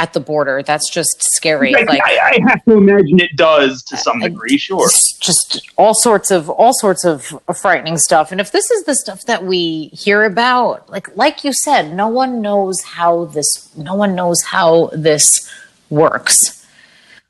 at 0.00 0.14
the 0.14 0.20
border, 0.20 0.62
that's 0.62 0.88
just 0.88 1.22
scary. 1.22 1.72
Like, 1.72 1.86
Like 1.86 2.00
I, 2.02 2.30
I 2.30 2.38
have 2.48 2.64
to 2.64 2.78
imagine 2.78 3.20
it 3.20 3.36
does 3.36 3.82
to 3.84 3.96
uh, 3.96 3.98
some 3.98 4.18
degree. 4.20 4.56
Sure. 4.56 4.88
just 5.20 5.70
all 5.76 5.92
sorts 5.92 6.30
of 6.30 6.48
all 6.48 6.72
sorts 6.72 7.04
of 7.04 7.38
uh, 7.46 7.52
frightening 7.52 7.98
stuff. 7.98 8.32
And 8.32 8.40
if 8.40 8.50
this 8.50 8.70
is 8.70 8.84
the 8.84 8.94
stuff 8.94 9.26
that 9.26 9.44
we 9.44 9.88
hear 9.92 10.24
about, 10.24 10.88
like 10.88 11.14
like 11.16 11.44
you 11.44 11.52
said, 11.52 11.94
no 11.94 12.08
one 12.08 12.40
knows 12.40 12.82
how 12.82 13.26
this 13.26 13.68
no 13.76 13.94
one 13.94 14.14
knows 14.14 14.42
how 14.42 14.90
this 14.94 15.48
works. 15.90 16.66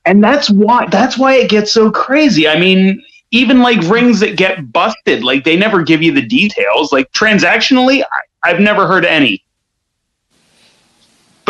and 0.06 0.22
that's 0.22 0.48
why 0.48 0.86
that's 0.86 1.18
why 1.18 1.34
it 1.34 1.50
gets 1.50 1.72
so 1.72 1.90
crazy. 1.90 2.46
I 2.46 2.56
mean, 2.56 3.02
even 3.32 3.62
like 3.62 3.80
rings 3.90 4.20
that 4.20 4.36
get 4.36 4.72
busted, 4.72 5.24
like 5.24 5.42
they 5.42 5.56
never 5.56 5.82
give 5.82 6.02
you 6.02 6.12
the 6.12 6.22
details. 6.22 6.92
Like 6.92 7.10
transactionally, 7.10 8.04
I, 8.04 8.20
I've 8.48 8.60
never 8.60 8.86
heard 8.86 9.04
any. 9.04 9.42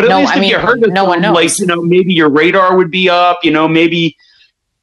But 0.01 0.07
at 0.07 0.09
No, 0.11 0.21
least 0.21 0.33
I 0.33 0.37
if 0.37 0.41
mean, 0.41 0.51
you 0.51 0.59
heard 0.59 0.83
of 0.83 0.93
no 0.93 1.05
one 1.05 1.23
some, 1.23 1.35
like 1.35 1.59
you 1.59 1.67
know, 1.67 1.83
maybe 1.83 2.13
your 2.15 2.29
radar 2.29 2.77
would 2.77 2.91
be 2.91 3.09
up. 3.11 3.41
You 3.45 3.51
know, 3.51 3.69
maybe 3.69 4.17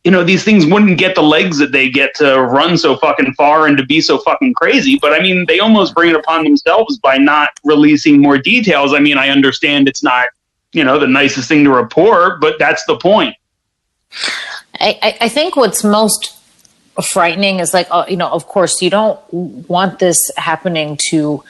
you 0.04 0.12
know 0.12 0.24
these 0.24 0.44
things 0.44 0.66
wouldn't 0.66 0.98
get 0.98 1.16
the 1.16 1.22
legs 1.24 1.58
that 1.58 1.72
they 1.72 1.90
get 1.90 2.14
to 2.16 2.42
run 2.42 2.78
so 2.78 2.96
fucking 2.98 3.34
far 3.34 3.68
and 3.68 3.76
to 3.78 3.86
be 3.86 4.00
so 4.02 4.18
fucking 4.20 4.54
crazy. 4.54 4.98
But 5.02 5.14
I 5.14 5.20
mean, 5.20 5.46
they 5.48 5.60
almost 5.60 5.96
bring 5.96 6.10
it 6.12 6.16
upon 6.16 6.44
themselves 6.44 6.98
by 7.00 7.18
not 7.18 7.50
releasing 7.64 8.22
more 8.22 8.38
details. 8.38 8.94
I 8.94 9.00
mean, 9.00 9.18
I 9.18 9.30
understand 9.30 9.88
it's 9.88 10.04
not 10.04 10.28
you 10.74 10.84
know 10.84 11.00
the 11.00 11.08
nicest 11.08 11.48
thing 11.48 11.64
to 11.64 11.72
report, 11.72 12.40
but 12.42 12.60
that's 12.60 12.86
the 12.86 12.98
point. 12.98 13.36
I, 14.80 15.00
I- 15.02 15.18
I 15.22 15.30
think 15.30 15.56
what's 15.56 15.84
most 15.84 16.34
frightening 17.12 17.60
is 17.60 17.74
like, 17.74 17.88
uh, 17.92 18.06
you 18.08 18.18
know, 18.18 18.28
of 18.30 18.48
course, 18.48 18.82
you 18.82 18.90
don't 18.90 19.20
want 19.34 20.00
this 20.00 20.32
happening 20.38 20.98
to 21.10 21.44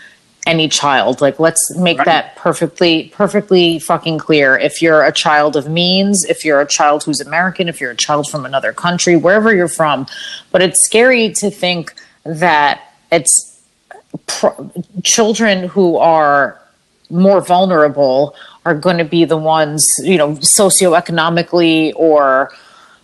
any 0.47 0.67
child. 0.69 1.21
Like, 1.21 1.39
let's 1.39 1.75
make 1.75 1.97
Right. 1.99 2.05
that 2.05 2.35
perfectly, 2.35 3.11
perfectly 3.15 3.79
fucking 3.79 4.17
clear. 4.17 4.57
If 4.57 4.81
you're 4.81 5.03
a 5.03 5.11
child 5.11 5.55
of 5.55 5.67
means, 5.67 6.23
if 6.25 6.43
you're 6.45 6.61
a 6.61 6.65
child 6.67 7.03
who's 7.03 7.19
American, 7.21 7.67
if 7.67 7.79
you're 7.81 7.91
a 7.91 7.95
child 7.95 8.29
from 8.29 8.45
another 8.45 8.73
country, 8.73 9.15
wherever 9.15 9.53
you're 9.53 9.67
from, 9.67 10.07
but 10.51 10.61
it's 10.61 10.79
scary 10.81 11.31
to 11.33 11.51
think 11.51 11.93
that 12.23 12.81
it's 13.11 13.59
pr- 14.27 14.47
children 15.03 15.67
who 15.67 15.97
are 15.97 16.59
more 17.09 17.41
vulnerable 17.41 18.35
are 18.65 18.73
going 18.75 18.97
to 18.97 19.05
be 19.05 19.23
the 19.25 19.37
ones, 19.37 19.87
you 19.99 20.17
know, 20.17 20.31
socioeconomically 20.33 21.93
or, 21.95 22.51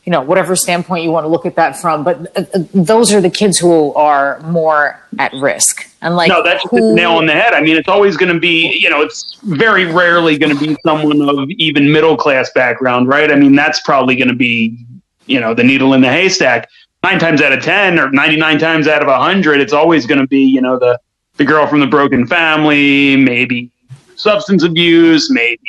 you 0.06 0.12
know, 0.12 0.22
whatever 0.22 0.56
standpoint 0.56 1.04
you 1.04 1.12
want 1.12 1.24
to 1.24 1.30
look 1.30 1.46
at 1.46 1.56
that 1.56 1.78
from. 1.78 2.04
But 2.04 2.38
uh, 2.38 2.44
uh, 2.54 2.64
those 2.74 3.14
are 3.14 3.22
the 3.22 3.30
kids 3.30 3.58
who 3.58 3.94
are 3.94 4.40
more 4.42 5.02
at 5.18 5.32
risk. 5.34 5.90
And 6.02 6.16
like, 6.16 6.28
No, 6.28 6.44
that's 6.44 6.62
just 6.62 6.72
who- 6.72 6.90
the 6.90 6.96
nail 6.96 7.14
on 7.14 7.26
the 7.26 7.34
head. 7.34 7.54
I 7.54 7.62
mean, 7.62 7.78
it's 7.78 7.88
always 7.88 8.18
going 8.18 8.34
to 8.34 8.40
be, 8.40 8.78
you 8.78 8.90
know, 8.90 9.02
it's 9.02 9.38
very 9.44 9.86
rarely 9.86 10.38
going 10.38 10.58
to 10.58 10.60
be 10.60 10.76
someone 10.86 11.22
of 11.22 11.50
even 11.52 11.90
middle 11.92 12.18
class 12.18 12.52
background, 12.54 13.08
right? 13.08 13.32
I 13.32 13.36
mean, 13.36 13.56
that's 13.56 13.80
probably 13.82 14.16
going 14.16 14.28
to 14.28 14.36
be, 14.36 14.78
you 15.26 15.40
know, 15.40 15.54
the 15.54 15.64
needle 15.64 15.94
in 15.94 16.02
the 16.02 16.10
haystack. 16.10 16.70
Nine 17.04 17.20
times 17.20 17.42
out 17.42 17.54
of 17.54 17.64
10 17.64 18.00
or 18.00 18.12
99 18.12 18.60
times 18.60 18.88
out 18.88 19.02
of 19.02 19.08
100, 19.08 19.62
it's 19.62 19.74
always 19.74 20.06
going 20.06 20.20
to 20.20 20.28
be, 20.28 20.42
you 20.42 20.62
know, 20.62 20.78
the, 20.78 21.00
the 21.38 21.46
girl 21.46 21.66
from 21.68 21.80
the 21.80 21.88
broken 21.88 22.28
family, 22.28 23.16
maybe 23.16 23.72
substance 24.16 24.64
abuse, 24.64 25.30
maybe, 25.32 25.60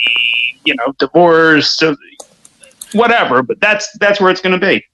you 0.65 0.75
know, 0.77 0.93
divorce, 0.99 1.83
whatever. 2.95 3.43
But 3.43 3.61
that's, 3.61 3.91
that's 3.99 4.21
where 4.21 4.31
it's 4.31 4.41
going 4.41 4.59
to 4.59 4.67
be. 4.67 4.85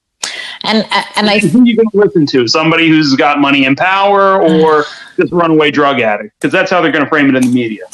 And 0.63 0.85
and 1.15 1.27
I 1.29 1.39
who 1.39 1.61
are 1.61 1.65
you 1.65 1.75
going 1.75 1.89
to 1.89 1.97
listen 1.97 2.25
to? 2.27 2.47
Somebody 2.47 2.87
who's 2.87 3.15
got 3.15 3.39
money 3.39 3.65
and 3.65 3.75
power, 3.75 4.39
or 4.39 4.85
this 5.17 5.31
runaway 5.31 5.71
drug 5.71 5.99
addict? 5.99 6.39
Because 6.39 6.51
that's 6.51 6.69
how 6.69 6.81
they're 6.81 6.91
going 6.91 7.03
to 7.03 7.09
frame 7.09 7.29
it 7.29 7.35
in 7.35 7.41
the 7.41 7.51
media. 7.51 7.85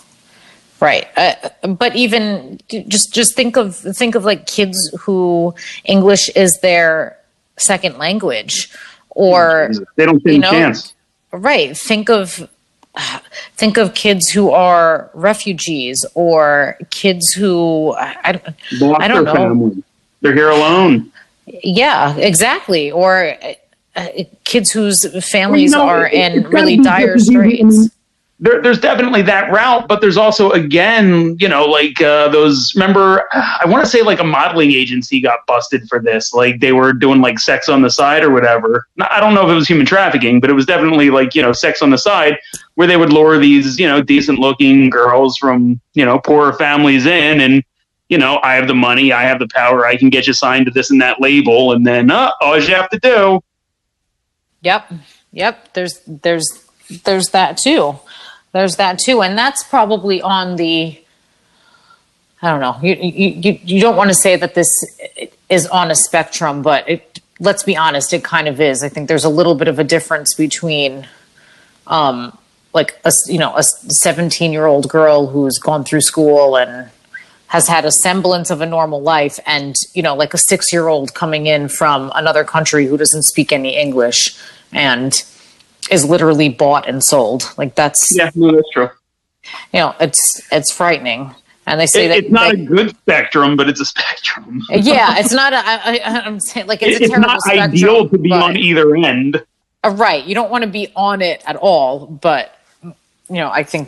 Right, 0.82 1.08
uh, 1.18 1.34
but 1.66 1.96
even 1.96 2.60
just 2.70 3.14
just 3.14 3.36
think 3.36 3.56
of 3.56 3.76
think 3.76 4.16
of 4.16 4.26
like 4.26 4.48
kids 4.48 4.78
who 5.00 5.56
English 5.86 6.30
is 6.36 6.60
their 6.62 7.18
second 7.58 7.98
language, 7.98 8.70
or 9.12 9.72
they 9.96 10.06
don't 10.06 10.20
stand 10.20 10.36
you 10.36 10.42
know, 10.42 10.50
a 10.50 10.52
chance. 10.52 10.94
Right. 11.32 11.76
Think 11.76 12.10
of 12.10 12.48
think 13.56 13.78
of 13.78 13.94
kids 13.94 14.30
who 14.30 14.52
are 14.52 15.10
refugees 15.14 16.06
or 16.16 16.78
kids 16.90 17.32
who 17.32 17.94
I, 17.94 18.16
I 18.24 19.08
don't 19.08 19.24
know. 19.26 19.34
family. 19.34 19.84
They're 20.22 20.34
here 20.36 20.50
alone. 20.50 21.12
Yeah, 21.46 22.16
exactly. 22.18 22.92
Or 22.92 23.34
uh, 23.96 24.08
kids 24.44 24.72
whose 24.72 25.06
families 25.30 25.72
Well, 25.74 25.82
you 25.82 25.86
know, 25.86 25.90
are 25.90 26.08
it- 26.08 26.36
in 26.36 26.44
really 26.50 26.78
dire 26.78 27.16
different. 27.18 27.38
I 27.38 27.48
mean, 27.64 27.72
straits. 27.72 27.94
There, 28.40 28.62
there's 28.62 28.80
definitely 28.80 29.24
that 29.24 29.52
route, 29.52 29.88
but 29.88 30.00
there's 30.00 30.16
also 30.18 30.52
again, 30.52 31.36
you 31.40 31.50
know, 31.50 31.66
like 31.66 32.00
uh, 32.04 32.28
those. 32.28 32.72
Remember, 32.76 33.24
I 33.34 33.64
want 33.66 33.84
to 33.84 33.90
say 33.90 34.04
like 34.04 34.20
a 34.20 34.24
modeling 34.24 34.70
agency 34.74 35.20
got 35.20 35.40
busted 35.48 35.88
for 35.90 36.00
this. 36.00 36.34
Like 36.36 36.60
they 36.60 36.72
were 36.72 36.94
doing 36.94 37.20
like 37.20 37.40
sex 37.40 37.68
on 37.68 37.82
the 37.82 37.90
side 37.90 38.24
or 38.24 38.30
whatever. 38.30 38.86
I 39.02 39.20
don't 39.20 39.34
know 39.34 39.44
if 39.44 39.50
it 39.52 39.56
was 39.56 39.68
human 39.68 39.88
trafficking, 39.88 40.40
but 40.40 40.52
it 40.52 40.54
was 40.54 40.68
definitely 40.68 41.10
like 41.10 41.34
you 41.34 41.42
know 41.42 41.52
sex 41.52 41.82
on 41.82 41.90
the 41.90 41.98
side, 41.98 42.38
where 42.76 42.86
they 42.86 42.96
would 42.98 43.12
lure 43.12 43.40
these 43.40 43.80
you 43.80 43.88
know 43.88 44.04
decent 44.04 44.38
looking 44.38 44.92
girls 44.92 45.36
from 45.38 45.82
you 45.96 46.06
know 46.06 46.20
poorer 46.20 46.54
families 46.54 47.08
in, 47.08 47.42
and 47.42 47.64
you 48.10 48.18
know 48.18 48.40
I 48.44 48.56
have 48.56 48.68
the 48.68 48.76
money, 48.76 49.12
I 49.12 49.24
have 49.24 49.40
the 49.40 49.48
power, 49.48 49.86
I 49.86 49.98
can 49.98 50.10
get 50.10 50.28
you 50.28 50.34
signed 50.34 50.66
to 50.66 50.72
this 50.72 50.92
and 50.92 51.02
that 51.02 51.22
label, 51.22 51.74
and 51.74 51.86
then 51.86 52.12
uh, 52.12 52.32
all 52.42 52.60
you 52.60 52.76
have 52.76 52.90
to 52.90 53.00
do 53.00 53.42
Yep. 54.62 54.92
Yep. 55.32 55.74
There's 55.74 56.02
there's 56.08 56.66
there's 57.04 57.30
that 57.30 57.58
too. 57.58 58.00
There's 58.54 58.78
that 58.78 59.00
too, 59.00 59.22
and 59.22 59.38
that's 59.38 59.64
probably 59.64 60.22
on 60.22 60.56
the. 60.56 61.00
I 62.42 62.52
don't 62.52 62.60
know. 62.60 62.78
You 62.82 62.96
you 62.96 63.30
you, 63.30 63.60
you 63.64 63.82
don't 63.82 63.96
want 63.96 64.10
to 64.10 64.16
say 64.16 64.36
that 64.36 64.56
this 64.56 64.70
is 65.50 65.68
on 65.68 65.92
a 65.92 65.96
spectrum, 65.96 66.62
but 66.62 66.88
it, 66.90 67.20
let's 67.40 67.64
be 67.64 67.76
honest, 67.76 68.14
it 68.14 68.24
kind 68.24 68.48
of 68.48 68.60
is. 68.62 68.84
I 68.84 68.90
think 68.90 69.08
there's 69.08 69.24
a 69.26 69.30
little 69.30 69.56
bit 69.56 69.68
of 69.68 69.80
a 69.80 69.84
difference 69.84 70.34
between, 70.34 71.08
um, 71.88 72.38
like 72.74 73.00
a 73.06 73.12
you 73.28 73.38
know 73.38 73.56
a 73.56 73.64
17 73.64 74.52
year 74.52 74.66
old 74.66 74.90
girl 74.90 75.28
who's 75.28 75.60
gone 75.60 75.84
through 75.84 76.02
school 76.02 76.58
and 76.58 76.90
has 77.48 77.68
had 77.68 77.86
a 77.86 77.92
semblance 77.92 78.50
of 78.50 78.60
a 78.62 78.66
normal 78.66 79.02
life 79.02 79.40
and 79.46 79.76
you 79.94 80.02
know 80.04 80.16
like 80.16 80.34
a 80.34 80.38
six 80.38 80.72
year 80.74 80.88
old 80.88 81.14
coming 81.14 81.46
in 81.48 81.70
from 81.70 82.12
another 82.16 82.44
country 82.44 82.86
who 82.88 82.98
doesn't 82.98 83.24
speak 83.24 83.52
any 83.52 83.76
english 83.78 84.38
and 84.74 85.24
is 85.90 86.04
literally 86.06 86.50
bought 86.50 86.88
and 86.88 87.04
sold 87.04 87.44
like 87.58 87.74
that's 87.76 88.16
yeah, 88.18 88.30
no, 88.36 88.52
that's 88.52 88.70
true. 88.72 88.90
you 89.74 89.80
know 89.80 89.96
it's 90.00 90.42
it's 90.52 90.72
frightening 90.72 91.34
and 91.66 91.80
they 91.80 91.86
say 91.86 92.06
It- 92.06 92.08
that 92.10 92.18
it's 92.20 92.30
not 92.32 92.56
they- 92.56 92.62
a 92.62 92.66
good 92.66 92.90
spectrum, 92.92 93.56
but 93.58 93.68
it's 93.70 93.80
a 93.82 93.86
spectrum. 93.86 94.62
yeah 94.70 95.16
it's 95.20 95.34
not 95.34 95.54
a 95.54 95.58
I, 95.66 96.02
i'm 96.26 96.40
saying 96.40 96.68
like 96.68 96.82
it's, 96.82 96.98
It- 96.98 97.02
a 97.02 97.04
it's 97.06 97.12
terrible 97.12 97.30
not 97.30 97.42
spectrum, 97.42 97.72
ideal 97.72 98.10
to 98.10 98.18
be 98.18 98.30
but- 98.30 98.42
on 98.44 98.58
either 98.58 98.96
end. 98.96 99.42
Uh, 99.86 99.90
right 99.92 100.26
you 100.26 100.36
don't 100.36 100.50
want 100.52 100.64
to 100.64 100.70
be 100.70 100.92
on 100.96 101.22
it 101.22 101.42
at 101.48 101.56
all 101.56 102.08
but 102.08 102.60
you 103.30 103.36
know 103.36 103.50
i 103.52 103.64
think 103.64 103.88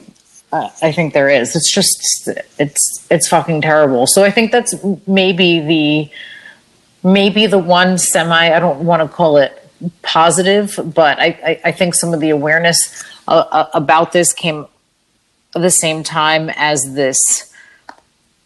uh, 0.52 0.70
i 0.82 0.92
think 0.92 1.14
there 1.14 1.30
is. 1.30 1.56
It's 1.56 1.72
just 1.72 2.30
it's 2.58 3.06
it's 3.10 3.28
fucking 3.28 3.62
terrible. 3.62 4.08
So 4.08 4.24
i 4.24 4.32
think 4.32 4.52
that's 4.52 4.76
maybe 5.08 5.60
the 5.60 6.12
maybe 7.04 7.46
the 7.46 7.60
one 7.60 7.98
semi 7.98 8.54
i 8.54 8.60
don't 8.60 8.80
want 8.80 9.02
to 9.02 9.08
call 9.08 9.38
it 9.38 9.56
positive 10.02 10.78
but 10.94 11.18
i 11.20 11.28
i, 11.46 11.62
I 11.66 11.72
think 11.72 11.96
some 11.96 12.14
of 12.14 12.20
the 12.20 12.30
awareness 12.32 13.04
uh, 13.28 13.46
uh, 13.52 13.70
about 13.74 14.12
this 14.12 14.34
came 14.34 14.68
at 15.56 15.62
the 15.62 15.72
same 15.72 16.04
time 16.04 16.50
as 16.56 16.94
this 16.94 17.54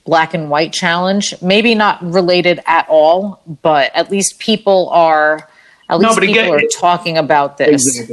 black 0.06 0.34
and 0.34 0.50
white 0.50 0.74
challenge. 0.74 1.34
Maybe 1.42 1.76
not 1.76 2.04
related 2.04 2.60
at 2.66 2.88
all 2.90 3.42
but 3.62 3.92
at 3.96 4.12
least 4.12 4.40
people 4.40 4.90
are 4.90 5.50
at 5.90 6.00
least 6.00 6.16
but 6.16 6.24
people 6.24 6.42
again, 6.42 6.54
are 6.54 6.68
talking 6.80 7.18
about 7.18 7.58
this 7.58 8.12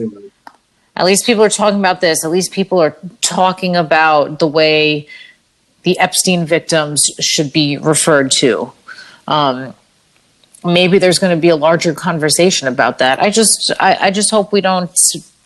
at 0.97 1.05
least 1.05 1.25
people 1.25 1.43
are 1.43 1.51
talking 1.51 1.79
about 1.79 2.01
this. 2.01 2.25
At 2.25 2.31
least 2.31 2.53
people 2.53 2.81
are 2.81 2.97
talking 3.21 3.77
about 3.77 4.39
the 4.39 4.47
way 4.47 5.09
the 5.83 5.99
Epstein 5.99 6.45
victims 6.45 7.11
should 7.21 7.53
be 7.53 7.79
referred 7.79 8.31
to. 8.33 8.73
Um, 9.27 9.75
maybe 10.65 10.99
there's 10.99 11.19
going 11.19 11.35
to 11.35 11.41
be 11.41 11.49
a 11.49 11.57
larger 11.57 11.95
conversation 11.95 12.69
about 12.69 12.99
that. 12.99 13.21
I 13.21 13.31
just, 13.31 13.73
I, 13.81 13.97
I 14.01 14.11
just 14.11 14.31
hope 14.31 14.53
we 14.53 14.61
don't 14.61 14.91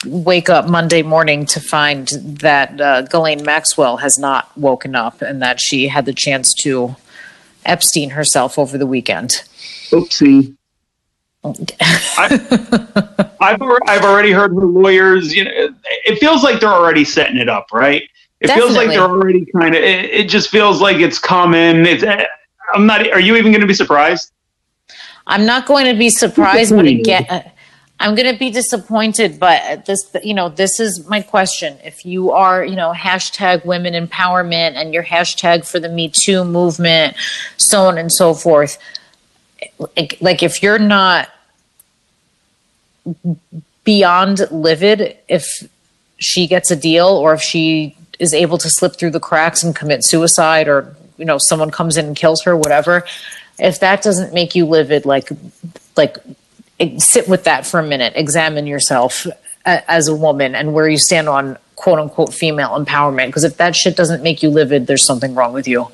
wake 0.07 0.51
up 0.51 0.69
Monday 0.69 1.03
morning 1.03 1.47
to 1.47 1.61
find 1.61 2.09
that 2.09 2.81
uh, 2.81 3.03
Ghislaine 3.03 3.45
Maxwell 3.45 3.99
has 3.99 4.19
not 4.19 4.57
woken 4.57 4.95
up 4.95 5.23
and 5.23 5.41
that 5.43 5.61
she 5.61 5.89
had 5.89 6.05
the 6.05 6.13
chance 6.13 6.53
to 6.55 6.97
Epstein 7.65 8.11
herself 8.11 8.59
over 8.59 8.77
the 8.77 8.87
weekend. 8.87 9.43
Oopsie. 9.91 10.57
I, 11.45 13.29
I've 13.41 13.63
I've 13.87 14.05
already 14.05 14.33
heard 14.33 14.55
her 14.55 14.67
lawyers. 14.67 15.35
You 15.35 15.45
know, 15.45 15.51
it 16.05 16.19
feels 16.19 16.43
like 16.43 16.61
they're 16.61 16.71
already 16.73 17.05
setting 17.05 17.37
it 17.37 17.49
up, 17.49 17.67
right? 17.73 18.03
It 18.41 18.51
feels 18.51 18.75
like 18.75 18.89
they're 18.89 19.01
already 19.01 19.47
kind 19.47 19.75
of. 19.75 19.83
It, 19.83 20.07
it 20.07 20.29
just 20.29 20.51
feels 20.51 20.81
like 20.81 20.99
it's 20.99 21.19
coming. 21.19 21.87
It's. 21.87 22.03
eh, 22.03 22.27
I'm 22.73 22.87
not. 22.87 23.11
Are 23.11 23.21
you 23.21 23.37
even 23.37 23.53
going 23.53 23.61
to 23.61 23.67
be 23.67 23.75
surprised? 23.75 24.33
I'm 25.27 25.47
not 25.47 25.67
going 25.67 25.87
to 25.87 25.95
be 25.95 26.11
surprised, 26.11 26.71
but 26.75 26.83
Disappointed. 26.83 27.01
again, 27.01 27.27
uh, 27.31 27.43
I'm 28.01 28.15
going 28.15 28.31
to 28.31 28.39
be 28.39 28.51
disappointed. 28.51 29.39
But 29.39 29.87
this, 29.87 30.15
you 30.23 30.35
know, 30.35 30.49
this 30.49 30.81
is 30.81 31.07
my 31.09 31.23
question. 31.23 31.79
If 31.85 32.05
you 32.05 32.33
are, 32.33 32.65
you 32.65 32.77
know, 32.77 32.93
hashtag 32.93 33.65
women 33.65 33.95
empowerment 33.95 34.75
and 34.75 34.93
your 34.93 35.05
hashtag 35.05 35.67
for 35.67 35.79
the 35.81 35.89
Me 35.89 36.09
Too 36.09 36.45
movement, 36.45 37.17
so 37.57 37.83
on 37.83 37.99
and 37.99 38.13
so 38.13 38.35
forth, 38.35 38.79
like, 39.97 40.19
like 40.21 40.43
if 40.43 40.63
you're 40.63 40.79
not 40.79 41.29
beyond 43.85 44.41
livid, 44.51 45.17
if 45.29 45.47
she 46.19 46.47
gets 46.47 46.71
a 46.71 46.77
deal 46.77 47.07
or 47.07 47.35
if 47.35 47.41
she 47.41 47.97
is 48.19 48.33
able 48.33 48.59
to 48.59 48.71
slip 48.71 48.97
through 48.97 49.11
the 49.11 49.21
cracks 49.21 49.63
and 49.63 49.75
commit 49.75 50.05
suicide 50.05 50.69
or 50.69 50.95
you 51.19 51.25
know 51.25 51.39
someone 51.39 51.71
comes 51.71 51.97
in 51.97 52.07
and 52.07 52.17
kills 52.17 52.43
her 52.45 52.57
whatever 52.57 53.05
if 53.59 53.81
that 53.81 54.03
doesn't 54.03 54.33
make 54.33 54.55
you 54.55 54.65
livid 54.65 55.05
like 55.05 55.29
like 55.97 56.17
sit 56.99 57.29
with 57.29 57.45
that 57.45 57.67
for 57.67 57.81
a 57.81 57.83
minute 57.83 58.13
examine 58.17 58.67
yourself 58.67 59.27
as 59.65 60.07
a 60.07 60.15
woman 60.15 60.55
and 60.55 60.73
where 60.73 60.89
you 60.89 60.97
stand 60.97 61.29
on 61.29 61.59
quote 61.75 61.99
unquote 61.99 62.33
female 62.33 62.71
empowerment 62.71 63.27
because 63.27 63.45
if 63.45 63.57
that 63.57 63.75
shit 63.75 63.97
doesn't 63.97 64.23
make 64.23 64.43
you 64.43 64.49
livid 64.49 64.87
there's 64.87 65.05
something 65.05 65.35
wrong 65.35 65.53
with 65.53 65.67
you 65.67 65.87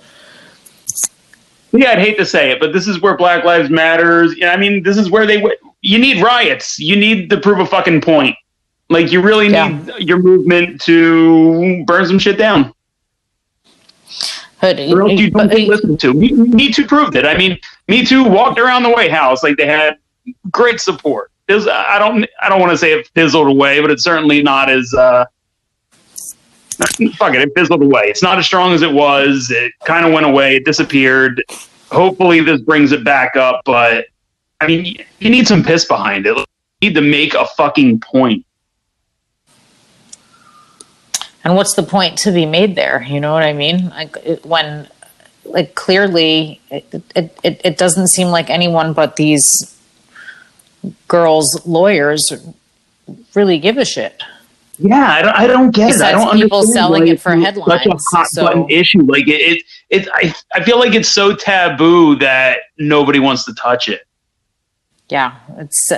Yeah, 1.73 1.93
I'd 1.93 1.99
hate 2.01 2.19
to 2.19 2.27
say 2.27 2.51
it, 2.51 2.61
but 2.61 2.73
this 2.73 2.87
is 2.89 3.01
where 3.01 3.17
Black 3.17 3.45
Lives 3.45 3.71
Matters. 3.71 4.37
Yeah, 4.37 4.53
I 4.53 4.57
mean, 4.57 4.83
this 4.83 4.97
is 4.97 5.09
where 5.09 5.25
they. 5.25 5.37
w- 5.37 5.57
You 5.83 5.99
need 5.99 6.23
riots. 6.23 6.79
You 6.79 6.97
need 6.97 7.31
to 7.31 7.39
prove 7.39 7.59
a 7.59 7.67
fucking 7.67 8.01
point. 8.03 8.37
Like 8.89 9.13
you 9.13 9.21
really 9.23 9.49
Yeah. 9.49 9.69
need 9.69 9.95
your 10.09 10.19
movement 10.19 10.81
to 10.83 11.85
burn 11.87 12.07
some 12.07 12.19
shit 12.19 12.37
down. 12.39 12.73
but, 14.61 14.79
or 14.79 15.03
else 15.03 15.13
you 15.19 15.31
don't 15.31 15.49
but- 15.49 15.57
get 15.57 15.69
listened 15.69 15.99
to. 16.01 16.13
Me, 16.13 16.33
Me 16.33 16.71
Too 16.71 16.87
proved 16.87 17.17
it. 17.17 17.25
I 17.25 17.37
mean, 17.37 17.59
Me 17.89 18.05
Too 18.05 18.25
walked 18.25 18.59
around 18.59 18.83
the 18.83 18.91
White 18.91 19.11
House 19.11 19.43
like 19.43 19.57
they 19.57 19.65
had 19.67 19.97
great 20.51 20.81
support. 20.81 21.31
There's, 21.47 21.67
I 21.67 21.99
don't, 21.99 22.27
I 22.43 22.49
don't 22.49 22.61
want 22.61 22.71
to 22.73 22.79
say 22.79 22.93
it 22.93 23.09
fizzled 23.15 23.47
away, 23.49 23.81
but 23.81 23.91
it's 23.91 24.05
certainly 24.05 24.43
not 24.43 24.69
as. 24.71 24.93
Uh, 24.95 25.25
fuck 27.17 27.35
it, 27.35 27.41
it 27.43 27.51
fizzled 27.57 27.83
away. 27.83 28.03
It's 28.05 28.23
not 28.23 28.39
as 28.39 28.47
strong 28.47 28.73
as 28.73 28.83
it 28.83 28.93
was. 28.93 29.51
It 29.51 29.73
kind 29.85 30.07
of 30.07 30.13
went 30.13 30.27
away. 30.27 30.57
It 30.57 30.65
disappeared. 30.65 31.43
Hopefully, 31.91 32.41
this 32.41 32.61
brings 32.61 32.93
it 32.93 33.03
back 33.05 33.35
up. 33.37 33.63
But 33.65 34.07
I 34.61 34.67
mean, 34.67 34.97
you- 35.19 35.31
need 35.31 35.49
some 35.49 35.63
piss 35.63 35.85
behind 35.85 36.27
it. 36.27 36.37
You 36.37 36.45
need 36.89 36.95
to 36.95 37.01
make 37.01 37.35
a 37.35 37.47
fucking 37.47 38.01
point. 38.01 38.45
and 41.45 41.57
what's 41.57 41.75
the 41.75 41.83
point 41.83 42.19
to 42.19 42.31
be 42.33 42.45
made 42.45 42.75
there 42.77 43.03
you 43.03 43.19
know 43.19 43.33
what 43.33 43.43
i 43.43 43.53
mean 43.53 43.89
like 43.91 44.15
it, 44.25 44.45
when 44.45 44.87
like 45.45 45.75
clearly 45.75 46.61
it, 46.71 46.85
it, 47.17 47.61
it, 47.65 47.79
doesn't 47.79 48.09
seem 48.09 48.29
like 48.29 48.51
anyone 48.51 48.93
but 48.93 49.17
these 49.17 49.75
girls 51.09 51.67
lawyers 51.67 52.31
really 53.35 53.59
give 53.59 53.79
a 53.79 53.85
shit 53.87 54.23
Yeah, 54.79 55.09
I 55.11 55.23
don't, 55.23 55.37
I 55.37 55.47
don't 55.47 55.71
get 55.75 55.95
it. 55.95 56.01
I 56.01 56.13
don't 56.13 56.33
people 56.33 56.59
understand 56.61 56.73
selling 56.75 57.09
it 57.09 57.21
for 57.21 57.33
Such 57.33 57.39
a 57.39 57.45
headlines, 57.45 58.05
hot 58.13 58.27
so- 58.29 58.45
button 58.45 58.67
issue. 58.71 59.03
Like 59.03 59.29
it, 59.29 59.41
it, 59.51 59.63
it 59.91 60.09
I, 60.15 60.35
I 60.55 60.63
feel 60.65 60.79
like 60.79 60.95
it's 60.95 61.09
so 61.09 61.35
taboo 61.35 62.17
that 62.17 62.59
nobody 62.79 63.19
wants 63.19 63.45
to 63.45 63.55
touch 63.55 63.89
it. 63.89 64.03
Yeah 65.11 65.35
it's 65.59 65.91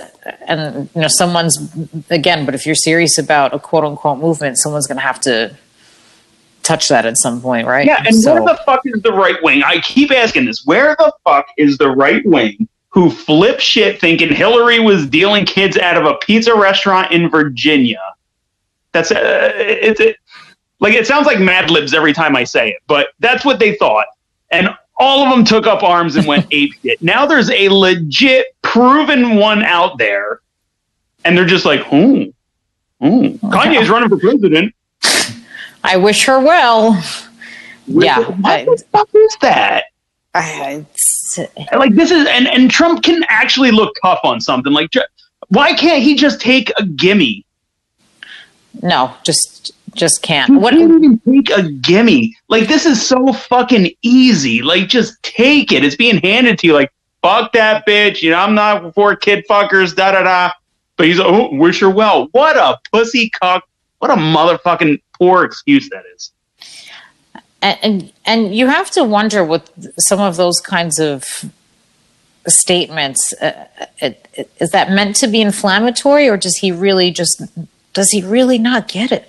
and 0.47 0.89
you 0.95 1.01
know 1.01 1.09
someone's 1.09 1.59
again 2.11 2.45
but 2.45 2.55
if 2.55 2.65
you're 2.67 2.75
serious 2.75 3.19
about 3.19 3.55
a 3.55 3.59
quote 3.59 3.85
unquote 3.85 4.19
movement 4.19 4.59
someone's 4.59 4.87
going 4.87 4.97
to 4.97 5.03
have 5.03 5.21
to 5.21 5.55
touch 6.63 6.89
that 6.89 7.05
at 7.05 7.17
some 7.17 7.41
point 7.41 7.67
right 7.67 7.87
Yeah, 7.87 8.03
and 8.07 8.15
So- 8.15 8.35
where 8.35 8.55
the 8.55 8.61
fuck 8.65 8.81
is 8.85 9.03
the 9.03 9.13
right 9.13 9.37
wing? 9.43 9.63
I 9.65 9.81
keep 9.81 10.11
asking 10.13 10.45
this. 10.45 10.65
Where 10.65 10.95
the 10.99 11.13
fuck 11.25 11.47
is 11.57 11.77
the 11.79 11.91
right 11.91 12.25
wing 12.25 12.69
who 12.91 13.11
flip 13.11 13.59
shit 13.59 14.01
thinking 14.01 14.33
Hillary 14.33 14.79
was 14.79 15.07
dealing 15.07 15.45
kids 15.47 15.77
out 15.79 15.97
of 15.97 16.05
a 16.05 16.15
pizza 16.17 16.55
restaurant 16.55 17.11
in 17.11 17.29
Virginia. 17.29 18.01
That's 18.93 19.11
uh, 19.11 19.53
it's 19.57 19.99
it, 19.99 20.17
like 20.79 20.95
it 20.95 21.07
sounds 21.07 21.27
like 21.27 21.41
Mad 21.41 21.71
Libs 21.71 21.95
every 21.95 22.13
time 22.13 22.37
I 22.37 22.45
say 22.45 22.69
it, 22.71 22.77
but 22.87 23.09
that's 23.19 23.45
what 23.45 23.59
they 23.59 23.75
thought, 23.77 24.07
and 24.51 24.69
all 24.97 25.25
of 25.25 25.31
them 25.31 25.45
took 25.45 25.67
up 25.67 25.83
arms 25.83 26.17
and 26.17 26.27
went 26.27 26.47
ape 26.51 26.73
shit. 26.83 27.01
Now 27.03 27.27
there's 27.27 27.51
a 27.51 27.69
legit, 27.69 28.47
proven 28.63 29.37
one 29.37 29.63
out 29.63 29.99
there, 29.99 30.41
and 31.25 31.37
they're 31.37 31.45
just 31.47 31.65
like, 31.65 31.81
hmm, 31.85 32.25
hmm. 33.01 33.37
Kanye's 33.49 33.89
running 33.89 34.09
for 34.09 34.19
president. 34.19 34.75
I 35.85 35.97
wish 35.97 36.25
her 36.27 36.41
well. 36.41 37.03
Yeah, 37.87 38.19
what 38.21 38.47
I- 38.53 38.65
the 38.65 38.85
fuck 38.93 39.09
is 39.15 39.37
that? 39.41 39.85
I, 40.35 40.87
it's, 40.95 41.39
like 41.77 41.95
this 41.95 42.11
is 42.11 42.27
and 42.27 42.49
and 42.49 42.71
Trump 42.71 43.03
can 43.03 43.23
actually 43.29 43.71
look 43.71 43.95
tough 44.03 44.21
on 44.25 44.41
something 44.41 44.73
like 44.73 44.91
why 45.49 45.75
can't 45.75 46.03
he 46.03 46.15
just 46.15 46.41
take 46.41 46.73
a 46.79 46.87
gimme? 46.87 47.45
no, 48.81 49.15
just 49.23 49.73
just 49.95 50.23
can't. 50.23 50.51
He 50.51 50.57
What? 50.57 50.73
can't 50.75 50.91
even 50.91 51.21
take 51.21 51.51
a 51.51 51.71
gimme. 51.71 52.37
Like 52.49 52.69
this 52.69 52.87
is 52.87 53.05
so 53.05 53.33
fucking 53.33 53.91
easy. 54.03 54.63
Like 54.63 54.89
just 54.89 55.23
take 55.23 55.73
it. 55.73 55.85
It's 55.85 55.97
being 55.97 56.19
handed 56.19 56.59
to 56.61 56.67
you. 56.67 56.73
Like 56.75 56.93
fuck 57.23 57.53
that 57.53 57.87
bitch. 57.87 58.23
You 58.23 58.31
know 58.31 58.39
I'm 58.39 58.55
not 58.55 58.95
for 58.95 59.15
kid 59.17 59.45
fuckers. 59.49 59.95
Da 59.95 60.13
da 60.13 60.23
da. 60.23 60.51
But 60.97 61.07
he's 61.07 61.21
oh 61.21 61.49
wish 61.55 61.81
her 61.81 61.91
well. 61.91 62.29
What 62.33 62.57
a 62.57 62.79
pussy 62.93 63.31
cock. 63.31 63.65
What 63.99 64.11
a 64.11 64.15
motherfucking 64.15 65.01
poor 65.19 65.45
excuse 65.45 65.89
that 65.91 66.03
is. 66.15 66.31
and, 67.63 67.79
and 67.83 68.13
and 68.27 68.55
you 68.55 68.67
have 68.67 68.91
to 68.93 69.05
wonder 69.05 69.45
with 69.45 69.71
some 70.01 70.21
of 70.21 70.37
those 70.37 70.61
kinds 70.61 70.99
of 70.99 71.25
statements 72.49 73.33
uh, 73.41 73.67
it, 73.99 74.51
is 74.59 74.71
that 74.73 74.91
meant 74.91 75.15
to 75.15 75.29
be 75.29 75.41
inflammatory 75.41 76.29
or 76.29 76.37
does 76.37 76.57
he 76.57 76.73
really 76.73 77.13
just 77.13 77.41
does 77.93 78.11
he 78.11 78.21
really 78.21 78.59
not 78.59 78.89
get 78.89 79.13
it 79.13 79.29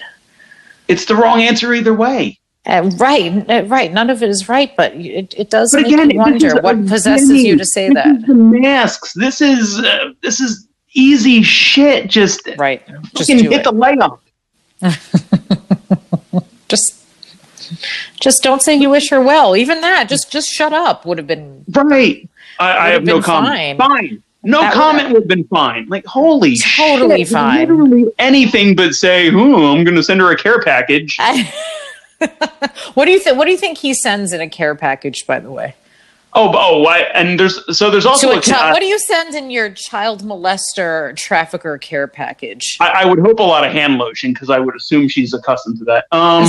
It's 0.87 1.05
the 1.05 1.15
wrong 1.15 1.41
answer 1.41 1.73
either 1.73 1.93
way. 1.93 2.39
uh, 2.65 2.89
right 2.97 3.49
uh, 3.49 3.63
right 3.65 3.91
none 3.91 4.09
of 4.09 4.23
it 4.23 4.29
is 4.29 4.47
right 4.47 4.71
but 4.77 4.93
it, 4.93 5.33
it 5.37 5.49
does 5.49 5.71
But 5.73 5.83
make 5.83 5.93
again, 5.93 6.09
you 6.11 6.17
wonder 6.19 6.47
is 6.47 6.53
what 6.61 6.75
a 6.75 6.83
possesses 6.83 7.27
gimme. 7.27 7.47
you 7.47 7.57
to 7.57 7.65
say 7.65 7.89
This 7.89 7.95
that 7.95 8.07
is 8.17 8.23
the 8.25 8.33
masks. 8.35 9.13
This 9.13 9.41
is 9.41 9.79
uh, 9.79 10.11
this 10.21 10.39
is 10.39 10.67
easy 10.93 11.41
shit. 11.43 12.09
Just 12.09 12.47
right 12.57 12.81
just 13.15 13.29
do 13.29 13.49
hit 13.49 13.61
it 13.61 13.63
the 13.63 13.71
layup. 13.73 14.19
just 16.67 16.95
just 18.19 18.43
don't 18.43 18.61
say 18.61 18.75
you 18.75 18.89
wish 18.89 19.09
her 19.09 19.21
well 19.21 19.55
even 19.55 19.81
that 19.81 20.07
just 20.09 20.31
just 20.31 20.49
shut 20.49 20.73
up 20.73 21.05
would 21.05 21.17
have 21.17 21.27
been 21.27 21.63
Right. 21.69 22.29
I, 22.59 22.71
I 22.71 22.83
Would've 22.85 22.93
have 22.93 23.03
no 23.03 23.13
been 23.15 23.23
comment. 23.23 23.77
fine. 23.77 23.77
Fine. 23.77 24.23
No 24.43 24.59
That 24.61 24.73
comment 24.73 25.09
would 25.09 25.23
have 25.23 25.27
been 25.27 25.45
fine. 25.45 25.87
Like, 25.87 26.05
holy 26.05 26.57
Totally 26.57 27.23
shit. 27.23 27.33
fine. 27.33 27.59
Literally 27.59 28.11
anything 28.19 28.75
but 28.75 28.93
say, 28.93 29.29
"Ooh, 29.29 29.65
I'm 29.65 29.83
going 29.83 29.95
to 29.95 30.03
send 30.03 30.19
her 30.19 30.31
a 30.31 30.37
care 30.37 30.61
package." 30.61 31.17
what 32.93 33.05
do 33.05 33.11
you 33.11 33.19
think 33.19 33.37
what 33.37 33.45
do 33.45 33.51
you 33.51 33.57
think 33.57 33.77
he 33.77 33.93
sends 33.93 34.31
in 34.31 34.39
a 34.41 34.49
care 34.49 34.75
package 34.75 35.25
by 35.27 35.39
the 35.39 35.51
way 35.51 35.75
Oh, 36.35 36.51
oh, 36.55 36.79
why? 36.79 37.01
And 37.13 37.39
there's 37.39 37.77
so 37.77 37.91
there's 37.91 38.07
also 38.07 38.31
a 38.31 38.37
a, 38.39 38.41
child, 38.41 38.73
what 38.73 38.79
do 38.79 38.87
you 38.87 38.97
send 38.97 39.35
in 39.35 39.51
your 39.51 39.69
child 39.69 40.23
molester 40.23 41.15
trafficker 41.15 41.77
care 41.77 42.07
package? 42.07 42.77
I, 42.79 43.03
I 43.03 43.05
would 43.05 43.19
hope 43.19 43.39
a 43.39 43.43
lot 43.43 43.63
of 43.63 43.71
hand 43.71 43.99
lotion 43.99 44.33
because 44.33 44.49
I 44.49 44.57
would 44.57 44.75
assume 44.75 45.07
she's 45.07 45.33
accustomed 45.33 45.77
to 45.77 45.85
that. 45.85 46.05
Um, 46.11 46.47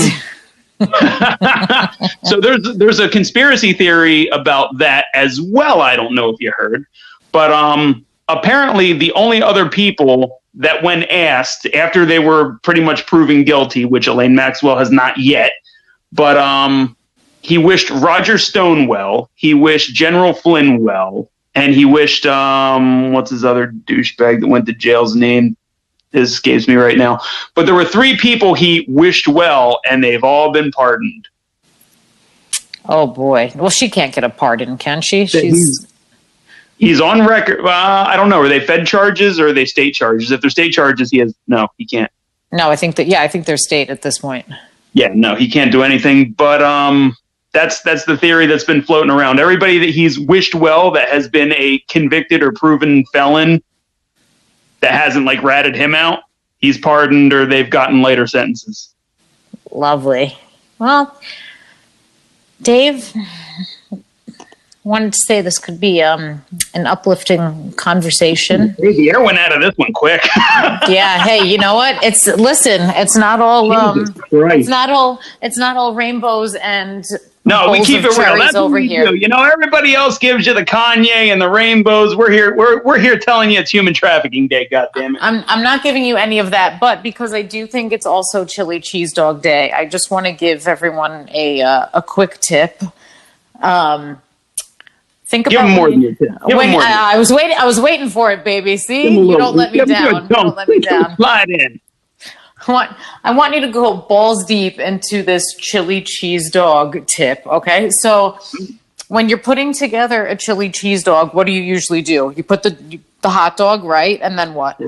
so 2.24 2.40
there's 2.40 2.76
there's 2.76 2.98
a 2.98 3.08
conspiracy 3.08 3.74
theory 3.74 4.26
about 4.28 4.78
that 4.78 5.06
as 5.12 5.40
well. 5.40 5.82
I 5.82 5.96
don't 5.96 6.14
know 6.14 6.30
if 6.30 6.40
you 6.40 6.50
heard, 6.56 6.86
but 7.34 7.50
um, 7.50 8.06
apparently 8.28 8.92
the 8.92 9.10
only 9.14 9.42
other 9.42 9.68
people 9.68 10.40
that 10.54 10.84
when 10.84 11.02
asked 11.04 11.66
after 11.74 12.06
they 12.06 12.20
were 12.20 12.60
pretty 12.62 12.80
much 12.80 13.06
proven 13.06 13.42
guilty, 13.42 13.84
which 13.84 14.06
Ghislaine 14.06 14.36
Maxwell 14.36 14.78
has 14.78 14.92
not 14.92 15.18
yet, 15.18 15.50
but 16.12 16.36
um, 16.36 16.96
he 17.42 17.58
wished 17.58 17.90
Roger 17.90 18.38
Stone 18.38 18.86
well, 18.86 19.30
he 19.34 19.52
wished 19.52 19.94
General 19.94 20.32
Flynn 20.32 20.84
well, 20.84 21.28
and 21.56 21.74
he 21.74 21.84
wished 21.84 22.24
um, 22.24 23.12
what's 23.12 23.32
his 23.32 23.44
other 23.44 23.72
douchebag 23.72 24.40
that 24.40 24.46
went 24.46 24.66
to 24.66 24.72
jail's 24.72 25.16
name 25.16 25.56
this 26.12 26.30
escapes 26.30 26.68
me 26.68 26.76
right 26.76 26.96
now. 26.96 27.18
But 27.56 27.66
there 27.66 27.74
were 27.74 27.84
three 27.84 28.16
people 28.16 28.54
he 28.54 28.84
wished 28.86 29.26
well, 29.26 29.80
and 29.90 30.04
they've 30.04 30.22
all 30.22 30.52
been 30.52 30.70
pardoned. 30.70 31.26
Oh 32.88 33.08
boy. 33.08 33.50
Well, 33.56 33.70
she 33.70 33.90
can't 33.90 34.14
get 34.14 34.22
a 34.22 34.28
pardon, 34.28 34.78
can 34.78 35.00
she? 35.00 35.26
She's 35.26 35.84
he's- 36.78 37.00
on 37.00 37.26
record. 37.26 37.62
Well, 37.62 37.72
I 38.06 38.16
don't 38.16 38.28
know. 38.28 38.40
Are 38.40 38.48
they 38.48 38.60
Fed 38.60 38.86
charges 38.86 39.38
or 39.40 39.48
are 39.48 39.52
they 39.52 39.64
state 39.64 39.94
charges? 39.94 40.30
If 40.30 40.40
they're 40.40 40.50
state 40.50 40.72
charges, 40.72 41.10
he 41.10 41.18
has 41.18 41.34
no. 41.46 41.68
He 41.78 41.86
can't. 41.86 42.10
no. 42.52 42.70
I 42.70 42.76
think 42.76 42.96
that 42.96 43.06
yeah. 43.06 43.22
I 43.22 43.28
think 43.28 43.46
they're 43.46 43.56
state 43.56 43.90
at 43.90 44.02
this 44.02 44.18
point. 44.18 44.46
Yeah, 44.92 45.10
no, 45.14 45.34
he 45.34 45.50
can't 45.50 45.72
do 45.72 45.82
anything. 45.82 46.32
But 46.32 46.62
um, 46.62 47.16
that's 47.52 47.82
that's 47.82 48.04
the 48.04 48.16
theory 48.16 48.46
that's 48.46 48.64
been 48.64 48.82
floating 48.82 49.10
around. 49.10 49.40
Everybody 49.40 49.78
that 49.78 49.90
he's 49.90 50.18
wished 50.20 50.54
well 50.54 50.90
that 50.92 51.08
has 51.08 51.28
been 51.28 51.52
a 51.54 51.78
convicted 51.88 52.42
or 52.42 52.52
proven 52.52 53.04
felon 53.06 53.62
that 54.80 54.92
hasn't 54.92 55.24
like 55.26 55.42
ratted 55.42 55.74
him 55.74 55.94
out, 55.94 56.20
he's 56.58 56.78
pardoned 56.78 57.32
or 57.32 57.44
they've 57.46 57.70
gotten 57.70 58.02
later 58.02 58.26
sentences. 58.26 58.94
Lovely. 59.72 60.38
Well, 60.78 61.18
Dave 62.62 63.12
wanted 64.84 65.14
to 65.14 65.18
say 65.18 65.40
this 65.40 65.58
could 65.58 65.80
be 65.80 66.02
um, 66.02 66.44
an 66.74 66.86
uplifting 66.86 67.72
conversation. 67.72 68.76
The 68.84 69.10
air 69.10 69.22
went 69.22 69.38
out 69.38 69.54
of 69.54 69.62
this 69.62 69.74
one 69.76 69.92
quick. 69.92 70.22
yeah. 70.36 71.18
Hey, 71.18 71.42
you 71.44 71.56
know 71.58 71.74
what? 71.74 72.02
It's 72.04 72.26
listen. 72.26 72.82
It's 72.90 73.16
not 73.16 73.40
all. 73.40 73.72
Um, 73.72 74.14
it's 74.30 74.68
not 74.68 74.90
all. 74.90 75.20
It's 75.40 75.56
not 75.56 75.76
all 75.76 75.94
rainbows 75.94 76.54
and. 76.56 77.04
No, 77.46 77.70
we 77.70 77.84
keep 77.84 78.04
it 78.04 78.16
real. 78.16 78.36
That's 78.36 78.54
over 78.54 78.78
here. 78.78 79.06
do. 79.06 79.14
You 79.14 79.28
know, 79.28 79.42
everybody 79.42 79.94
else 79.94 80.16
gives 80.18 80.46
you 80.46 80.54
the 80.54 80.64
Kanye 80.64 81.30
and 81.30 81.40
the 81.40 81.48
rainbows. 81.48 82.16
We're 82.16 82.30
here. 82.30 82.54
We're 82.54 82.82
we're 82.82 82.98
here 82.98 83.18
telling 83.18 83.50
you 83.50 83.60
it's 83.60 83.70
Human 83.70 83.94
Trafficking 83.94 84.48
Day. 84.48 84.66
God 84.70 84.88
damn 84.94 85.16
it! 85.16 85.22
I'm 85.22 85.44
I'm 85.46 85.62
not 85.62 85.82
giving 85.82 86.04
you 86.04 86.16
any 86.16 86.38
of 86.38 86.50
that, 86.52 86.78
but 86.80 87.02
because 87.02 87.32
I 87.34 87.42
do 87.42 87.66
think 87.66 87.92
it's 87.92 88.06
also 88.06 88.44
Chili 88.44 88.80
Cheese 88.80 89.12
Dog 89.12 89.42
Day, 89.42 89.72
I 89.72 89.86
just 89.86 90.10
want 90.10 90.26
to 90.26 90.32
give 90.32 90.66
everyone 90.66 91.28
a 91.32 91.60
uh, 91.62 91.88
a 91.92 92.02
quick 92.02 92.40
tip. 92.40 92.82
Um, 93.60 94.20
think 95.34 95.48
Give 95.48 95.60
about 95.60 95.70
more 95.74 95.90
when 95.90 96.00
than. 96.02 96.14
Give 96.46 96.56
when- 96.56 96.70
more. 96.70 96.80
than 96.80 96.92
uh, 96.92 97.12
I, 97.14 97.18
was 97.18 97.32
waiting. 97.32 97.56
I 97.58 97.64
was 97.66 97.80
waiting 97.80 98.08
for 98.08 98.30
it, 98.30 98.44
baby. 98.44 98.76
See, 98.76 99.02
Give 99.02 99.12
him 99.12 99.18
a 99.18 99.20
you 99.20 99.26
little- 99.26 99.46
don't 99.46 99.56
let 99.56 99.72
me 99.72 99.78
give 99.78 99.88
him 99.90 99.96
a 99.96 100.10
down. 100.12 100.22
You 100.22 100.28
don't 100.28 100.56
let 100.56 100.68
me 100.68 100.78
down. 100.78 101.16
Slide 101.22 101.50
in. 101.50 101.80
I 102.66 102.72
want 102.72 102.96
I 103.24 103.30
want 103.34 103.54
you 103.54 103.60
to 103.62 103.68
go 103.72 103.96
balls 103.96 104.44
deep 104.44 104.78
into 104.78 105.22
this 105.22 105.44
chili 105.58 106.00
cheese 106.02 106.50
dog 106.50 107.06
tip. 107.06 107.46
Okay, 107.46 107.90
so 107.90 108.38
when 109.08 109.28
you're 109.28 109.38
putting 109.50 109.74
together 109.74 110.24
a 110.24 110.34
chili 110.36 110.70
cheese 110.70 111.02
dog, 111.02 111.34
what 111.34 111.46
do 111.46 111.52
you 111.52 111.60
usually 111.60 112.00
do? 112.00 112.32
You 112.36 112.42
put 112.44 112.62
the 112.62 113.00
the 113.20 113.28
hot 113.30 113.56
dog 113.58 113.84
right, 113.84 114.18
and 114.22 114.38
then 114.38 114.54
what? 114.54 114.80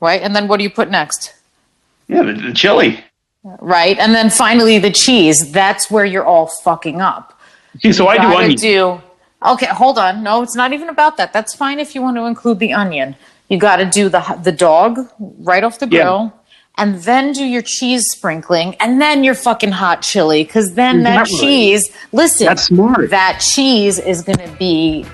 Right, 0.00 0.20
and 0.22 0.34
then 0.34 0.48
what 0.48 0.56
do 0.56 0.64
you 0.64 0.70
put 0.70 0.90
next? 0.90 1.34
Yeah, 2.08 2.22
the, 2.22 2.32
the 2.32 2.52
chili. 2.54 3.04
Right, 3.60 3.96
and 3.98 4.12
then 4.14 4.28
finally 4.30 4.78
the 4.78 4.90
cheese. 4.90 5.52
That's 5.52 5.90
where 5.90 6.04
you're 6.04 6.24
all 6.26 6.46
fucking 6.64 7.00
up. 7.00 7.38
See, 7.82 7.92
so 7.92 8.08
I 8.08 8.16
do 8.18 8.34
onion. 8.36 8.56
do- 8.56 9.00
okay, 9.44 9.66
hold 9.66 9.98
on. 9.98 10.22
No, 10.22 10.42
it's 10.42 10.56
not 10.56 10.72
even 10.72 10.88
about 10.88 11.16
that. 11.16 11.32
That's 11.32 11.54
fine 11.54 11.78
if 11.78 11.94
you 11.94 12.02
want 12.02 12.16
to 12.16 12.24
include 12.24 12.58
the 12.58 12.72
onion. 12.72 13.16
You 13.48 13.58
got 13.58 13.76
to 13.76 13.84
do 13.86 14.08
the 14.08 14.20
the 14.42 14.52
dog 14.52 14.98
right 15.18 15.64
off 15.64 15.78
the 15.78 15.86
Yeah. 15.86 16.02
grill, 16.02 16.32
and 16.76 17.02
then 17.02 17.32
do 17.32 17.44
your 17.44 17.62
cheese 17.62 18.04
sprinkling, 18.10 18.76
and 18.80 19.00
then 19.00 19.24
your 19.24 19.34
fucking 19.34 19.72
hot 19.72 20.02
chili. 20.02 20.44
Because 20.44 20.74
then 20.74 21.02
that, 21.02 21.26
that 21.26 21.26
cheese, 21.26 21.90
listen, 22.12 22.46
That's 22.46 22.64
smart. 22.64 23.10
That 23.10 23.40
cheese 23.40 23.98
is 23.98 24.22
going 24.22 24.38
to 24.38 24.56
be 24.58 25.04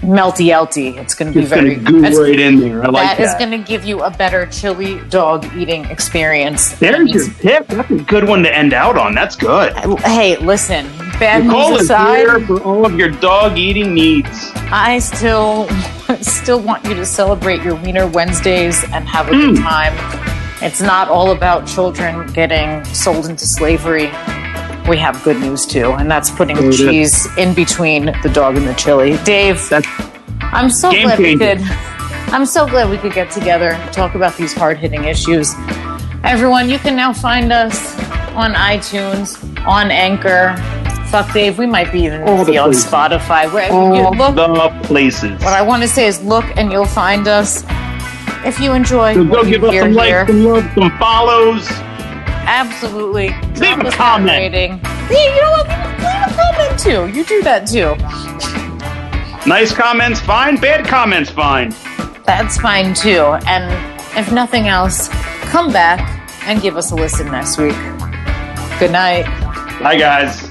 melty 0.00 0.46
elty. 0.52 0.96
It's 0.96 1.14
going 1.14 1.32
to 1.32 1.38
be 1.38 1.42
It's 1.42 1.48
very. 1.50 1.76
goo 1.76 2.00
right 2.02 2.38
in 2.38 2.60
there. 2.60 2.82
I 2.84 2.88
like 2.88 3.06
that 3.06 3.18
that. 3.18 3.22
is 3.26 3.34
going 3.34 3.50
to 3.50 3.58
give 3.58 3.84
you 3.84 4.02
a 4.02 4.10
better 4.10 4.46
chili 4.46 5.00
dog 5.08 5.44
eating 5.56 5.84
experience. 5.86 6.72
There's 6.78 7.10
your 7.12 7.28
tip. 7.34 7.66
That's 7.68 7.90
a 7.90 7.96
good 7.98 8.24
one 8.28 8.42
to 8.44 8.54
end 8.56 8.72
out 8.72 8.96
on. 8.96 9.14
That's 9.14 9.36
good. 9.36 9.74
Hey, 10.00 10.36
listen. 10.38 10.86
Bad 11.18 11.44
Nicole 11.44 11.72
news 11.72 11.82
is 11.82 11.88
here 11.88 12.40
for 12.46 12.62
all 12.62 12.86
of 12.86 12.94
your 12.98 13.10
dog 13.10 13.58
eating 13.58 13.92
needs. 13.94 14.50
I 14.72 14.98
still 15.00 15.68
still 16.22 16.60
want 16.60 16.84
you 16.86 16.94
to 16.94 17.04
celebrate 17.04 17.62
your 17.62 17.74
Wiener 17.76 18.06
Wednesdays 18.06 18.82
and 18.84 19.06
have 19.08 19.28
a 19.28 19.32
good 19.32 19.56
Mm. 19.56 19.62
time. 19.62 20.32
It's 20.62 20.80
not 20.80 21.08
all 21.08 21.30
about 21.32 21.66
children 21.66 22.26
getting 22.32 22.84
sold 22.86 23.26
into 23.26 23.46
slavery. 23.46 24.10
We 24.88 24.96
have 24.96 25.22
good 25.22 25.38
news 25.38 25.66
too, 25.66 25.92
and 25.92 26.10
that's 26.10 26.30
putting 26.30 26.58
Oh, 26.58 26.62
the 26.62 26.66
it 26.68 26.72
is. 26.74 26.78
cheese 26.78 27.28
in 27.36 27.54
between 27.54 28.06
the 28.22 28.30
dog 28.32 28.56
and 28.56 28.66
the 28.66 28.74
chili. 28.74 29.16
Dave, 29.24 29.68
That's 29.68 29.86
I'm 30.40 30.70
so 30.70 30.90
glad 30.90 31.18
we 31.18 31.36
could. 31.38 31.60
I'm 32.32 32.46
so 32.46 32.66
glad 32.66 32.90
we 32.90 32.96
could 32.98 33.12
get 33.12 33.30
together 33.30 33.70
and 33.70 33.92
talk 33.92 34.14
about 34.14 34.36
these 34.36 34.52
hard 34.52 34.78
hitting 34.78 35.04
issues. 35.04 35.54
Everyone, 36.24 36.68
you 36.70 36.78
can 36.78 36.96
now 36.96 37.12
find 37.12 37.52
us 37.52 37.98
on 38.34 38.54
iTunes, 38.54 39.36
on 39.66 39.90
Anchor. 39.90 40.56
Fuck 41.08 41.32
Dave, 41.32 41.58
we 41.58 41.66
might 41.66 41.90
be 41.92 42.04
even 42.04 42.22
All 42.22 42.44
be 42.44 42.56
on 42.56 42.70
places. 42.70 42.90
Spotify. 42.90 43.52
Where 43.52 43.72
all 43.72 43.94
you 43.96 44.08
look, 44.10 44.34
the 44.36 44.80
places. 44.86 45.32
What 45.42 45.54
I 45.54 45.62
want 45.62 45.82
to 45.82 45.88
say 45.88 46.06
is 46.06 46.22
look 46.22 46.44
and 46.56 46.70
you'll 46.72 46.84
find 46.86 47.26
us. 47.28 47.64
If 48.44 48.58
you 48.60 48.72
enjoy 48.72 49.14
So 49.14 49.24
go 49.24 49.44
give 49.44 49.62
us 49.64 49.74
some 49.76 49.92
likes, 49.92 50.28
some 50.30 50.44
love, 50.44 50.70
some 50.74 50.90
follows. 50.98 51.68
Absolutely. 52.50 53.28
Leave 53.28 53.78
drop 53.78 53.84
a 53.84 53.90
comment. 53.90 54.38
Rating. 54.38 54.80
Yeah, 54.82 55.34
you 55.34 55.40
know 55.40 55.50
what? 55.52 55.68
Leave 56.00 56.22
a 56.26 56.34
comment 56.36 56.78
too. 56.78 57.18
You 57.18 57.24
do 57.24 57.42
that 57.42 57.66
too. 57.66 57.94
Nice 59.48 59.72
comments, 59.72 60.20
fine. 60.20 60.56
Bad 60.56 60.84
comments, 60.86 61.30
fine. 61.30 61.74
That's 62.26 62.58
fine 62.58 62.92
too. 62.94 63.38
And 63.46 63.72
if 64.18 64.32
nothing 64.32 64.68
else, 64.68 65.08
come 65.50 65.72
back 65.72 66.00
and 66.44 66.60
give 66.60 66.76
us 66.76 66.90
a 66.90 66.94
listen 66.94 67.26
next 67.30 67.56
week. 67.58 67.76
Good 68.78 68.92
night. 68.92 69.24
Bye, 69.82 69.96
guys. 69.96 70.49